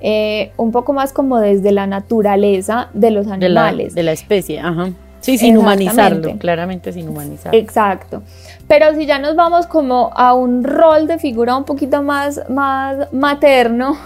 Eh, 0.00 0.52
un 0.56 0.72
poco 0.72 0.92
más 0.92 1.12
como 1.12 1.38
desde 1.38 1.72
la 1.72 1.86
naturaleza 1.86 2.88
de 2.92 3.10
los 3.10 3.26
animales. 3.28 3.94
De 3.94 4.02
la, 4.02 4.12
especie, 4.12 4.60
ajá. 4.60 4.90
Sí, 5.20 5.38
sin 5.38 5.56
humanizarlo, 5.58 6.38
claramente 6.38 6.92
sin 6.92 7.08
humanizarlo. 7.08 7.58
Exacto. 7.58 8.22
Pero 8.68 8.94
si 8.94 9.06
ya 9.06 9.18
nos 9.18 9.34
vamos 9.34 9.66
como 9.66 10.10
a 10.14 10.34
un 10.34 10.62
rol 10.62 11.06
de 11.06 11.18
figura 11.18 11.56
un 11.56 11.64
poquito 11.64 12.02
más, 12.02 12.48
más 12.48 13.12
materno, 13.12 13.96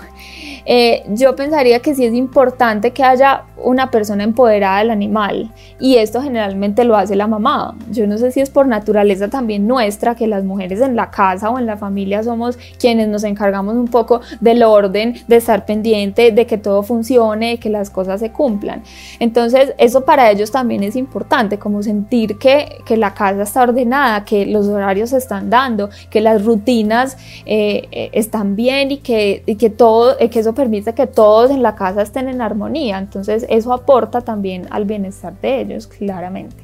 eh, 0.65 1.05
yo 1.09 1.35
pensaría 1.37 1.81
que 1.81 1.95
sí 1.95 2.05
es 2.05 2.15
importante 2.15 2.93
que 2.93 3.03
haya 3.03 3.45
una 3.57 3.91
persona 3.91 4.25
empoderada 4.25 4.79
del 4.79 4.91
animal 4.91 5.51
y 5.79 5.97
esto 5.97 6.23
generalmente 6.23 6.85
lo 6.85 6.97
hace 6.97 7.17
la 7.17 7.27
mamá. 7.27 7.77
Yo 7.91 8.07
no 8.07 8.19
sé 8.19 8.31
si 8.33 8.41
es 8.41 8.51
por 8.51 8.67
naturaleza 8.67 9.29
también 9.29 9.67
nuestra 9.67 10.15
que 10.15 10.27
las 10.27 10.45
mujeres 10.45 10.81
en 10.81 10.97
la 10.97 11.11
casa 11.11 11.51
o 11.51 11.59
en 11.59 11.67
la 11.67 11.77
familia 11.77 12.23
somos 12.23 12.59
quienes 12.79 13.09
nos 13.09 13.25
encargamos 13.25 13.75
un 13.75 13.89
poco 13.89 14.21
del 14.41 14.63
orden, 14.63 15.15
de 15.27 15.37
estar 15.37 15.67
pendiente, 15.67 16.33
de 16.33 16.47
que 16.47 16.59
todo 16.59 16.83
funcione, 16.83 17.51
de 17.51 17.59
que 17.59 17.71
las 17.71 17.91
cosas 17.91 18.21
se 18.21 18.31
cumplan. 18.31 18.83
Entonces 19.19 19.75
eso 19.79 20.05
para 20.05 20.31
ellos 20.31 20.51
también 20.51 20.83
es 20.83 20.97
importante, 20.97 21.59
como 21.59 21.83
sentir 21.83 22.39
que, 22.39 22.79
que 22.85 22.97
la 22.97 23.15
casa 23.15 23.43
está 23.43 23.63
ordenada, 23.63 24.25
que 24.25 24.47
los 24.47 24.67
horarios 24.69 25.11
se 25.11 25.19
están 25.19 25.51
dando, 25.51 25.91
que 26.11 26.21
las 26.21 26.45
rutinas 26.45 27.17
eh, 27.47 27.89
eh, 27.91 28.11
están 28.13 28.57
bien 28.57 28.91
y 28.91 28.99
que, 28.99 29.43
y 29.47 29.57
que 29.57 29.71
todo, 29.71 30.10
que 30.17 30.41
eso 30.41 30.55
permite 30.55 30.95
que 30.95 31.07
todos 31.07 31.51
en 31.51 31.63
la 31.63 31.75
casa 31.75 32.03
estén 32.03 32.29
en 32.29 32.41
armonía. 32.41 32.99
Entonces 32.99 33.47
eso 33.49 33.73
aporta 33.73 34.21
también 34.21 34.67
al 34.71 34.85
bienestar 34.85 35.35
de 35.41 35.61
ellos, 35.61 35.87
claramente. 35.87 36.57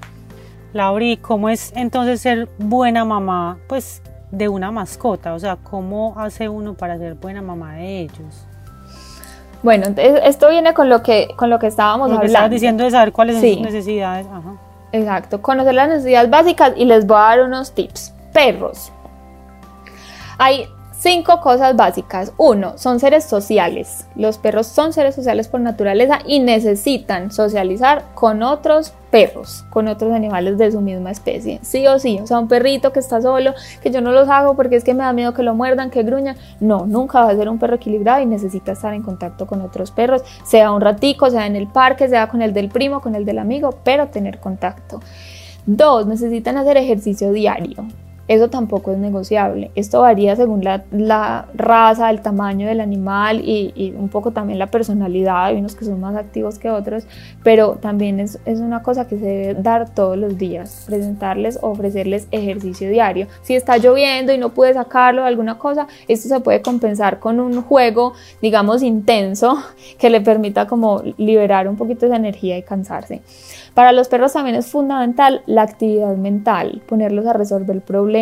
Lauri, 0.72 1.16
¿cómo 1.16 1.49
es 1.49 1.72
entonces 1.74 2.20
ser 2.20 2.49
buena 2.59 3.05
mamá, 3.05 3.59
pues, 3.66 4.03
de 4.30 4.49
una 4.49 4.70
mascota? 4.70 5.34
O 5.34 5.38
sea, 5.38 5.57
¿cómo 5.57 6.14
hace 6.18 6.49
uno 6.49 6.74
para 6.74 6.99
ser 6.99 7.14
buena 7.14 7.40
mamá 7.40 7.76
de 7.76 8.01
ellos? 8.01 8.47
Bueno, 9.62 9.86
esto 9.97 10.51
viene 10.51 10.74
con 10.74 10.88
lo 10.88 11.03
que, 11.03 11.28
con 11.36 11.51
lo 11.51 11.59
que 11.59 11.66
estábamos 11.66 12.11
lo 12.11 12.20
que 12.20 12.26
hablando. 12.26 12.51
diciendo 12.51 12.84
de 12.84 12.90
saber 12.90 13.12
cuáles 13.12 13.40
son 13.40 13.49
sus 13.49 13.62
necesidades. 13.62 14.26
Exacto, 14.92 15.42
conocer 15.42 15.74
las 15.74 15.88
necesidades 15.88 16.30
básicas 16.30 16.72
y 16.76 16.84
les 16.84 17.07
voy 17.07 17.16
a 17.16 17.20
dar 17.20 17.42
unos 17.42 17.72
tips. 17.72 18.12
Perros. 18.32 18.92
Hay 20.38 20.68
Cinco 20.99 21.42
cosas 21.42 21.76
básicas. 21.76 22.32
Uno, 22.38 22.78
son 22.78 23.01
seres 23.01 23.24
sociales. 23.24 24.07
Los 24.16 24.38
perros 24.38 24.66
son 24.66 24.94
seres 24.94 25.14
sociales 25.14 25.47
por 25.47 25.61
naturaleza 25.61 26.20
y 26.26 26.40
necesitan 26.40 27.30
socializar 27.30 28.07
con 28.14 28.42
otros 28.42 28.94
perros, 29.11 29.66
con 29.68 29.88
otros 29.88 30.14
animales 30.14 30.57
de 30.57 30.72
su 30.72 30.80
misma 30.80 31.11
especie. 31.11 31.61
Sí 31.62 31.86
o 31.86 31.99
sí. 31.99 32.18
O 32.22 32.26
sea, 32.26 32.38
un 32.38 32.49
perrito 32.49 32.94
que 32.94 33.01
está 33.01 33.20
solo, 33.20 33.53
que 33.82 33.90
yo 33.90 34.01
no 34.01 34.11
los 34.11 34.30
hago 34.30 34.57
porque 34.57 34.76
es 34.76 34.84
que 34.84 34.94
me 34.94 35.05
da 35.05 35.12
miedo 35.12 35.34
que 35.34 35.42
lo 35.42 35.55
muerdan, 35.55 35.90
que 35.90 36.03
gruñan. 36.03 36.38
No, 36.61 36.86
nunca 36.86 37.20
va 37.20 37.30
a 37.30 37.36
ser 37.36 37.51
un 37.51 37.59
perro 37.59 37.76
equilibrado 37.76 38.22
y 38.22 38.26
necesita 38.26 38.72
estar 38.72 38.94
en 38.94 39.03
contacto 39.03 39.47
con 39.47 39.61
otros 39.61 39.90
perros, 39.90 40.22
sea 40.44 40.72
un 40.72 40.80
ratico, 40.80 41.28
sea 41.28 41.47
en 41.47 41.57
el 41.57 41.66
parque, 41.66 42.09
sea 42.09 42.28
con 42.28 42.40
el 42.40 42.55
del 42.55 42.70
primo, 42.70 43.03
con 43.03 43.14
el 43.14 43.26
del 43.26 43.38
amigo, 43.38 43.74
pero 43.84 44.09
tener 44.09 44.38
contacto. 44.38 45.01
Dos, 45.66 46.07
necesitan 46.07 46.57
hacer 46.57 46.78
ejercicio 46.78 47.32
diario. 47.32 47.84
Eso 48.29 48.49
tampoco 48.51 48.91
es 48.91 48.99
negociable. 48.99 49.70
Esto 49.77 50.01
varía 50.01 50.35
según 50.35 50.64
la, 50.64 51.47
raza, 51.55 52.11
el 52.11 52.22
tamaño 52.22 52.66
del 52.66 52.81
animal 52.81 53.41
y, 53.45 53.95
un 53.97 54.09
poco 54.09 54.33
también 54.33 54.59
la 54.59 54.66
personalidad. 54.66 55.45
Hay 55.45 55.57
unos 55.57 55.77
que 55.77 55.85
son 55.85 56.01
más 56.01 56.16
activos 56.16 56.59
que 56.59 56.70
otros, 56.70 57.07
pero 57.45 57.77
también 57.81 58.18
es, 58.18 58.39
una 58.47 58.83
cosa 58.83 59.07
que 59.07 59.18
se 59.18 59.24
debe 59.24 59.62
dar 59.62 59.95
todos 59.95 60.18
los 60.18 60.37
días, 60.39 60.85
presentarles 60.87 61.59
o 61.62 61.68
ofrecerles 61.68 62.27
ejercicio 62.33 62.91
diario. 62.91 63.29
Si 63.43 63.55
está 63.55 63.77
lloviendo 63.77 64.33
y 64.33 64.39
no 64.39 64.51
puede 64.51 64.74
sacarlo 64.74 65.22
de 65.22 65.29
alguna 65.29 65.59
cosa, 65.59 65.87
esto 66.09 66.29
se 66.29 66.41
puede 66.41 66.62
compensar 66.62 67.20
con 67.20 67.39
un 67.39 67.62
juego, 67.62 68.14
digamos, 68.43 68.83
intenso 68.83 69.57
que 69.99 70.11
le 70.11 70.20
permita 70.20 70.66
como 70.66 71.03
liberar 71.16 71.68
un 71.68 71.77
poquito 71.77 72.07
esa 72.07 72.16
energía 72.16 72.59
y 72.59 72.62
cansarse. 72.62 73.22
Para 73.77 73.93
los 73.93 74.09
perros 74.09 74.33
también 74.33 74.57
es 74.57 74.68
fundamental 74.68 75.43
la 75.45 75.61
actividad 75.61 76.16
mental, 76.16 76.81
ponerlos 76.87 77.27
a 77.27 77.35
resolver 77.35 77.83
problemas, 77.83 78.16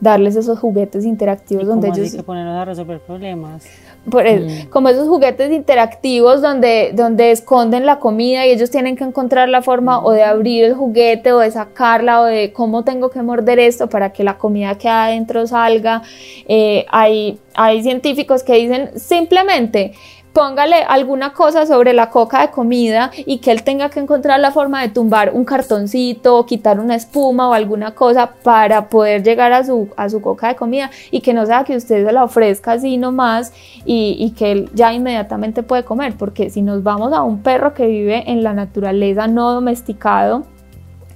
darles 0.00 0.36
esos 0.36 0.58
juguetes 0.58 1.04
interactivos 1.04 1.66
donde 1.66 1.88
ellos... 1.88 2.08
Así 2.08 2.16
que 2.16 2.22
ponerlos 2.22 2.54
a 2.54 2.64
resolver 2.64 3.00
problemas? 3.00 3.64
Mm. 4.06 4.68
Como 4.68 4.88
esos 4.90 5.08
juguetes 5.08 5.50
interactivos 5.50 6.42
donde, 6.42 6.92
donde 6.94 7.30
esconden 7.30 7.86
la 7.86 7.98
comida 7.98 8.46
y 8.46 8.50
ellos 8.50 8.70
tienen 8.70 8.96
que 8.96 9.04
encontrar 9.04 9.48
la 9.48 9.62
forma 9.62 10.04
o 10.04 10.12
de 10.12 10.22
abrir 10.22 10.64
el 10.64 10.74
juguete 10.74 11.32
o 11.32 11.38
de 11.38 11.50
sacarla 11.50 12.20
o 12.20 12.24
de 12.24 12.52
cómo 12.52 12.84
tengo 12.84 13.10
que 13.10 13.22
morder 13.22 13.58
esto 13.58 13.88
para 13.88 14.12
que 14.12 14.22
la 14.22 14.36
comida 14.36 14.76
que 14.76 14.88
adentro 14.88 15.46
salga. 15.46 16.02
Eh, 16.46 16.84
hay, 16.90 17.38
hay 17.54 17.82
científicos 17.82 18.42
que 18.42 18.54
dicen 18.54 18.90
simplemente 18.98 19.94
póngale 20.34 20.82
alguna 20.82 21.32
cosa 21.32 21.64
sobre 21.64 21.92
la 21.92 22.10
coca 22.10 22.40
de 22.40 22.50
comida 22.50 23.12
y 23.24 23.38
que 23.38 23.52
él 23.52 23.62
tenga 23.62 23.88
que 23.88 24.00
encontrar 24.00 24.40
la 24.40 24.50
forma 24.50 24.82
de 24.82 24.88
tumbar 24.88 25.30
un 25.32 25.44
cartoncito 25.44 26.36
o 26.36 26.44
quitar 26.44 26.80
una 26.80 26.96
espuma 26.96 27.48
o 27.48 27.52
alguna 27.52 27.92
cosa 27.92 28.32
para 28.42 28.88
poder 28.88 29.22
llegar 29.22 29.52
a 29.52 29.62
su, 29.62 29.88
a 29.96 30.08
su 30.08 30.20
coca 30.20 30.48
de 30.48 30.56
comida 30.56 30.90
y 31.12 31.20
que 31.20 31.32
no 31.32 31.46
sea 31.46 31.62
que 31.62 31.76
usted 31.76 32.04
se 32.04 32.12
la 32.12 32.24
ofrezca 32.24 32.72
así 32.72 32.96
nomás 32.96 33.52
y, 33.86 34.16
y 34.18 34.32
que 34.32 34.50
él 34.50 34.70
ya 34.74 34.92
inmediatamente 34.92 35.62
puede 35.62 35.84
comer, 35.84 36.14
porque 36.18 36.50
si 36.50 36.62
nos 36.62 36.82
vamos 36.82 37.12
a 37.12 37.22
un 37.22 37.40
perro 37.40 37.72
que 37.72 37.86
vive 37.86 38.28
en 38.28 38.42
la 38.42 38.52
naturaleza 38.52 39.28
no 39.28 39.52
domesticado, 39.52 40.42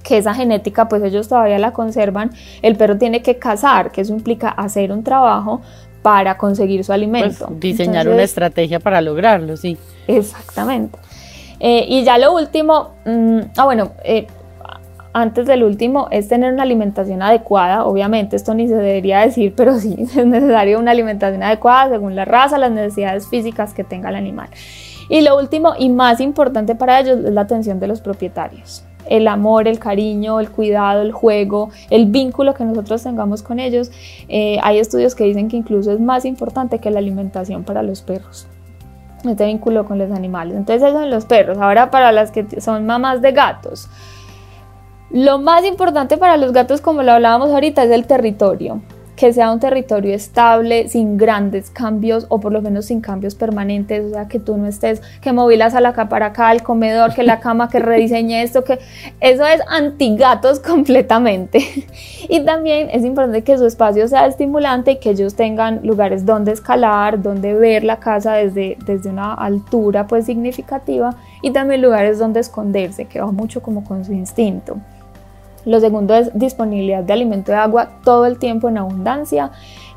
que 0.01 0.17
esa 0.17 0.33
genética 0.33 0.87
pues 0.87 1.03
ellos 1.03 1.27
todavía 1.27 1.59
la 1.59 1.73
conservan, 1.73 2.31
el 2.61 2.77
perro 2.77 2.97
tiene 2.97 3.21
que 3.21 3.37
cazar, 3.37 3.91
que 3.91 3.99
eso 3.99 4.13
implica 4.13 4.47
hacer 4.47 4.93
un 4.93 5.03
trabajo 5.03 5.59
para 6.01 6.37
conseguir 6.37 6.83
su 6.83 6.93
alimento. 6.93 7.47
Pues, 7.47 7.59
diseñar 7.59 8.07
una 8.07 8.23
estrategia 8.23 8.79
para 8.79 9.01
lograrlo, 9.01 9.57
sí. 9.57 9.77
Exactamente. 10.07 10.97
Eh, 11.59 11.85
y 11.87 12.03
ya 12.03 12.17
lo 12.17 12.33
último, 12.33 12.91
mm, 13.05 13.39
ah 13.57 13.65
bueno, 13.65 13.91
eh, 14.03 14.27
antes 15.11 15.45
del 15.47 15.63
último 15.63 16.07
es 16.11 16.27
tener 16.27 16.53
una 16.53 16.63
alimentación 16.63 17.21
adecuada. 17.21 17.85
Obviamente 17.85 18.35
esto 18.35 18.53
ni 18.53 18.67
se 18.67 18.75
debería 18.75 19.19
decir, 19.19 19.53
pero 19.55 19.77
sí 19.79 19.95
es 19.99 20.25
necesario 20.25 20.79
una 20.79 20.91
alimentación 20.91 21.43
adecuada 21.43 21.89
según 21.89 22.15
la 22.15 22.25
raza, 22.25 22.57
las 22.57 22.71
necesidades 22.71 23.27
físicas 23.27 23.73
que 23.73 23.83
tenga 23.83 24.09
el 24.09 24.15
animal. 24.15 24.49
Y 25.09 25.21
lo 25.21 25.37
último 25.37 25.73
y 25.77 25.89
más 25.89 26.21
importante 26.21 26.75
para 26.75 26.99
ellos 26.99 27.19
es 27.25 27.33
la 27.33 27.41
atención 27.41 27.79
de 27.79 27.87
los 27.87 27.99
propietarios 27.99 28.83
el 29.09 29.27
amor, 29.27 29.67
el 29.67 29.79
cariño, 29.79 30.39
el 30.39 30.49
cuidado, 30.49 31.01
el 31.01 31.11
juego, 31.11 31.69
el 31.89 32.05
vínculo 32.05 32.53
que 32.53 32.63
nosotros 32.63 33.03
tengamos 33.03 33.43
con 33.43 33.59
ellos. 33.59 33.91
Eh, 34.29 34.57
hay 34.63 34.79
estudios 34.79 35.15
que 35.15 35.25
dicen 35.25 35.49
que 35.49 35.57
incluso 35.57 35.91
es 35.91 35.99
más 35.99 36.23
importante 36.23 36.79
que 36.79 36.91
la 36.91 36.99
alimentación 36.99 37.63
para 37.63 37.83
los 37.83 38.01
perros. 38.01 38.47
Este 39.25 39.45
vínculo 39.45 39.85
con 39.85 39.97
los 39.97 40.11
animales. 40.11 40.55
Entonces, 40.55 40.81
eso 40.81 40.97
son 40.97 41.09
los 41.09 41.25
perros. 41.25 41.57
Ahora, 41.57 41.91
para 41.91 42.13
las 42.13 42.31
que 42.31 42.61
son 42.61 42.85
mamás 42.85 43.21
de 43.21 43.33
gatos. 43.33 43.89
Lo 45.11 45.39
más 45.39 45.65
importante 45.65 46.17
para 46.17 46.37
los 46.37 46.53
gatos, 46.53 46.79
como 46.79 47.03
lo 47.03 47.11
hablábamos 47.11 47.49
ahorita, 47.49 47.83
es 47.83 47.91
el 47.91 48.05
territorio 48.05 48.81
que 49.19 49.33
sea 49.33 49.51
un 49.51 49.59
territorio 49.59 50.15
estable, 50.15 50.87
sin 50.87 51.17
grandes 51.17 51.69
cambios 51.69 52.25
o 52.29 52.39
por 52.39 52.53
lo 52.53 52.61
menos 52.61 52.85
sin 52.85 53.01
cambios 53.01 53.35
permanentes, 53.35 54.05
o 54.05 54.13
sea, 54.13 54.29
que 54.29 54.39
tú 54.39 54.55
no 54.55 54.65
estés, 54.65 55.01
que 55.19 55.33
movilas 55.33 55.75
a 55.75 55.81
la 55.81 55.91
capa 55.91 56.07
para 56.07 56.25
acá, 56.27 56.47
al 56.47 56.63
comedor, 56.63 57.13
que 57.13 57.23
la 57.23 57.41
cama, 57.41 57.67
que 57.67 57.79
rediseñe 57.79 58.41
esto, 58.41 58.63
que 58.63 58.79
eso 59.19 59.45
es 59.45 59.59
antigatos 59.67 60.59
completamente. 60.65 61.59
y 62.29 62.45
también 62.45 62.89
es 62.93 63.03
importante 63.03 63.43
que 63.43 63.57
su 63.57 63.65
espacio 63.65 64.07
sea 64.07 64.25
estimulante 64.25 64.91
y 64.91 64.99
que 64.99 65.09
ellos 65.09 65.35
tengan 65.35 65.81
lugares 65.83 66.25
donde 66.25 66.53
escalar, 66.53 67.21
donde 67.21 67.53
ver 67.53 67.83
la 67.83 67.99
casa 67.99 68.35
desde, 68.35 68.77
desde 68.85 69.09
una 69.09 69.33
altura 69.33 70.07
pues 70.07 70.27
significativa 70.27 71.13
y 71.41 71.51
también 71.51 71.81
lugares 71.81 72.19
donde 72.19 72.39
esconderse, 72.39 73.03
que 73.03 73.19
va 73.19 73.33
mucho 73.33 73.61
como 73.61 73.83
con 73.83 74.05
su 74.05 74.13
instinto. 74.13 74.77
Lo 75.65 75.79
segundo 75.79 76.15
es 76.15 76.31
disponibilidad 76.37 77.03
de 77.03 77.13
alimento 77.13 77.51
y 77.51 77.55
agua 77.55 77.89
todo 78.03 78.25
el 78.25 78.37
tiempo 78.37 78.69
en 78.69 78.77
abundancia. 78.77 79.51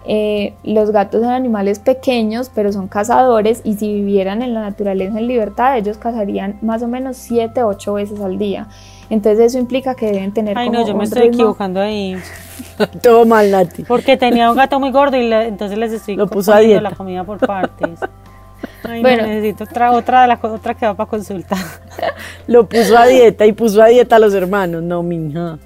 Eh, 0.04 0.54
los 0.64 0.90
gatos 0.90 1.22
son 1.22 1.30
animales 1.30 1.78
pequeños, 1.78 2.50
pero 2.52 2.72
son 2.72 2.88
cazadores 2.88 3.60
y 3.64 3.74
si 3.74 3.92
vivieran 3.92 4.42
en 4.42 4.52
la 4.52 4.60
naturaleza 4.60 5.18
en 5.18 5.28
libertad, 5.28 5.78
ellos 5.78 5.96
cazarían 5.96 6.58
más 6.60 6.82
o 6.82 6.88
menos 6.88 7.16
7, 7.18 7.62
8 7.62 7.94
veces 7.94 8.20
al 8.20 8.38
día. 8.38 8.66
Entonces 9.10 9.46
eso 9.46 9.58
implica 9.58 9.94
que 9.94 10.06
deben 10.06 10.32
tener... 10.32 10.58
Ay, 10.58 10.70
no, 10.70 10.86
yo 10.86 10.96
me 10.96 11.04
estoy 11.04 11.28
equivocando 11.28 11.80
ahí. 11.80 12.16
Todo 13.02 13.26
mal, 13.26 13.50
Nati. 13.50 13.84
Porque 13.84 14.16
tenía 14.16 14.50
un 14.50 14.56
gato 14.56 14.80
muy 14.80 14.90
gordo 14.90 15.16
y 15.16 15.32
entonces 15.32 15.78
les 15.78 15.92
estoy 15.92 16.16
Lo 16.16 16.26
puso 16.26 16.52
a 16.52 16.58
dieta. 16.58 16.80
la 16.80 16.92
comida 16.92 17.22
por 17.22 17.38
partes. 17.38 18.00
bueno, 18.82 19.26
necesito 19.26 19.64
otra, 19.64 19.92
otra, 19.92 20.26
la, 20.26 20.38
otra 20.42 20.74
que 20.74 20.86
va 20.86 20.94
para 20.94 21.08
consulta. 21.08 21.56
Lo 22.46 22.68
puso 22.68 22.96
a 22.96 23.06
dieta 23.06 23.46
y 23.46 23.52
puso 23.52 23.82
a 23.82 23.86
dieta 23.86 24.16
a 24.16 24.18
los 24.18 24.34
hermanos, 24.34 24.82
no, 24.82 25.02
mija. 25.02 25.58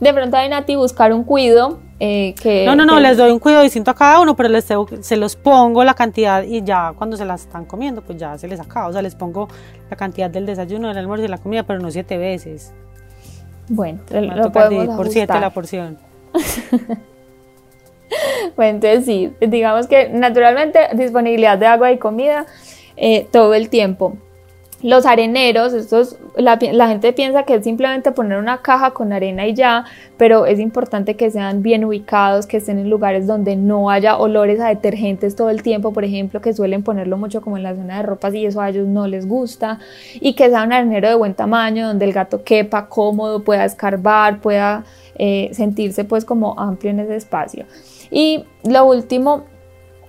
De 0.00 0.12
pronto 0.12 0.36
hay 0.36 0.48
Nati 0.48 0.76
buscar 0.76 1.12
un 1.12 1.24
cuido 1.24 1.78
eh, 1.98 2.34
que... 2.40 2.66
No, 2.66 2.76
no, 2.76 2.84
no, 2.84 3.00
les 3.00 3.16
doy 3.16 3.30
un 3.30 3.38
cuido 3.38 3.62
distinto 3.62 3.90
a 3.90 3.94
cada 3.94 4.20
uno, 4.20 4.36
pero 4.36 4.48
les 4.50 4.66
se 5.00 5.16
los 5.16 5.36
pongo 5.36 5.82
la 5.84 5.94
cantidad 5.94 6.42
y 6.42 6.62
ya 6.62 6.92
cuando 6.96 7.16
se 7.16 7.24
las 7.24 7.42
están 7.42 7.64
comiendo, 7.64 8.02
pues 8.02 8.18
ya 8.18 8.36
se 8.36 8.46
les 8.48 8.60
acaba. 8.60 8.88
O 8.88 8.92
sea, 8.92 9.00
les 9.00 9.14
pongo 9.14 9.48
la 9.90 9.96
cantidad 9.96 10.28
del 10.28 10.44
desayuno, 10.44 10.88
del 10.88 10.98
almuerzo 10.98 11.24
y 11.24 11.28
la 11.28 11.38
comida, 11.38 11.62
pero 11.62 11.80
no 11.80 11.90
siete 11.90 12.18
veces. 12.18 12.74
Bueno, 13.68 14.00
lo 14.10 14.52
podemos 14.52 14.96
por 14.96 15.08
siete 15.08 15.40
la 15.40 15.50
porción. 15.50 15.98
entonces 18.58 19.04
sí, 19.04 19.32
digamos 19.40 19.86
que 19.86 20.08
naturalmente 20.08 20.80
disponibilidad 20.94 21.58
de 21.58 21.66
agua 21.66 21.92
y 21.92 21.98
comida 21.98 22.46
eh, 22.96 23.26
todo 23.30 23.54
el 23.54 23.68
tiempo. 23.68 24.16
Los 24.82 25.06
areneros, 25.06 25.72
estos, 25.72 26.18
la, 26.36 26.58
gente 26.58 27.12
piensa 27.14 27.44
que 27.44 27.54
es 27.54 27.64
simplemente 27.64 28.12
poner 28.12 28.38
una 28.38 28.60
caja 28.60 28.90
con 28.90 29.10
arena 29.10 29.46
y 29.46 29.54
ya, 29.54 29.86
pero 30.18 30.44
es 30.44 30.60
importante 30.60 31.16
que 31.16 31.30
sean 31.30 31.62
bien 31.62 31.82
ubicados, 31.84 32.46
que 32.46 32.58
estén 32.58 32.78
en 32.78 32.90
lugares 32.90 33.26
donde 33.26 33.56
no 33.56 33.88
haya 33.88 34.18
olores 34.18 34.60
a 34.60 34.68
detergentes 34.68 35.34
todo 35.34 35.48
el 35.48 35.62
tiempo, 35.62 35.94
por 35.94 36.04
ejemplo, 36.04 36.42
que 36.42 36.52
suelen 36.52 36.82
ponerlo 36.82 37.16
mucho 37.16 37.40
como 37.40 37.56
en 37.56 37.62
la 37.62 37.74
zona 37.74 37.96
de 37.96 38.02
ropas 38.02 38.34
y 38.34 38.44
eso 38.44 38.60
a 38.60 38.68
ellos 38.68 38.86
no 38.86 39.06
les 39.06 39.26
gusta, 39.26 39.78
y 40.20 40.34
que 40.34 40.50
sea 40.50 40.62
un 40.62 40.74
arenero 40.74 41.08
de 41.08 41.14
buen 41.14 41.32
tamaño, 41.32 41.86
donde 41.86 42.04
el 42.04 42.12
gato 42.12 42.44
quepa 42.44 42.86
cómodo, 42.86 43.42
pueda 43.44 43.64
escarbar, 43.64 44.40
pueda 44.40 44.84
eh, 45.18 45.48
sentirse 45.52 46.04
pues 46.04 46.26
como 46.26 46.60
amplio 46.60 46.90
en 46.90 47.00
ese 47.00 47.16
espacio. 47.16 47.64
Y 48.10 48.44
lo 48.64 48.86
último 48.86 49.44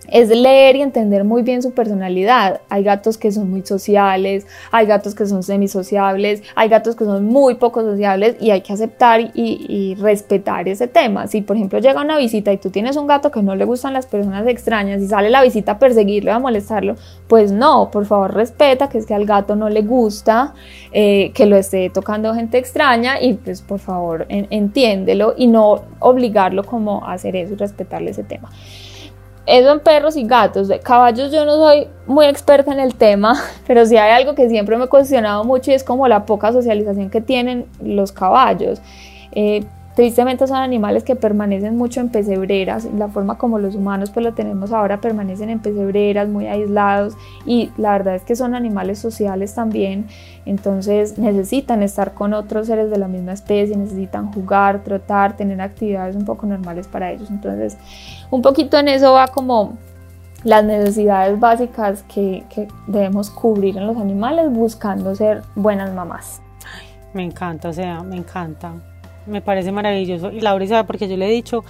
es 0.07 0.29
leer 0.29 0.75
y 0.75 0.81
entender 0.81 1.23
muy 1.23 1.41
bien 1.41 1.61
su 1.61 1.71
personalidad. 1.71 2.61
Hay 2.69 2.83
gatos 2.83 3.17
que 3.17 3.31
son 3.31 3.49
muy 3.49 3.65
sociales, 3.65 4.45
hay 4.71 4.85
gatos 4.85 5.15
que 5.15 5.25
son 5.25 5.43
semisociables, 5.43 6.43
hay 6.55 6.69
gatos 6.69 6.95
que 6.95 7.05
son 7.05 7.25
muy 7.25 7.55
poco 7.55 7.81
sociables 7.81 8.35
y 8.39 8.51
hay 8.51 8.61
que 8.61 8.73
aceptar 8.73 9.31
y, 9.33 9.95
respetar 9.99 10.67
ese 10.67 10.87
tema. 10.87 11.27
Si 11.27 11.41
por 11.41 11.55
ejemplo 11.55 11.79
llega 11.79 12.01
una 12.01 12.17
visita 12.17 12.51
y 12.51 12.57
tú 12.57 12.69
tienes 12.69 12.95
un 12.97 13.07
gato 13.07 13.31
que 13.31 13.41
no 13.41 13.55
le 13.55 13.65
gustan 13.65 13.93
las 13.93 14.05
personas 14.05 14.47
extrañas 14.47 15.01
y 15.01 15.07
sale 15.07 15.29
la 15.29 15.41
visita 15.41 15.73
a 15.73 15.79
perseguirlo, 15.79 16.31
a 16.33 16.39
molestarlo, 16.39 16.95
pues 17.27 17.51
no, 17.51 17.89
por 17.91 18.05
favor 18.05 18.33
respeta 18.33 18.89
que 18.89 18.97
es 18.97 19.05
que 19.05 19.13
al 19.13 19.25
gato 19.25 19.55
no 19.55 19.69
le 19.69 19.81
gusta 19.81 20.53
eh, 20.91 21.31
que 21.33 21.45
lo 21.45 21.55
esté 21.55 21.89
tocando 21.89 22.33
gente 22.33 22.57
extraña 22.57 23.21
y 23.21 23.33
pues 23.33 23.61
por 23.61 23.79
favor 23.79 24.25
entiéndelo 24.29 25.33
y 25.37 25.47
no 25.47 25.81
obligarlo 25.99 26.63
como 26.63 27.05
a 27.05 27.13
hacer 27.13 27.35
eso 27.35 27.53
y 27.53 27.57
respetarle 27.57 28.11
ese 28.11 28.23
tema. 28.23 28.49
Eso 29.47 29.71
en 29.71 29.79
perros 29.79 30.17
y 30.17 30.23
gatos. 30.27 30.67
De 30.67 30.79
caballos 30.79 31.31
yo 31.31 31.45
no 31.45 31.55
soy 31.55 31.87
muy 32.05 32.25
experta 32.25 32.73
en 32.73 32.79
el 32.79 32.95
tema, 32.95 33.41
pero 33.67 33.85
sí 33.85 33.95
hay 33.95 34.11
algo 34.11 34.35
que 34.35 34.49
siempre 34.49 34.77
me 34.77 34.85
he 34.85 34.87
cuestionado 34.89 35.45
mucho 35.45 35.71
y 35.71 35.73
es 35.73 35.83
como 35.85 36.07
la 36.07 36.25
poca 36.25 36.51
socialización 36.51 37.09
que 37.09 37.21
tienen 37.21 37.65
los 37.81 38.11
caballos. 38.11 38.81
Eh, 39.31 39.63
Tristemente 39.97 40.45
son 40.45 40.57
animales 40.57 41.03
que 41.03 41.15
permanecen 41.15 41.75
mucho 41.75 42.01
en 42.01 42.09
pesebreras, 42.09 42.85
la 42.85 43.07
forma 43.07 43.39
como 43.39 43.57
los 43.57 43.73
humanos 43.73 44.11
pues 44.11 44.23
lo 44.23 44.35
tenemos 44.35 44.71
ahora 44.71 45.01
permanecen 45.01 45.49
en 45.49 45.57
pesebreras, 45.57 46.29
muy 46.29 46.45
aislados 46.45 47.15
y 47.47 47.71
la 47.77 47.93
verdad 47.93 48.13
es 48.13 48.21
que 48.21 48.35
son 48.35 48.53
animales 48.53 48.99
sociales 48.99 49.55
también, 49.55 50.05
entonces 50.45 51.17
necesitan 51.17 51.81
estar 51.81 52.13
con 52.13 52.35
otros 52.35 52.67
seres 52.67 52.91
de 52.91 52.99
la 52.99 53.07
misma 53.07 53.33
especie, 53.33 53.75
necesitan 53.75 54.31
jugar, 54.31 54.83
trotar, 54.83 55.35
tener 55.35 55.59
actividades 55.61 56.15
un 56.15 56.25
poco 56.25 56.45
normales 56.45 56.87
para 56.87 57.11
ellos, 57.11 57.31
entonces 57.31 57.75
un 58.29 58.43
poquito 58.43 58.77
en 58.77 58.89
eso 58.89 59.13
va 59.13 59.29
como 59.29 59.79
las 60.43 60.63
necesidades 60.63 61.39
básicas 61.39 62.03
que, 62.03 62.43
debemos 62.85 63.31
cubrir 63.31 63.75
en 63.75 63.87
los 63.87 63.97
animales 63.97 64.51
buscando 64.51 65.15
ser 65.15 65.41
buenas 65.55 65.91
mamás. 65.95 66.39
Me 67.15 67.23
encanta, 67.23 67.69
o 67.69 67.73
sea, 67.73 68.03
me 68.03 68.17
encanta 68.17 68.73
me 69.27 69.41
parece 69.41 69.71
maravilloso. 69.71 70.31
Y 70.31 70.41
Laura 70.41 70.65
sabe 70.67 70.83
porque 70.85 71.07
yo 71.07 71.17
le 71.17 71.27
he 71.27 71.31
dicho, 71.31 71.63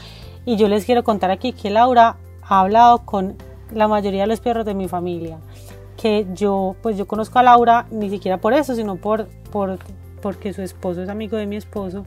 y 0.45 0.55
yo 0.55 0.67
les 0.67 0.85
quiero 0.85 1.03
contar 1.03 1.31
aquí 1.31 1.53
que 1.53 1.69
Laura 1.69 2.17
ha 2.41 2.59
hablado 2.59 2.99
con 2.99 3.35
la 3.73 3.87
mayoría 3.87 4.21
de 4.21 4.27
los 4.27 4.39
perros 4.39 4.65
de 4.65 4.73
mi 4.73 4.87
familia. 4.87 5.39
Que 5.97 6.25
yo, 6.33 6.75
pues 6.81 6.97
yo 6.97 7.07
conozco 7.07 7.39
a 7.39 7.43
Laura 7.43 7.85
ni 7.91 8.09
siquiera 8.09 8.37
por 8.37 8.53
eso, 8.53 8.75
sino 8.75 8.95
por, 8.95 9.27
por 9.51 9.79
porque 10.21 10.53
su 10.53 10.61
esposo 10.61 11.01
es 11.01 11.09
amigo 11.09 11.37
de 11.37 11.47
mi 11.47 11.55
esposo. 11.55 12.05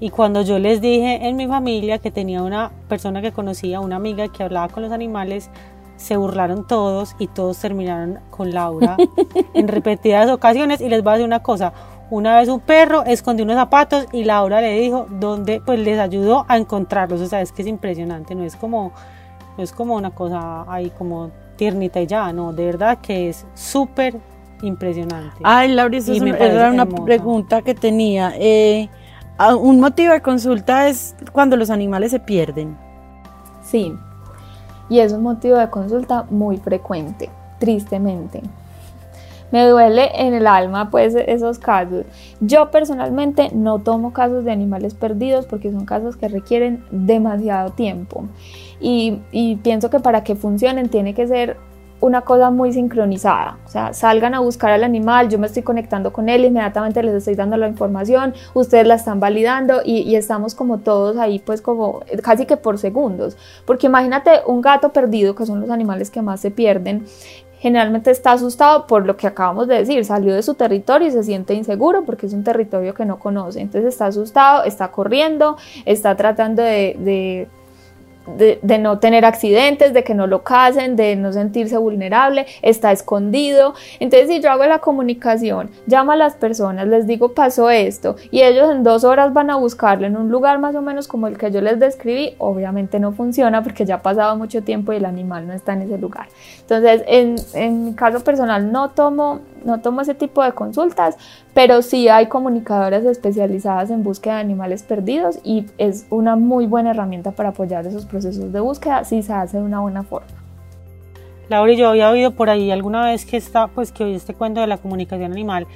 Y 0.00 0.10
cuando 0.10 0.42
yo 0.42 0.58
les 0.58 0.80
dije 0.80 1.28
en 1.28 1.36
mi 1.36 1.46
familia 1.46 1.98
que 1.98 2.10
tenía 2.10 2.42
una 2.42 2.72
persona 2.88 3.22
que 3.22 3.32
conocía, 3.32 3.80
una 3.80 3.96
amiga 3.96 4.28
que 4.28 4.42
hablaba 4.42 4.68
con 4.68 4.82
los 4.82 4.92
animales, 4.92 5.48
se 5.96 6.16
burlaron 6.16 6.66
todos 6.66 7.14
y 7.18 7.28
todos 7.28 7.58
terminaron 7.58 8.18
con 8.30 8.52
Laura 8.52 8.96
en 9.54 9.68
repetidas 9.68 10.28
ocasiones. 10.30 10.80
Y 10.80 10.88
les 10.88 11.02
voy 11.02 11.10
a 11.10 11.14
decir 11.14 11.26
una 11.26 11.42
cosa, 11.42 11.72
una 12.12 12.36
vez 12.36 12.48
un 12.50 12.60
perro 12.60 13.04
escondió 13.06 13.42
unos 13.46 13.56
zapatos 13.56 14.04
y 14.12 14.24
Laura 14.24 14.60
le 14.60 14.78
dijo 14.78 15.06
dónde, 15.08 15.62
pues 15.64 15.78
les 15.78 15.98
ayudó 15.98 16.44
a 16.46 16.58
encontrarlos. 16.58 17.22
O 17.22 17.26
sea, 17.26 17.40
es 17.40 17.52
que 17.52 17.62
es 17.62 17.68
impresionante, 17.68 18.34
no 18.34 18.44
es 18.44 18.54
como, 18.54 18.92
no 19.56 19.64
es 19.64 19.72
como 19.72 19.94
una 19.94 20.10
cosa 20.10 20.70
ahí 20.70 20.90
como 20.90 21.30
tiernita 21.56 22.02
y 22.02 22.06
ya, 22.06 22.30
no, 22.34 22.52
de 22.52 22.66
verdad 22.66 22.98
que 22.98 23.30
es 23.30 23.46
súper 23.54 24.20
impresionante. 24.60 25.38
Ay, 25.42 25.72
Laura, 25.72 25.96
eso 25.96 26.12
era 26.12 26.70
una 26.70 26.84
pregunta 26.84 27.62
que 27.62 27.74
tenía. 27.74 28.34
Eh, 28.36 28.90
un 29.58 29.80
motivo 29.80 30.12
de 30.12 30.20
consulta 30.20 30.88
es 30.88 31.16
cuando 31.32 31.56
los 31.56 31.70
animales 31.70 32.10
se 32.10 32.20
pierden. 32.20 32.76
Sí, 33.62 33.94
y 34.90 34.98
es 34.98 35.14
un 35.14 35.22
motivo 35.22 35.56
de 35.56 35.70
consulta 35.70 36.26
muy 36.28 36.58
frecuente, 36.58 37.30
tristemente 37.58 38.42
me 39.52 39.64
duele 39.66 40.10
en 40.14 40.34
el 40.34 40.48
alma 40.48 40.90
pues 40.90 41.14
esos 41.14 41.60
casos. 41.60 42.04
Yo 42.40 42.70
personalmente 42.72 43.50
no 43.54 43.78
tomo 43.78 44.12
casos 44.12 44.44
de 44.44 44.50
animales 44.50 44.94
perdidos 44.94 45.46
porque 45.46 45.70
son 45.70 45.84
casos 45.84 46.16
que 46.16 46.26
requieren 46.26 46.84
demasiado 46.90 47.70
tiempo. 47.70 48.24
Y, 48.80 49.20
pienso 49.62 49.90
que 49.90 50.00
para 50.00 50.24
que 50.24 50.34
funcionen 50.34 50.88
tiene 50.88 51.14
que 51.14 51.28
ser 51.28 51.56
una 52.00 52.22
cosa 52.22 52.50
muy 52.50 52.72
sincronizada, 52.72 53.58
o 53.64 53.68
sea, 53.68 53.92
salgan 53.92 54.34
a 54.34 54.40
buscar 54.40 54.72
al 54.72 54.82
animal, 54.82 55.28
yo 55.28 55.38
me 55.38 55.46
estoy 55.46 55.62
conectando 55.62 56.12
con 56.12 56.28
él, 56.28 56.44
inmediatamente 56.44 57.00
les 57.00 57.14
estoy 57.14 57.36
dando 57.36 57.56
la 57.56 57.68
información, 57.68 58.34
ustedes 58.54 58.88
la 58.88 58.96
están 58.96 59.20
validando 59.20 59.82
y, 59.84 60.16
estamos 60.16 60.56
como 60.56 60.78
todos 60.78 61.16
ahí 61.16 61.38
pues 61.38 61.62
como 61.62 62.00
casi 62.24 62.44
que 62.44 62.56
por 62.56 62.78
segundos, 62.78 63.36
porque 63.66 63.86
imagínate 63.86 64.40
un 64.46 64.62
gato 64.62 64.88
perdido, 64.92 65.36
que 65.36 65.46
son 65.46 65.60
los 65.60 65.70
animales 65.70 66.10
que 66.10 66.22
más 66.22 66.40
se 66.40 66.50
pierden, 66.50 67.04
generalmente 67.62 68.10
está 68.10 68.32
asustado 68.32 68.88
por 68.88 69.06
lo 69.06 69.16
que 69.16 69.28
acabamos 69.28 69.68
de 69.68 69.76
decir, 69.76 70.04
salió 70.04 70.34
de 70.34 70.42
su 70.42 70.54
territorio 70.54 71.06
y 71.06 71.12
se 71.12 71.22
siente 71.22 71.54
inseguro 71.54 72.04
porque 72.04 72.26
es 72.26 72.32
un 72.32 72.42
territorio 72.42 72.92
que 72.92 73.04
no 73.04 73.20
conoce, 73.20 73.60
entonces 73.60 73.94
está 73.94 74.06
asustado, 74.06 74.64
está 74.64 74.90
corriendo, 74.90 75.56
está 75.84 76.16
tratando 76.16 76.60
de, 76.60 76.96
de, 76.98 77.48
no 78.78 78.98
tener 78.98 79.24
accidentes, 79.24 79.92
de 79.92 80.04
que 80.04 80.14
no 80.14 80.26
lo 80.26 80.42
casen, 80.42 80.96
de 80.96 81.16
no 81.16 81.32
sentirse 81.32 81.76
vulnerable, 81.76 82.46
está 82.62 82.92
escondido. 82.92 83.74
Entonces, 84.00 84.28
si 84.28 84.40
yo 84.40 84.50
hago 84.50 84.64
la 84.64 84.78
comunicación, 84.78 85.70
llamo 85.86 86.12
a 86.12 86.16
las 86.16 86.34
personas, 86.34 86.86
les 86.88 87.06
digo 87.06 87.32
pasó 87.34 87.70
esto 87.70 88.16
y 88.30 88.42
ellos 88.42 88.70
en 88.70 88.82
dos 88.82 89.04
horas 89.04 89.32
van 89.32 89.50
a 89.50 89.56
buscarlo 89.56 90.06
en 90.06 90.16
un 90.16 90.30
lugar 90.30 90.58
más 90.58 90.74
o 90.74 90.82
menos 90.82 91.08
como 91.08 91.26
el 91.26 91.38
que 91.38 91.50
yo 91.50 91.60
les 91.60 91.78
describí, 91.78 92.34
obviamente 92.38 92.98
no 92.98 93.12
funciona 93.12 93.62
porque 93.62 93.84
ya 93.84 93.96
ha 93.96 94.02
pasado 94.02 94.36
mucho 94.36 94.62
tiempo 94.62 94.92
y 94.92 94.96
el 94.96 95.04
animal 95.04 95.46
no 95.46 95.52
está 95.52 95.72
en 95.74 95.82
ese 95.82 95.98
lugar. 95.98 96.28
Entonces, 96.60 97.02
en, 97.06 97.36
en 97.54 97.84
mi 97.86 97.94
caso 97.94 98.22
personal 98.22 98.70
no 98.70 98.90
tomo 98.90 99.40
no 99.64 99.80
tomo 99.80 100.00
ese 100.00 100.14
tipo 100.14 100.42
de 100.42 100.52
consultas, 100.52 101.16
pero 101.54 101.82
sí 101.82 102.08
hay 102.08 102.26
comunicadoras 102.26 103.04
especializadas 103.04 103.90
en 103.90 104.02
búsqueda 104.02 104.34
de 104.34 104.40
animales 104.40 104.82
perdidos 104.82 105.38
y 105.44 105.66
es 105.78 106.06
una 106.10 106.36
muy 106.36 106.66
buena 106.66 106.90
herramienta 106.90 107.32
para 107.32 107.50
apoyar 107.50 107.86
esos 107.86 108.06
procesos 108.06 108.52
de 108.52 108.60
búsqueda 108.60 109.04
si 109.04 109.22
se 109.22 109.32
hace 109.32 109.58
de 109.58 109.64
una 109.64 109.80
buena 109.80 110.02
forma. 110.02 110.28
Laura, 111.48 111.72
yo 111.74 111.90
había 111.90 112.08
oído 112.10 112.30
por 112.30 112.48
ahí 112.50 112.70
alguna 112.70 113.04
vez 113.04 113.26
que 113.26 113.36
está, 113.36 113.66
pues 113.68 113.92
que 113.92 114.04
oí 114.04 114.14
este 114.14 114.34
cuento 114.34 114.60
de 114.60 114.66
la 114.66 114.78
comunicación 114.78 115.32
animal, 115.32 115.66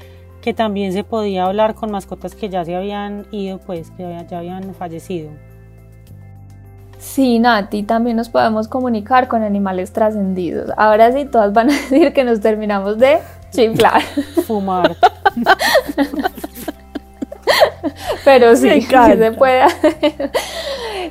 que 0.41 0.55
también 0.55 0.93
se 0.93 1.05
podía 1.05 1.45
hablar 1.45 1.74
con 1.74 1.91
mascotas 1.91 2.34
que 2.34 2.49
ya 2.49 2.64
se 2.64 2.76
habían 2.76 3.26
ido, 3.30 3.59
pues 3.59 3.91
que 3.91 4.03
ya 4.30 4.39
habían 4.39 4.74
fallecido. 4.74 5.30
Sí, 6.99 7.39
Nati, 7.39 7.82
también 7.82 8.16
nos 8.16 8.28
podemos 8.28 8.68
comunicar 8.68 9.28
con 9.28 9.43
animales 9.43 9.93
trascendidos. 9.93 10.70
Ahora 10.76 11.12
sí, 11.12 11.24
todas 11.24 11.53
van 11.53 11.70
a 11.70 11.72
decir 11.91 12.12
que 12.12 12.24
nos 12.24 12.41
terminamos 12.41 12.99
de 12.99 13.18
chiflar. 13.51 14.03
Fumar. 14.47 14.97
Pero 18.24 18.57
sí, 18.57 18.68
sí 18.80 18.86
se 18.90 19.32
puede 19.32 19.62
hacer. 19.62 20.30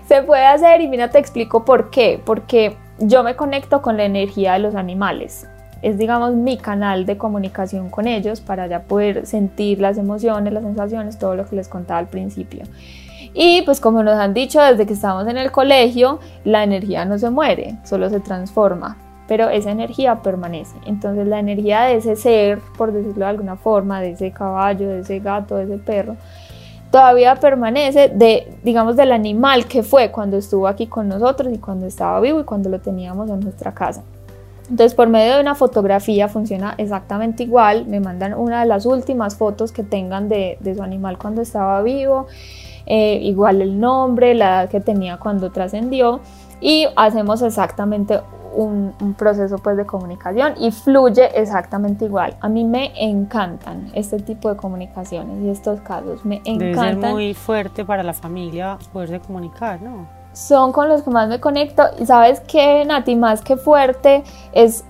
se 0.07 0.21
puede 0.23 0.45
hacer 0.45 0.81
y 0.81 0.87
mira, 0.87 1.09
te 1.09 1.19
explico 1.19 1.65
por 1.65 1.89
qué. 1.89 2.21
Porque 2.23 2.77
yo 2.99 3.23
me 3.23 3.35
conecto 3.35 3.81
con 3.81 3.97
la 3.97 4.05
energía 4.05 4.53
de 4.53 4.59
los 4.59 4.75
animales. 4.75 5.47
Es, 5.81 5.97
digamos, 5.97 6.33
mi 6.33 6.57
canal 6.57 7.05
de 7.05 7.17
comunicación 7.17 7.89
con 7.89 8.07
ellos 8.07 8.41
para 8.41 8.67
ya 8.67 8.83
poder 8.83 9.27
sentir 9.27 9.79
las 9.79 9.97
emociones, 9.97 10.51
las 10.53 10.63
sensaciones, 10.63 11.19
todo 11.19 11.35
lo 11.35 11.45
que 11.45 11.55
les 11.55 11.67
contaba 11.67 11.99
al 11.99 12.07
principio. 12.07 12.63
Y 13.33 13.63
pues 13.63 13.81
como 13.81 14.01
nos 14.01 14.17
han 14.17 14.33
dicho 14.33 14.61
desde 14.61 14.85
que 14.85 14.93
estamos 14.93 15.27
en 15.27 15.37
el 15.37 15.51
colegio, 15.51 16.19
la 16.45 16.63
energía 16.63 17.03
no 17.03 17.17
se 17.17 17.29
muere, 17.29 17.75
solo 17.83 18.09
se 18.09 18.21
transforma. 18.21 18.97
Pero 19.27 19.49
esa 19.49 19.71
energía 19.71 20.15
permanece. 20.17 20.75
Entonces 20.85 21.27
la 21.27 21.39
energía 21.39 21.83
de 21.83 21.95
ese 21.95 22.15
ser, 22.15 22.59
por 22.77 22.91
decirlo 22.91 23.25
de 23.25 23.31
alguna 23.31 23.55
forma, 23.55 24.01
de 24.01 24.11
ese 24.11 24.31
caballo, 24.31 24.87
de 24.89 24.99
ese 24.99 25.19
gato, 25.19 25.55
de 25.55 25.63
ese 25.63 25.77
perro, 25.77 26.15
todavía 26.91 27.35
permanece 27.35 28.09
de, 28.09 28.57
digamos, 28.63 28.95
del 28.95 29.11
animal 29.11 29.65
que 29.65 29.83
fue 29.83 30.11
cuando 30.11 30.37
estuvo 30.37 30.67
aquí 30.67 30.87
con 30.87 31.09
nosotros 31.09 31.51
y 31.53 31.57
cuando 31.57 31.85
estaba 31.87 32.19
vivo 32.19 32.39
y 32.39 32.43
cuando 32.43 32.69
lo 32.69 32.79
teníamos 32.79 33.29
en 33.29 33.39
nuestra 33.39 33.73
casa. 33.73 34.03
Entonces, 34.69 34.95
por 34.95 35.09
medio 35.09 35.35
de 35.35 35.41
una 35.41 35.53
fotografía 35.53 36.27
funciona 36.27 36.73
exactamente 36.77 37.43
igual. 37.43 37.85
Me 37.85 37.99
mandan 37.99 38.33
una 38.33 38.61
de 38.61 38.65
las 38.65 38.85
últimas 38.85 39.35
fotos 39.35 39.71
que 39.71 39.83
tengan 39.83 40.27
de, 40.27 40.57
su 40.75 40.81
animal 40.81 41.17
cuando 41.17 41.41
estaba 41.41 41.81
vivo, 41.83 42.27
eh, 42.87 43.19
igual 43.21 43.61
el 43.61 43.79
nombre, 43.79 44.33
la 44.33 44.61
edad 44.61 44.69
que 44.69 44.79
tenía 44.79 45.17
cuando 45.17 45.51
trascendió 45.51 46.19
y 46.61 46.87
hacemos 46.95 47.41
exactamente 47.41 48.21
un, 48.55 49.15
proceso 49.17 49.57
pues 49.57 49.77
de 49.77 49.85
comunicación 49.85 50.53
y 50.57 50.71
fluye 50.71 51.39
exactamente 51.39 52.05
igual. 52.05 52.35
A 52.41 52.49
mí 52.49 52.63
me 52.63 52.91
encantan 52.95 53.91
este 53.93 54.19
tipo 54.19 54.49
de 54.49 54.55
comunicaciones 54.55 55.41
y 55.43 55.49
estos 55.49 55.81
casos, 55.81 56.25
me 56.25 56.41
encantan. 56.45 57.01
Debe 57.01 57.13
muy 57.13 57.33
fuerte 57.33 57.85
para 57.85 58.03
la 58.03 58.13
familia 58.13 58.77
poderse 58.91 59.19
comunicar, 59.19 59.81
¿no? 59.81 60.07
Son 60.33 60.71
con 60.71 60.89
los 60.89 61.03
que 61.03 61.11
más 61.11 61.29
me 61.29 61.39
conecto 61.39 61.83
y 61.99 62.05
sabes 62.05 62.41
que 62.41 62.83
Nati, 62.85 63.15
más 63.15 63.41
que 63.41 63.55
fuerte 63.55 64.23
es 64.51 64.83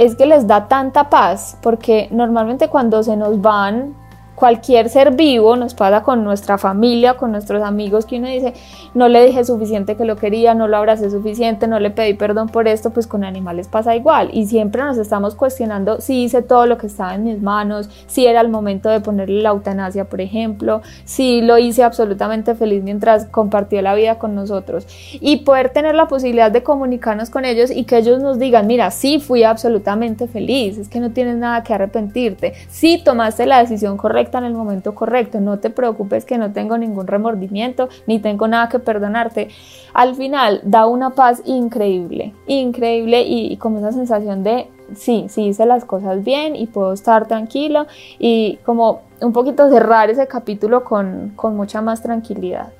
es 0.00 0.16
que 0.16 0.24
les 0.24 0.46
da 0.46 0.66
tanta 0.66 1.10
paz, 1.10 1.58
porque 1.60 2.08
normalmente 2.10 2.68
cuando 2.68 3.02
se 3.02 3.18
nos 3.18 3.38
van 3.42 3.94
cualquier 4.34 4.88
ser 4.88 5.14
vivo, 5.14 5.56
nos 5.56 5.74
pasa 5.74 6.02
con 6.02 6.24
nuestra 6.24 6.56
familia, 6.56 7.14
con 7.14 7.30
nuestros 7.30 7.62
amigos, 7.62 8.06
que 8.06 8.16
uno 8.16 8.28
dice, 8.28 8.54
no 8.94 9.08
le 9.08 9.24
dije 9.26 9.44
suficiente 9.44 9.96
que 9.96 10.04
lo 10.04 10.16
quería, 10.16 10.54
no 10.54 10.66
lo 10.66 10.78
abracé 10.78 11.10
suficiente, 11.10 11.68
no 11.68 11.78
le 11.78 11.90
pedí 11.90 12.14
perdón 12.14 12.48
por 12.48 12.66
esto, 12.66 12.90
pues 12.90 13.06
con 13.06 13.22
animales 13.22 13.68
pasa 13.68 13.94
igual. 13.94 14.30
Y 14.32 14.46
siempre 14.46 14.82
nos 14.82 14.96
estamos 14.96 15.34
cuestionando 15.34 16.00
si 16.00 16.24
hice 16.24 16.40
todo 16.42 16.66
lo 16.66 16.78
que 16.78 16.86
estaba 16.86 17.14
en 17.14 17.24
mis 17.24 17.42
manos, 17.42 17.90
si 18.06 18.26
era 18.26 18.40
el 18.40 18.48
momento 18.48 18.88
de 18.88 19.00
ponerle 19.00 19.42
la 19.42 19.50
eutanasia, 19.50 20.06
por 20.06 20.20
ejemplo, 20.20 20.80
si 21.04 21.42
lo 21.42 21.58
hice 21.58 21.82
absolutamente 21.82 22.54
feliz 22.54 22.82
mientras 22.82 23.26
compartió 23.26 23.82
la 23.82 23.94
vida 23.94 24.18
con 24.18 24.34
nosotros. 24.34 24.86
Y 25.20 25.38
poder 25.38 25.70
tener 25.70 25.94
la 25.94 26.08
posibilidad 26.08 26.50
de 26.50 26.62
comunicarnos 26.62 27.28
con 27.28 27.44
ellos 27.44 27.70
y 27.70 27.84
que 27.84 27.98
ellos 27.98 28.22
nos 28.22 28.38
digan, 28.38 28.66
mira, 28.66 28.90
sí 28.90 29.20
fui 29.20 29.44
absolutamente 29.44 30.28
feliz, 30.28 30.78
es 30.78 30.88
que 30.88 31.00
no 31.00 31.10
tienes 31.10 31.36
nada 31.36 31.62
que 31.62 31.74
arrepentirte, 31.74 32.54
sí 32.68 33.02
tomaste 33.04 33.44
la 33.44 33.58
decisión 33.58 33.98
correcta 33.98 34.29
en 34.38 34.44
el 34.44 34.54
momento 34.54 34.94
correcto, 34.94 35.40
no 35.40 35.58
te 35.58 35.70
preocupes 35.70 36.24
que 36.24 36.38
no 36.38 36.52
tengo 36.52 36.78
ningún 36.78 37.06
remordimiento 37.06 37.88
ni 38.06 38.18
tengo 38.18 38.48
nada 38.48 38.68
que 38.68 38.78
perdonarte. 38.78 39.48
Al 39.92 40.14
final 40.14 40.60
da 40.64 40.86
una 40.86 41.10
paz 41.10 41.42
increíble, 41.44 42.34
increíble 42.46 43.22
y, 43.22 43.56
como 43.56 43.78
esa 43.78 43.92
sensación 43.92 44.42
de 44.42 44.68
sí, 44.94 45.26
sí 45.28 45.46
hice 45.46 45.66
las 45.66 45.84
cosas 45.84 46.24
bien 46.24 46.56
y 46.56 46.66
puedo 46.66 46.92
estar 46.92 47.26
tranquilo 47.26 47.86
y 48.18 48.58
como 48.64 49.02
un 49.20 49.32
poquito 49.32 49.68
cerrar 49.68 50.10
ese 50.10 50.26
capítulo 50.26 50.84
con, 50.84 51.32
con 51.36 51.56
mucha 51.56 51.80
más 51.82 52.02
tranquilidad. 52.02 52.72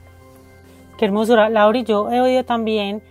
Qué 0.99 1.07
hermosura, 1.07 1.49
Laura 1.49 1.79
y 1.79 1.85
yo 1.85 2.11
he 2.11 2.21
oído 2.21 2.45
también, 2.45 3.03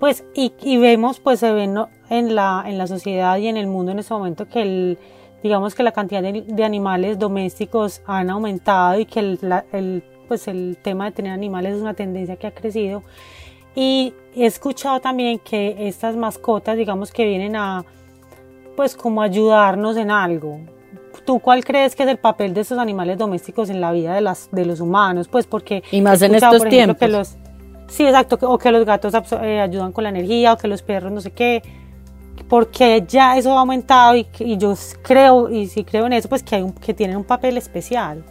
pues, 0.00 0.24
y, 0.34 0.52
y 0.62 0.78
vemos, 0.78 1.20
pues 1.20 1.40
se 1.40 1.52
ve 1.52 1.64
en, 1.64 2.34
la, 2.34 2.64
en 2.66 2.78
la 2.78 2.86
sociedad 2.86 3.36
y 3.38 3.48
en 3.48 3.56
el 3.56 3.66
mundo 3.66 3.92
en 3.92 3.98
este 3.98 4.14
momento 4.14 4.48
que 4.48 4.62
el, 4.62 4.98
digamos 5.46 5.74
que 5.74 5.82
la 5.82 5.92
cantidad 5.92 6.22
de, 6.22 6.64
animales 6.64 7.18
domésticos 7.18 8.02
han 8.04 8.30
aumentado 8.30 8.98
y 8.98 9.06
que 9.06 9.20
el, 9.20 10.02
pues 10.26 10.48
el 10.48 10.76
tema 10.82 11.06
de 11.06 11.12
tener 11.12 11.32
animales 11.32 11.76
es 11.76 11.80
una 11.80 11.94
tendencia 11.94 12.36
que 12.36 12.48
ha 12.48 12.50
crecido. 12.50 13.02
Y 13.74 14.12
he 14.34 14.46
escuchado 14.46 15.00
también 15.00 15.38
que 15.38 15.86
estas 15.86 16.16
mascotas, 16.16 16.76
digamos 16.76 17.12
que 17.12 17.24
vienen 17.24 17.54
a, 17.54 17.84
pues 18.74 18.96
como 18.96 19.22
ayudarnos 19.22 19.96
en 19.96 20.10
algo. 20.10 20.58
¿Tú 21.24 21.38
cuál 21.38 21.64
crees 21.64 21.94
que 21.94 22.02
es 22.02 22.08
el 22.08 22.18
papel 22.18 22.52
de 22.52 22.62
estos 22.62 22.78
animales 22.78 23.16
domésticos 23.18 23.70
en 23.70 23.80
la 23.80 23.92
vida 23.92 24.14
de, 24.14 24.20
las, 24.20 24.48
de 24.50 24.64
los 24.64 24.80
humanos? 24.80 25.28
Pues 25.28 25.46
porque... 25.46 25.82
Y 25.92 26.00
más 26.00 26.22
en 26.22 26.34
estos 26.34 26.64
tiempos. 26.64 26.98
Que 26.98 27.08
los, 27.08 27.36
sí, 27.88 28.04
exacto, 28.04 28.38
o 28.42 28.58
que 28.58 28.72
los 28.72 28.84
gatos 28.84 29.14
eh, 29.42 29.60
ayudan 29.60 29.92
con 29.92 30.04
la 30.04 30.10
energía, 30.10 30.54
o 30.54 30.56
que 30.56 30.68
los 30.68 30.82
perros 30.82 31.12
no 31.12 31.20
sé 31.20 31.30
qué 31.30 31.62
porque 32.48 33.04
ya 33.06 33.36
eso 33.36 33.56
ha 33.56 33.60
aumentado 33.60 34.14
y, 34.16 34.26
yo 34.58 34.74
creo, 35.02 35.48
y 35.50 35.66
sí 35.66 35.84
creo 35.84 36.06
en 36.06 36.12
eso, 36.12 36.28
pues 36.28 36.42
que, 36.42 36.56
hay 36.56 36.72
que 36.80 36.94
tienen 36.94 37.16
un 37.16 37.24
papel 37.24 37.56
especial. 37.56 38.22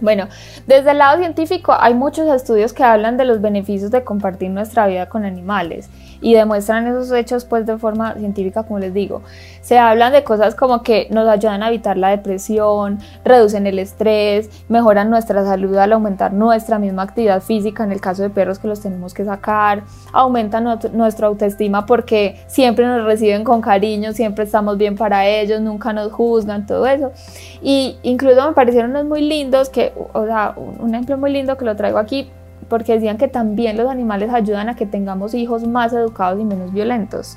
Bueno, 0.00 0.28
desde 0.66 0.90
el 0.90 0.98
lado 0.98 1.18
científico 1.18 1.74
hay 1.78 1.94
muchos 1.94 2.28
estudios 2.28 2.72
que 2.72 2.82
hablan 2.82 3.16
de 3.16 3.24
los 3.24 3.40
beneficios 3.40 3.90
de 3.90 4.02
compartir 4.02 4.50
nuestra 4.50 4.86
vida 4.86 5.08
con 5.08 5.24
animales 5.24 5.88
y 6.22 6.34
demuestran 6.34 6.86
esos 6.86 7.12
hechos 7.12 7.44
pues 7.44 7.66
de 7.66 7.76
forma 7.76 8.14
científica 8.14 8.62
como 8.62 8.78
les 8.78 8.94
digo. 8.94 9.22
Se 9.60 9.78
hablan 9.78 10.12
de 10.12 10.24
cosas 10.24 10.54
como 10.54 10.82
que 10.82 11.08
nos 11.10 11.28
ayudan 11.28 11.62
a 11.62 11.68
evitar 11.68 11.98
la 11.98 12.08
depresión, 12.08 12.98
reducen 13.24 13.66
el 13.66 13.78
estrés, 13.78 14.48
mejoran 14.68 15.10
nuestra 15.10 15.44
salud 15.44 15.76
al 15.76 15.92
aumentar 15.92 16.32
nuestra 16.32 16.78
misma 16.78 17.02
actividad 17.02 17.42
física 17.42 17.84
en 17.84 17.92
el 17.92 18.00
caso 18.00 18.22
de 18.22 18.30
perros 18.30 18.58
que 18.58 18.68
los 18.68 18.80
tenemos 18.80 19.12
que 19.12 19.24
sacar, 19.24 19.82
aumentan 20.12 20.64
nuestra 20.92 21.26
autoestima 21.26 21.86
porque 21.86 22.40
siempre 22.46 22.86
nos 22.86 23.04
reciben 23.04 23.44
con 23.44 23.60
cariño, 23.60 24.12
siempre 24.12 24.44
estamos 24.44 24.78
bien 24.78 24.96
para 24.96 25.26
ellos, 25.26 25.60
nunca 25.60 25.92
nos 25.92 26.12
juzgan, 26.12 26.66
todo 26.66 26.86
eso. 26.86 27.12
Y 27.60 27.98
incluso 28.02 28.46
me 28.46 28.52
parecieron 28.54 28.90
unos 28.90 29.06
muy 29.06 29.22
lindos 29.22 29.68
que, 29.68 29.92
o 30.12 30.26
sea, 30.26 30.54
un 30.56 30.94
ejemplo 30.94 31.18
muy 31.18 31.32
lindo 31.32 31.56
que 31.56 31.64
lo 31.64 31.76
traigo 31.76 31.98
aquí 31.98 32.30
porque 32.72 32.94
decían 32.94 33.18
que 33.18 33.28
también 33.28 33.76
los 33.76 33.86
animales 33.86 34.32
ayudan 34.32 34.70
a 34.70 34.76
que 34.76 34.86
tengamos 34.86 35.34
hijos 35.34 35.66
más 35.66 35.92
educados 35.92 36.40
y 36.40 36.44
menos 36.46 36.72
violentos. 36.72 37.36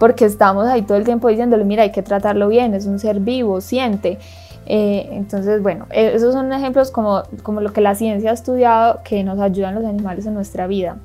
Porque 0.00 0.24
estamos 0.24 0.66
ahí 0.66 0.82
todo 0.82 0.98
el 0.98 1.04
tiempo 1.04 1.28
diciéndole, 1.28 1.64
mira, 1.64 1.84
hay 1.84 1.92
que 1.92 2.02
tratarlo 2.02 2.48
bien, 2.48 2.74
es 2.74 2.84
un 2.86 2.98
ser 2.98 3.20
vivo, 3.20 3.60
siente. 3.60 4.18
Eh, 4.66 5.08
entonces, 5.12 5.62
bueno, 5.62 5.86
e-, 5.92 6.16
esos 6.16 6.34
son 6.34 6.52
ejemplos 6.52 6.90
como, 6.90 7.22
como 7.44 7.60
lo 7.60 7.72
que 7.72 7.80
la 7.80 7.94
ciencia 7.94 8.32
ha 8.32 8.34
estudiado 8.34 9.02
que 9.04 9.22
nos 9.22 9.38
ayudan 9.38 9.76
los 9.76 9.84
animales 9.84 10.26
en 10.26 10.34
nuestra 10.34 10.66
vida. 10.66 10.96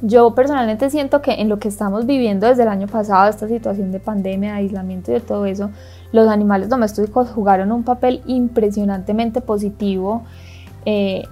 Yo 0.00 0.32
personalmente 0.36 0.88
siento 0.88 1.20
que 1.20 1.32
en 1.32 1.48
lo 1.48 1.58
que 1.58 1.66
estamos 1.66 2.06
viviendo 2.06 2.46
desde 2.46 2.62
el 2.62 2.68
año 2.68 2.86
pasado, 2.86 3.28
esta 3.28 3.48
situación 3.48 3.90
de 3.90 3.98
pandemia, 3.98 4.52
de 4.52 4.58
aislamiento 4.58 5.10
y 5.10 5.14
de 5.14 5.20
todo 5.20 5.46
eso, 5.46 5.70
los 6.12 6.28
animales 6.28 6.68
domésticos 6.68 7.28
jugaron 7.30 7.72
un 7.72 7.82
papel 7.82 8.22
impresionantemente 8.26 9.40
positivo 9.40 10.22
eh, 10.86 11.24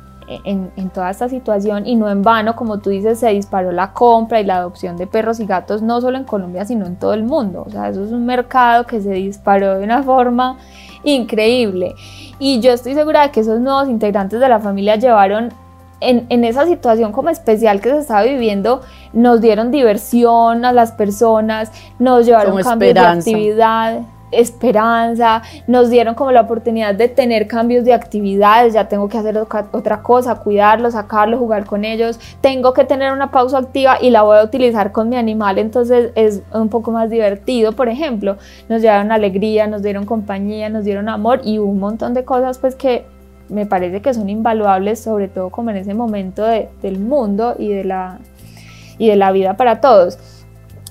en, 0.45 0.91
toda 0.91 1.11
esta 1.11 1.29
situación 1.29 1.87
y 1.87 1.97
no 1.97 2.11
en 2.11 2.23
vano, 2.23 2.57
como 2.57 2.79
tú 2.79 2.91
dices, 2.91 3.19
se 3.19 3.29
disparó 3.29 3.73
la 3.73 3.93
compra 3.93 4.41
y 4.41 4.45
la 4.45 4.57
adopción 4.57 4.97
de 4.97 5.07
perros 5.07 5.41
y 5.41 5.47
gatos 5.47 5.83
no 5.83 6.01
solo 6.01 6.19
en 6.19 6.25
Colombia, 6.25 6.65
sino 6.65 6.87
en 6.87 6.97
todo 6.97 7.15
el 7.15 7.25
mundo. 7.25 7.65
O 7.67 7.71
sea, 7.71 7.89
eso 7.89 8.05
es 8.05 8.13
un 8.13 8.27
mercado 8.27 8.87
que 8.87 9.01
se 9.01 9.13
disparó 9.13 9.79
de 9.79 9.85
una 9.85 10.03
forma 10.03 10.59
increíble. 11.05 11.95
Y 12.39 12.61
yo 12.61 12.73
estoy 12.73 12.95
segura 12.95 13.23
de 13.23 13.31
que 13.31 13.41
esos 13.41 13.61
nuevos 13.61 13.89
integrantes 13.89 14.41
de 14.41 14.49
la 14.49 14.61
familia 14.61 14.97
llevaron 14.97 15.53
en, 16.01 16.27
en, 16.31 16.45
esa 16.45 16.67
situación 16.67 17.13
como 17.13 17.29
especial 17.29 17.81
que 17.81 17.91
se 17.91 17.99
estaba 17.99 18.23
viviendo, 18.23 18.81
nos 19.13 19.41
dieron 19.41 19.71
diversión 19.71 20.65
a 20.65 20.73
las 20.73 20.93
personas, 20.93 21.71
nos 21.99 22.27
llevaron 22.27 22.61
cambios 22.63 22.95
de 22.95 23.01
actividad 23.01 24.01
esperanza, 24.33 25.43
nos 25.67 25.91
dieron 25.91 26.15
como 26.15 26.33
la 26.33 26.43
oportunidad 26.43 26.95
de 26.95 27.09
tener 27.09 27.47
cambios 27.47 27.85
de 27.85 27.93
actividades, 27.93 28.75
ya 28.75 28.89
tengo 28.89 29.09
que 29.09 29.19
hacer 29.19 29.37
otra 29.37 30.03
cosa, 30.03 30.37
cuidarlos, 30.37 30.95
sacarlos, 30.95 31.39
jugar 31.39 31.67
con 31.67 31.85
ellos, 31.85 32.19
tengo 32.41 32.73
que 32.73 32.85
tener 32.85 33.13
una 33.13 33.31
pausa 33.31 33.59
activa 33.59 33.99
y 34.01 34.11
la 34.11 34.23
voy 34.23 34.39
a 34.39 34.45
utilizar 34.45 34.93
con 34.93 35.09
mi 35.09 35.17
animal, 35.17 35.59
entonces 35.59 36.11
es 36.15 36.43
un 36.53 36.69
poco 36.69 36.91
más 36.91 37.11
divertido, 37.11 37.73
por 37.73 37.89
ejemplo, 37.89 38.37
nos 38.69 38.83
dieron 38.83 39.13
alegría, 39.13 39.67
nos 39.67 39.83
dieron 39.83 40.07
compañía, 40.07 40.69
nos 40.69 40.85
dieron 40.85 41.09
amor 41.09 41.41
y 41.45 41.59
un 41.59 41.79
montón 41.79 42.15
de 42.15 42.25
cosas 42.25 42.59
pues 42.59 42.75
que 42.75 43.05
me 43.49 43.67
parece 43.67 44.01
que 44.01 44.15
son 44.15 44.29
invaluables, 44.31 45.01
sobre 45.01 45.29
todo 45.29 45.51
como 45.51 45.71
en 45.71 45.77
ese 45.77 45.95
momento 45.95 46.45
del 46.45 46.99
mundo 46.99 47.55
y 47.59 47.69
de 47.69 47.85
la, 47.85 48.19
y 48.99 49.09
de 49.09 49.17
la 49.17 49.31
vida 49.31 49.57
para 49.57 49.81
todos 49.81 50.19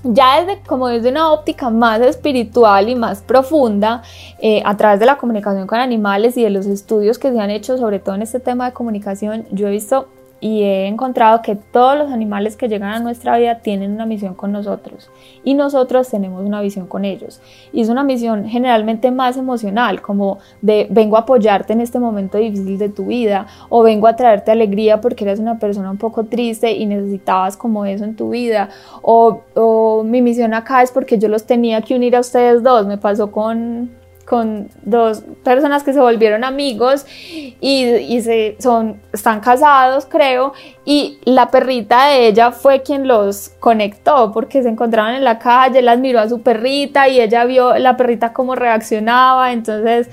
ya 0.03 0.41
desde 0.41 0.61
como 0.61 0.87
desde 0.87 1.09
una 1.09 1.31
óptica 1.31 1.69
más 1.69 2.01
espiritual 2.01 2.89
y 2.89 2.95
más 2.95 3.21
profunda, 3.21 4.03
eh, 4.39 4.61
a 4.65 4.75
través 4.77 4.99
de 4.99 5.05
la 5.05 5.17
comunicación 5.17 5.67
con 5.67 5.79
animales 5.79 6.37
y 6.37 6.43
de 6.43 6.49
los 6.49 6.65
estudios 6.65 7.19
que 7.19 7.31
se 7.31 7.39
han 7.39 7.49
hecho 7.49 7.77
sobre 7.77 7.99
todo 7.99 8.15
en 8.15 8.21
este 8.21 8.39
tema 8.39 8.67
de 8.67 8.73
comunicación, 8.73 9.45
yo 9.51 9.67
he 9.67 9.71
visto 9.71 10.07
y 10.41 10.63
he 10.63 10.87
encontrado 10.87 11.43
que 11.43 11.55
todos 11.55 11.95
los 11.97 12.11
animales 12.11 12.57
que 12.57 12.67
llegan 12.67 12.93
a 12.93 12.99
nuestra 12.99 13.37
vida 13.37 13.59
tienen 13.59 13.91
una 13.91 14.07
misión 14.07 14.33
con 14.33 14.51
nosotros 14.51 15.09
y 15.43 15.53
nosotros 15.53 16.09
tenemos 16.09 16.43
una 16.43 16.61
visión 16.61 16.87
con 16.87 17.05
ellos. 17.05 17.39
Y 17.71 17.81
es 17.81 17.89
una 17.89 18.03
misión 18.03 18.45
generalmente 18.45 19.11
más 19.11 19.37
emocional, 19.37 20.01
como 20.01 20.39
de 20.61 20.87
vengo 20.89 21.15
a 21.15 21.21
apoyarte 21.21 21.73
en 21.73 21.81
este 21.81 21.99
momento 21.99 22.39
difícil 22.39 22.79
de 22.79 22.89
tu 22.89 23.05
vida 23.05 23.45
o 23.69 23.83
vengo 23.83 24.07
a 24.07 24.15
traerte 24.15 24.51
alegría 24.51 24.99
porque 24.99 25.23
eres 25.23 25.39
una 25.39 25.59
persona 25.59 25.91
un 25.91 25.97
poco 25.97 26.25
triste 26.25 26.71
y 26.71 26.87
necesitabas 26.87 27.55
como 27.55 27.85
eso 27.85 28.03
en 28.03 28.15
tu 28.15 28.31
vida 28.31 28.69
o, 29.03 29.41
o 29.53 30.03
mi 30.03 30.23
misión 30.23 30.55
acá 30.55 30.81
es 30.81 30.91
porque 30.91 31.19
yo 31.19 31.27
los 31.27 31.45
tenía 31.45 31.81
que 31.81 31.95
unir 31.95 32.15
a 32.15 32.19
ustedes 32.19 32.63
dos, 32.63 32.87
me 32.87 32.97
pasó 32.97 33.31
con 33.31 34.00
con 34.31 34.69
dos 34.83 35.25
personas 35.43 35.83
que 35.83 35.91
se 35.91 35.99
volvieron 35.99 36.45
amigos 36.45 37.05
y, 37.59 37.83
y 37.83 38.21
se, 38.21 38.55
son, 38.61 38.95
están 39.11 39.41
casados, 39.41 40.05
creo, 40.05 40.53
y 40.85 41.19
la 41.25 41.51
perrita 41.51 42.07
de 42.07 42.27
ella 42.27 42.53
fue 42.53 42.81
quien 42.81 43.09
los 43.09 43.49
conectó 43.59 44.31
porque 44.31 44.63
se 44.63 44.69
encontraban 44.69 45.15
en 45.15 45.25
la 45.25 45.37
calle, 45.37 45.81
las 45.81 45.99
miró 45.99 46.21
a 46.21 46.29
su 46.29 46.41
perrita 46.41 47.09
y 47.09 47.19
ella 47.19 47.43
vio 47.43 47.77
la 47.77 47.97
perrita 47.97 48.31
cómo 48.31 48.55
reaccionaba, 48.55 49.51
entonces 49.51 50.07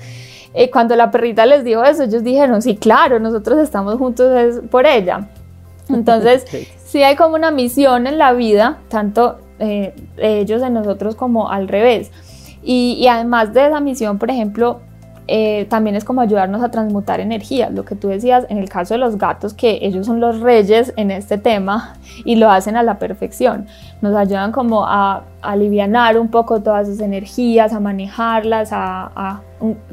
eh, 0.53 0.69
cuando 0.69 0.97
la 0.97 1.11
perrita 1.11 1.45
les 1.45 1.63
dijo 1.63 1.81
eso, 1.85 2.03
ellos 2.03 2.21
dijeron, 2.21 2.61
sí, 2.61 2.75
claro, 2.75 3.21
nosotros 3.21 3.57
estamos 3.59 3.95
juntos 3.97 4.37
es 4.37 4.59
por 4.69 4.85
ella. 4.85 5.29
Entonces, 5.89 6.45
sí 6.83 7.01
hay 7.03 7.15
como 7.15 7.35
una 7.35 7.51
misión 7.51 8.05
en 8.05 8.17
la 8.17 8.33
vida, 8.33 8.79
tanto 8.89 9.37
eh, 9.59 9.93
ellos 10.17 10.61
en 10.61 10.73
nosotros 10.73 11.15
como 11.15 11.49
al 11.49 11.69
revés. 11.69 12.11
Y, 12.63 13.07
además 13.07 13.53
de 13.53 13.67
esa 13.67 13.79
misión, 13.79 14.17
por 14.17 14.29
ejemplo, 14.29 14.81
eh, 15.27 15.67
también 15.69 15.95
es 15.95 16.03
como 16.03 16.21
ayudarnos 16.21 16.63
a 16.63 16.71
transmutar 16.71 17.19
energías, 17.19 17.71
lo 17.71 17.85
que 17.85 17.93
tú 17.93 18.07
decías 18.07 18.47
en 18.49 18.57
el 18.57 18.67
caso 18.67 18.95
de 18.95 18.97
los 18.97 19.17
gatos, 19.17 19.53
que 19.53 19.77
ellos 19.83 20.07
son 20.07 20.19
los 20.19 20.39
reyes 20.39 20.91
en 20.97 21.11
este 21.11 21.37
tema 21.37 21.93
y 22.25 22.35
lo 22.35 22.49
hacen 22.49 22.75
a 22.75 22.83
la 22.83 22.97
perfección. 22.97 23.67
Nos 24.01 24.15
ayudan 24.15 24.51
como 24.51 24.85
a, 24.85 25.23
aliviar 25.41 26.17
un 26.17 26.29
poco 26.29 26.61
todas 26.61 26.87
sus 26.87 26.99
energías, 26.99 27.73
a 27.73 27.79
manejarlas, 27.79 28.69
a, 28.71 29.41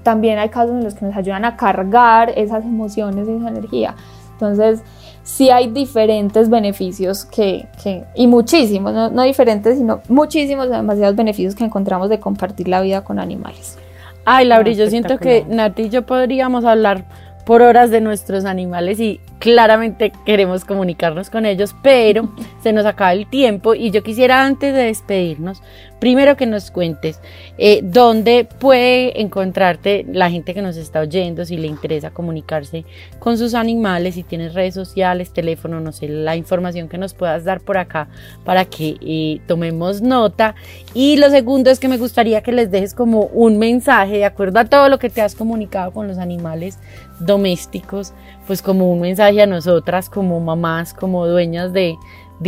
también 0.03 0.39
hay 0.39 0.49
casos 0.49 0.73
en 0.73 0.85
los 0.85 0.95
que 0.95 1.05
nos 1.05 1.17
ayudan 1.17 1.45
a 1.45 1.57
cargar 1.57 2.33
esas 2.37 2.65
emociones 2.65 3.29
y 3.29 3.33
esa 3.33 3.49
energía. 3.49 3.95
Entonces, 4.33 4.83
sí 5.27 5.51
hay 5.51 5.67
diferentes 5.67 6.49
beneficios 6.49 7.25
que, 7.25 7.67
y 8.15 8.27
muchísimos, 8.29 8.93
no, 8.93 9.23
diferentes, 9.23 9.77
sino 9.77 10.01
muchísimos, 10.09 10.71
demasiados 10.71 11.17
beneficios 11.17 11.57
que 11.57 11.65
encontramos 11.65 12.09
de 12.09 12.21
compartir 12.21 12.69
la 12.69 12.81
vida 12.81 13.03
con 13.03 13.19
animales. 13.19 13.77
Ay, 14.25 14.47
Laura, 14.47 14.71
yo 14.71 14.89
siento 14.89 15.19
que 15.19 15.45
Nati 15.49 15.83
y 15.83 15.89
yo 15.89 16.07
podríamos 16.07 16.65
hablar 16.65 17.05
por 17.47 17.63
horas 17.63 17.91
de 17.93 18.01
nuestros 18.01 18.45
animales 18.45 18.99
y 18.99 19.21
claramente 19.39 20.13
queremos 20.25 20.65
comunicarnos 20.65 21.31
con 21.31 21.47
ellos, 21.47 21.77
pero 21.81 22.29
se 22.63 22.73
nos 22.73 22.85
acaba 22.85 23.13
el 23.13 23.31
tiempo 23.31 23.75
y 23.75 23.93
yo 23.93 24.03
quisiera 24.03 24.45
antes 24.45 24.75
de 24.75 24.83
despedirnos, 24.83 25.63
primero 26.01 26.37
que 26.37 26.47
nos 26.47 26.73
cuentes 26.73 27.21
eh, 27.57 27.81
dónde 27.85 28.49
puede 28.59 29.21
encontrarte 29.21 30.05
la 30.11 30.29
gente 30.29 30.55
que 30.55 30.63
nos 30.63 30.77
está 30.77 31.01
oyendo, 31.01 31.45
si 31.45 31.57
le 31.57 31.69
interesa 31.69 32.11
comunicarse 32.11 32.85
con 33.21 33.39
sus 33.39 33.55
animales, 33.55 34.17
si 34.17 34.25
tienes 34.25 34.53
redes 34.53 34.75
sociales, 34.75 35.33
teléfono, 35.33 35.79
no 35.81 35.93
sé, 35.93 36.09
la 36.09 36.35
información 36.35 36.89
que 36.89 36.99
nos 36.99 37.15
puedas 37.15 37.45
dar 37.45 37.61
por 37.61 37.79
acá 37.79 38.09
para 38.45 38.65
que 38.65 38.97
eh, 39.01 39.41
tomemos 39.47 40.03
nota. 40.03 40.57
Y 40.95 41.17
lo 41.17 41.31
segundo 41.31 41.71
es 41.71 41.79
que 41.79 41.89
me 41.89 41.99
gustaría 41.99 42.43
que 42.43 42.53
les 42.53 42.71
dejes 42.71 42.93
como 42.93 43.27
un 43.27 43.59
mensaje 43.59 44.17
de 44.17 44.25
acuerdo 44.25 44.59
a 44.59 44.65
todo 44.65 44.89
lo 44.89 44.99
que 44.99 45.11
te 45.11 45.23
has 45.23 45.35
comunicado 45.35 45.93
con 45.93 46.09
los 46.09 46.19
animales 46.19 46.79
domésticos, 47.21 48.13
pues 48.47 48.63
como 48.63 48.91
un 48.91 49.01
mensaje 49.01 49.43
a 49.43 49.47
nosotras 49.47 50.09
como 50.11 50.41
mamás, 50.41 50.95
como 50.95 51.27
dueñas 51.27 51.73
de, 51.73 51.97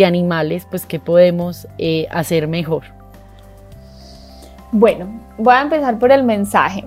animales, 0.04 0.66
pues 0.68 0.84
qué 0.84 1.00
podemos 1.00 1.66
eh, 1.78 2.06
hacer 2.10 2.46
mejor. 2.46 2.84
Bueno, 4.70 5.06
voy 5.38 5.54
a 5.54 5.62
empezar 5.62 5.98
por 5.98 6.12
el 6.12 6.24
mensaje 6.24 6.84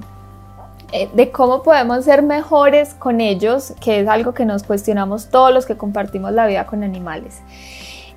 eh, 0.91 1.09
de 1.13 1.31
cómo 1.31 1.63
podemos 1.63 2.03
ser 2.03 2.21
mejores 2.21 2.93
con 2.93 3.21
ellos, 3.21 3.73
que 3.79 4.01
es 4.01 4.07
algo 4.07 4.33
que 4.33 4.45
nos 4.45 4.63
cuestionamos 4.63 5.29
todos 5.29 5.53
los 5.53 5.65
que 5.65 5.77
compartimos 5.77 6.33
la 6.33 6.45
vida 6.47 6.65
con 6.65 6.83
animales. 6.83 7.41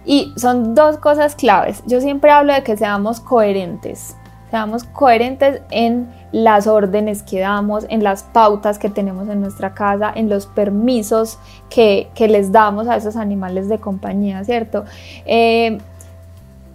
Y 0.05 0.35
son 0.37 0.75
dos 0.75 0.99
cosas 0.99 1.35
claves. 1.37 1.83
Yo 1.87 2.01
siempre 2.01 2.31
hablo 2.31 2.53
de 2.53 2.63
que 2.63 2.77
seamos 2.77 3.21
coherentes, 3.21 4.17
seamos 4.51 4.85
coherentes 4.85 5.63
en 5.71 6.13
las 6.35 6.67
órdenes 6.67 7.23
que 7.23 7.39
damos, 7.39 7.87
en 7.89 8.03
las 8.03 8.25
pautas 8.25 8.81
que 8.81 8.91
tenemos 8.91 9.29
en 9.29 9.41
nuestra 9.41 9.73
casa, 9.73 10.13
en 10.13 10.29
los 10.29 10.47
permisos 10.47 11.39
que, 11.71 12.11
les 12.19 12.51
damos 12.51 12.89
a 12.89 12.97
esos 12.97 13.15
animales 13.15 13.69
de 13.69 13.79
compañía, 13.79 14.43
¿cierto? 14.43 14.85
Eh, 15.27 15.79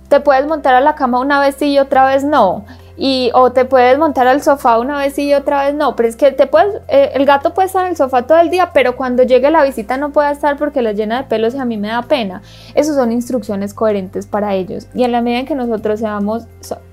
te 0.08 0.22
puedes 0.22 0.48
montar 0.48 0.76
a 0.76 0.82
la 0.82 0.96
cama 0.96 1.20
una 1.20 1.42
vez 1.42 1.62
y 1.62 1.78
otra 1.78 2.06
vez 2.06 2.24
no. 2.24 2.64
Y, 3.02 3.32
o 3.34 3.54
te 3.54 3.64
puedes 3.64 3.98
montar 3.98 4.28
al 4.28 4.44
sofá 4.44 4.78
una 4.78 4.98
vez 4.98 5.18
y 5.18 5.34
otra 5.34 5.66
vez 5.66 5.74
no, 5.74 5.96
pero 5.96 6.10
es 6.10 6.18
que 6.18 6.34
te 6.34 6.48
puedes, 6.48 6.82
eh, 6.90 7.12
el 7.14 7.26
gato 7.26 7.54
puede 7.54 7.68
estar 7.68 7.86
en 7.86 7.92
el 7.92 7.98
sofá 7.98 8.28
todo 8.28 8.40
el 8.40 8.50
día, 8.50 8.72
pero 8.74 8.98
cuando 8.98 9.24
llegue 9.24 9.50
la 9.50 9.64
visita 9.64 9.96
no 9.96 10.12
puede 10.12 10.34
estar 10.34 10.58
porque 10.58 10.82
lo 10.82 10.92
llena 10.92 11.22
de 11.22 11.28
pelos 11.30 11.56
y 11.56 11.60
a 11.60 11.66
mí 11.66 11.78
me 11.78 11.88
da 11.88 12.02
pena. 12.02 12.42
Esas 12.76 12.98
son 12.98 13.14
instrucciones 13.14 13.74
coherentes 13.74 14.28
para 14.28 14.54
ellos. 14.54 14.88
Y 14.94 15.06
en 15.06 15.14
la 15.14 15.22
medida 15.22 15.40
en 15.40 15.46
que 15.46 15.56
nosotros 15.56 16.02
seamos, 16.02 16.44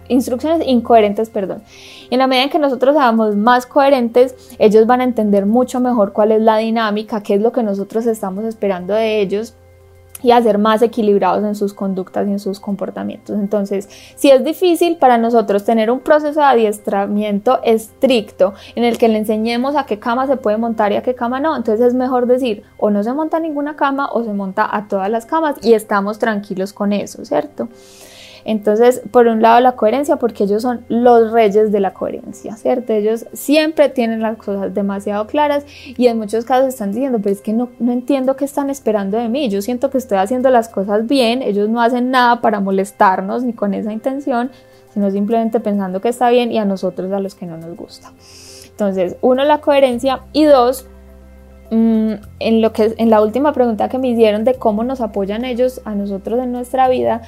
instrucciones 0.06 0.64
incoherentes, 0.64 1.28
perdón. 1.28 1.64
En 2.10 2.20
la 2.20 2.28
medida 2.28 2.44
en 2.44 2.50
que 2.50 2.60
nosotros 2.60 2.94
seamos 2.94 3.34
más 3.34 3.66
coherentes, 3.66 4.36
ellos 4.60 4.86
van 4.86 5.00
a 5.00 5.04
entender 5.04 5.44
mucho 5.44 5.80
mejor 5.80 6.12
cuál 6.12 6.30
es 6.30 6.40
la 6.40 6.58
dinámica, 6.58 7.20
qué 7.20 7.34
es 7.34 7.40
lo 7.40 7.50
que 7.50 7.64
nosotros 7.64 8.06
estamos 8.06 8.44
esperando 8.44 8.94
de 8.94 9.20
ellos 9.20 9.54
y 10.22 10.30
a 10.30 10.42
ser 10.42 10.58
más 10.58 10.82
equilibrados 10.82 11.44
en 11.44 11.54
sus 11.54 11.74
conductas 11.74 12.26
y 12.26 12.32
en 12.32 12.38
sus 12.38 12.60
comportamientos. 12.60 13.38
Entonces, 13.38 13.88
si 14.16 14.30
es 14.30 14.44
difícil 14.44 14.96
para 14.96 15.18
nosotros 15.18 15.64
tener 15.64 15.90
un 15.90 16.00
proceso 16.00 16.40
de 16.40 16.46
adiestramiento 16.46 17.60
estricto 17.62 18.54
en 18.74 18.84
el 18.84 18.98
que 18.98 19.08
le 19.08 19.18
enseñemos 19.18 19.76
a 19.76 19.86
qué 19.86 19.98
cama 19.98 20.26
se 20.26 20.36
puede 20.36 20.56
montar 20.56 20.92
y 20.92 20.96
a 20.96 21.02
qué 21.02 21.14
cama 21.14 21.40
no, 21.40 21.56
entonces 21.56 21.86
es 21.86 21.94
mejor 21.94 22.26
decir 22.26 22.62
o 22.78 22.90
no 22.90 23.02
se 23.02 23.12
monta 23.12 23.40
ninguna 23.40 23.76
cama 23.76 24.08
o 24.12 24.24
se 24.24 24.32
monta 24.32 24.68
a 24.70 24.88
todas 24.88 25.10
las 25.10 25.26
camas 25.26 25.56
y 25.62 25.74
estamos 25.74 26.18
tranquilos 26.18 26.72
con 26.72 26.92
eso, 26.92 27.24
¿cierto? 27.24 27.68
Entonces, 28.48 29.02
por 29.10 29.26
un 29.26 29.42
lado 29.42 29.58
la 29.58 29.72
coherencia, 29.72 30.16
porque 30.16 30.44
ellos 30.44 30.62
son 30.62 30.84
los 30.88 31.32
reyes 31.32 31.72
de 31.72 31.80
la 31.80 31.92
coherencia, 31.92 32.54
¿cierto? 32.54 32.92
Ellos 32.92 33.26
siempre 33.32 33.88
tienen 33.88 34.22
las 34.22 34.36
cosas 34.36 34.72
demasiado 34.72 35.26
claras 35.26 35.66
y 35.84 36.06
en 36.06 36.16
muchos 36.16 36.44
casos 36.44 36.68
están 36.68 36.92
diciendo, 36.92 37.18
pero 37.20 37.32
es 37.32 37.40
que 37.40 37.52
no, 37.52 37.70
no 37.80 37.90
entiendo 37.90 38.36
qué 38.36 38.44
están 38.44 38.70
esperando 38.70 39.18
de 39.18 39.28
mí, 39.28 39.48
yo 39.48 39.62
siento 39.62 39.90
que 39.90 39.98
estoy 39.98 40.18
haciendo 40.18 40.48
las 40.50 40.68
cosas 40.68 41.08
bien, 41.08 41.42
ellos 41.42 41.68
no 41.68 41.82
hacen 41.82 42.12
nada 42.12 42.40
para 42.40 42.60
molestarnos 42.60 43.42
ni 43.42 43.52
con 43.52 43.74
esa 43.74 43.92
intención, 43.92 44.52
sino 44.94 45.10
simplemente 45.10 45.58
pensando 45.58 46.00
que 46.00 46.08
está 46.08 46.30
bien 46.30 46.52
y 46.52 46.58
a 46.58 46.64
nosotros 46.64 47.10
a 47.10 47.18
los 47.18 47.34
que 47.34 47.46
no 47.46 47.56
nos 47.56 47.76
gusta. 47.76 48.12
Entonces, 48.70 49.16
uno, 49.22 49.42
la 49.42 49.60
coherencia 49.60 50.20
y 50.32 50.44
dos, 50.44 50.86
mm, 51.72 52.12
en, 52.38 52.62
lo 52.62 52.72
que, 52.72 52.94
en 52.96 53.10
la 53.10 53.22
última 53.22 53.52
pregunta 53.52 53.88
que 53.88 53.98
me 53.98 54.06
hicieron 54.06 54.44
de 54.44 54.54
cómo 54.54 54.84
nos 54.84 55.00
apoyan 55.00 55.44
ellos 55.44 55.80
a 55.84 55.96
nosotros 55.96 56.38
en 56.38 56.52
nuestra 56.52 56.88
vida, 56.88 57.22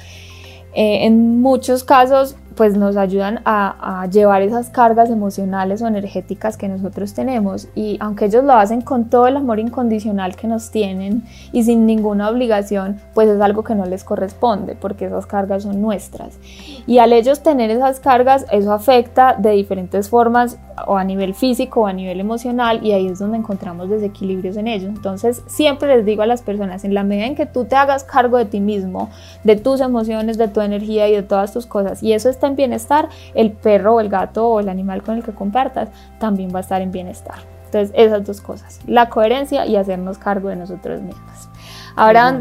eh, 0.79 1.05
en 1.05 1.41
muchos 1.41 1.83
casos 1.83 2.37
pues 2.55 2.75
nos 2.77 2.97
ayudan 2.97 3.41
a, 3.45 4.07
llevar 4.11 4.41
esas 4.41 4.69
cargas 4.69 5.09
emocionales 5.09 5.81
o 5.81 5.87
energéticas 5.87 6.57
que 6.57 6.67
nosotros 6.67 7.13
tenemos 7.13 7.67
y 7.75 7.97
aunque 7.99 8.25
ellos 8.25 8.43
lo 8.43 8.53
hacen 8.53 8.81
con 8.81 9.09
todo 9.09 9.27
el 9.27 9.37
amor 9.37 9.59
incondicional 9.59 10.35
que 10.35 10.47
nos 10.47 10.71
tienen 10.71 11.23
y 11.51 11.63
sin 11.63 11.85
ninguna 11.85 12.29
obligación, 12.29 12.99
pues 13.13 13.29
es 13.29 13.41
algo 13.41 13.63
que 13.63 13.75
no 13.75 13.85
les 13.85 14.03
corresponde 14.03 14.75
porque 14.75 15.05
esas 15.05 15.25
cargas 15.25 15.63
son 15.63 15.81
nuestras. 15.81 16.37
Y 16.87 16.99
al 16.99 17.13
ellos 17.13 17.41
tener 17.41 17.71
esas 17.71 17.99
cargas, 17.99 18.45
eso 18.51 18.73
afecta 18.73 19.35
de 19.37 19.51
diferentes 19.51 20.09
formas 20.09 20.57
o 20.87 20.97
a 20.97 21.03
nivel 21.03 21.33
físico 21.33 21.81
o 21.81 21.87
a 21.87 21.93
nivel 21.93 22.19
emocional 22.19 22.85
y 22.85 22.93
ahí 22.93 23.07
es 23.07 23.19
donde 23.19 23.37
encontramos 23.37 23.89
desequilibrios 23.89 24.57
en 24.57 24.67
ellos. 24.67 24.89
Entonces 24.89 25.43
siempre 25.47 25.95
les 25.95 26.05
digo 26.05 26.21
a 26.21 26.25
las 26.25 26.41
personas, 26.41 26.83
en 26.83 26.93
la 26.93 27.03
medida 27.03 27.25
en 27.25 27.35
que 27.35 27.45
tú 27.45 27.65
te 27.65 27.75
hagas 27.75 28.03
cargo 28.03 28.37
de 28.37 28.45
ti 28.45 28.59
mismo, 28.59 29.09
de 29.43 29.55
tus 29.55 29.81
emociones, 29.81 30.37
de 30.37 30.47
tu 30.47 30.61
energía 30.61 31.07
y 31.09 31.13
de 31.13 31.23
todas 31.23 31.53
tus 31.53 31.65
cosas 31.65 32.01
y 32.01 32.13
eso 32.13 32.29
está 32.39 32.47
en 32.47 32.55
bienestar, 32.55 33.09
el 33.35 33.51
perro 33.51 33.95
o 33.95 33.99
el 33.99 34.09
gato 34.09 34.47
o 34.47 34.59
el 34.59 34.69
animal 34.69 35.03
con 35.03 35.17
el 35.17 35.23
que 35.23 35.33
compartas 35.33 35.89
también 36.19 36.49
va 36.53 36.59
a 36.59 36.61
estar 36.61 36.81
en 36.81 36.91
bienestar. 36.91 37.37
Entonces, 37.65 37.91
esas 37.93 38.25
dos 38.25 38.41
cosas, 38.41 38.79
la 38.87 39.09
coherencia 39.09 39.65
y 39.65 39.75
hacernos 39.75 40.17
cargo 40.17 40.49
de 40.49 40.55
nosotros 40.55 41.01
mismos. 41.01 41.49
Ahora, 41.95 42.31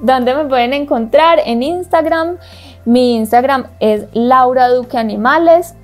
¿dónde 0.00 0.34
me 0.34 0.44
pueden 0.46 0.72
encontrar? 0.72 1.38
En 1.44 1.62
Instagram. 1.62 2.38
Mi 2.84 3.14
Instagram 3.14 3.66
es 3.78 4.06
Laura 4.12 4.68
Duque 4.68 4.98
Animales. 4.98 5.76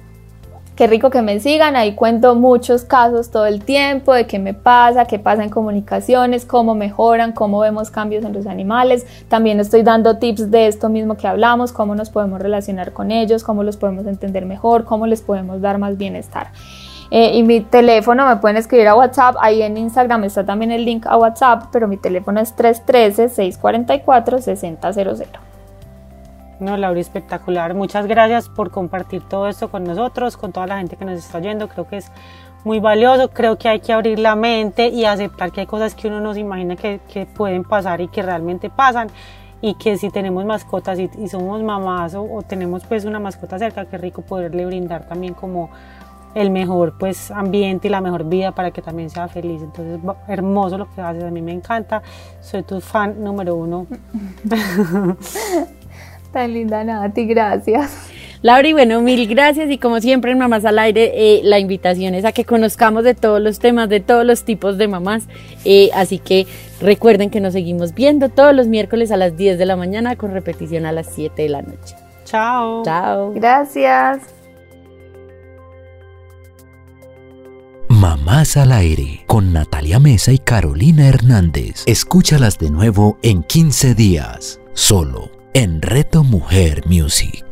Qué 0.79 0.87
rico 0.87 1.11
que 1.11 1.21
me 1.23 1.41
sigan, 1.41 1.75
ahí 1.75 1.97
cuento 1.97 2.37
muchos 2.37 2.85
casos 2.85 3.33
todo 3.33 3.47
el 3.47 3.65
tiempo 3.65 4.15
de 4.15 4.29
qué 4.29 4.39
me 4.39 4.55
pasa, 4.55 5.07
qué 5.07 5.19
pasa 5.19 5.43
en 5.43 5.51
comunicaciones, 5.51 6.45
cómo 6.45 6.77
mejoran, 6.77 7.33
cómo 7.33 7.59
vemos 7.59 7.91
cambios 7.91 8.25
en 8.25 8.33
los 8.33 8.47
animales. 8.47 9.05
También 9.27 9.59
estoy 9.59 9.83
dando 9.83 10.19
tips 10.19 10.53
de 10.53 10.69
esto 10.69 10.89
mismo 10.89 11.17
que 11.17 11.27
hablamos, 11.27 11.73
cómo 11.73 11.97
nos 11.97 12.11
podemos 12.11 12.41
relacionar 12.41 12.93
con 12.93 13.11
ellos, 13.11 13.43
cómo 13.43 13.65
los 13.65 13.77
podemos 13.77 14.07
entender 14.07 14.47
mejor, 14.47 14.85
cómo 14.85 15.09
les 15.09 15.21
podemos 15.21 15.61
dar 15.61 15.79
más 15.79 15.99
bienestar. 15.99 16.53
Eh, 17.11 17.33
y 17.35 17.43
mi 17.43 17.61
teléfono 17.61 18.29
me 18.29 18.37
pueden 18.37 18.57
escribir 18.57 18.87
a 18.87 18.95
WhatsApp, 18.95 19.35
ahí 19.41 19.63
en 19.63 19.77
Instagram 19.77 20.23
está 20.23 20.47
también 20.47 20.71
el 20.71 20.85
link 20.85 21.09
a 21.09 21.17
WhatsApp, 21.17 21.65
pero 21.73 21.89
mi 21.89 21.97
teléfono 21.97 22.39
es 22.39 22.57
313-644-6000. 22.57 25.48
No, 26.61 26.77
Laura, 26.77 26.99
espectacular. 26.99 27.75
Muchas 27.75 28.07
gracias 28.07 28.49
por 28.49 28.71
compartir 28.71 29.23
todo 29.23 29.47
esto 29.47 29.71
con 29.71 29.85
nosotros, 29.85 30.37
con 30.37 30.53
toda 30.53 30.67
la 30.67 30.79
gente 30.79 30.97
que 30.97 31.05
nos 31.05 31.19
está 31.19 31.39
oyendo. 31.39 31.69
Creo 31.69 31.87
que 31.87 31.99
es 31.99 32.11
muy 32.65 32.81
valioso. 32.81 33.31
Creo 33.31 33.57
que 33.59 33.69
hay 33.69 33.81
que 33.81 33.93
abrir 33.93 34.19
la 34.19 34.35
mente 34.35 34.89
y 34.89 35.05
aceptar 35.05 35.53
que 35.53 35.61
hay 35.61 35.67
cosas 35.67 35.95
que 35.95 36.09
uno 36.09 36.21
no 36.21 36.35
se 36.35 36.41
imagina 36.41 36.75
que, 36.75 37.01
que 37.13 37.27
pueden 37.27 37.63
pasar 37.63 38.01
y 38.01 38.09
que 38.09 38.23
realmente 38.23 38.71
pasan. 38.71 39.09
y 39.61 39.75
que 39.75 39.97
si 39.99 40.11
tenemos 40.11 40.45
mascotas 40.45 41.01
y, 41.01 41.29
somos 41.29 41.63
mamás 41.65 42.15
o, 42.15 42.43
tenemos 42.47 42.85
pues 42.85 43.05
una 43.05 43.19
mascota 43.19 43.59
cerca, 43.59 43.87
qué 43.87 43.99
rico 43.99 44.23
poderle 44.23 44.65
brindar 44.65 45.09
también 45.09 45.35
como 45.35 45.71
el 46.35 46.51
mejor 46.51 46.97
pues 46.97 47.33
ambiente 47.33 47.89
y 47.89 47.91
la 47.91 48.01
mejor 48.01 48.23
vida 48.23 48.53
para 48.53 48.71
que 48.71 48.83
también 48.83 49.11
sea 49.11 49.27
feliz. 49.27 49.61
Entonces, 49.63 49.99
hermoso 50.29 50.79
lo 50.79 50.87
que 50.95 51.01
haces, 51.01 51.25
a 51.25 51.31
mí 51.31 51.43
me 51.43 51.53
encanta, 51.53 52.03
soy 52.41 52.63
tu 52.63 52.81
fan 52.81 53.23
número 53.23 53.57
uno. 53.57 53.87
Tan 56.39 56.55
linda 56.55 56.85
Nati, 56.85 57.27
gracias. 57.27 58.13
Laura, 58.43 58.69
y 58.69 58.73
bueno, 58.73 59.01
mil 59.01 59.27
gracias 59.27 59.69
y 59.73 59.79
como 59.79 60.01
siempre 60.01 60.31
en 60.31 60.39
Mamás 60.39 60.65
al 60.65 60.79
Aire, 60.79 61.11
eh, 61.13 61.41
la 61.43 61.59
invitación 61.59 62.15
es 62.15 62.25
a 62.25 62.31
que 62.31 62.45
conozcamos 62.45 63.03
de 63.03 63.15
todos 63.15 63.41
los 63.41 63.59
temas, 63.59 63.89
de 63.89 63.99
todos 63.99 64.25
los 64.25 64.45
tipos 64.45 64.79
de 64.79 64.87
mamás. 64.87 65.27
Eh, 65.65 65.91
así 65.95 66.21
que 66.21 66.47
recuerden 66.81 67.31
que 67.31 67.41
nos 67.41 67.55
seguimos 67.55 67.93
viendo 67.93 68.29
todos 68.29 68.55
los 68.55 68.69
miércoles 68.69 69.11
a 69.11 69.17
las 69.17 69.37
10 69.37 69.59
de 69.59 69.67
la 69.67 69.75
mañana 69.75 70.15
con 70.15 70.31
repetición 70.31 70.87
a 70.87 70.93
las 70.93 71.09
7 71.13 71.43
de 71.43 71.49
la 71.49 71.63
noche. 71.63 71.97
Chao. 72.25 72.85
Chao. 72.85 73.33
Gracias. 73.35 74.21
Mamás 77.89 78.57
al 78.57 78.71
aire 78.71 79.25
con 79.27 79.53
Natalia 79.53 79.99
Mesa 79.99 80.31
y 80.31 80.39
Carolina 80.39 81.09
Hernández. 81.09 81.83
Escúchalas 81.87 82.61
de 82.61 82.71
nuevo 82.71 83.19
en 83.23 83.43
15 83.43 83.97
días, 83.97 84.61
solo 84.73 85.37
en 85.55 85.83
Reto 85.83 86.25
Mujer 86.25 86.83
Music. 86.87 87.48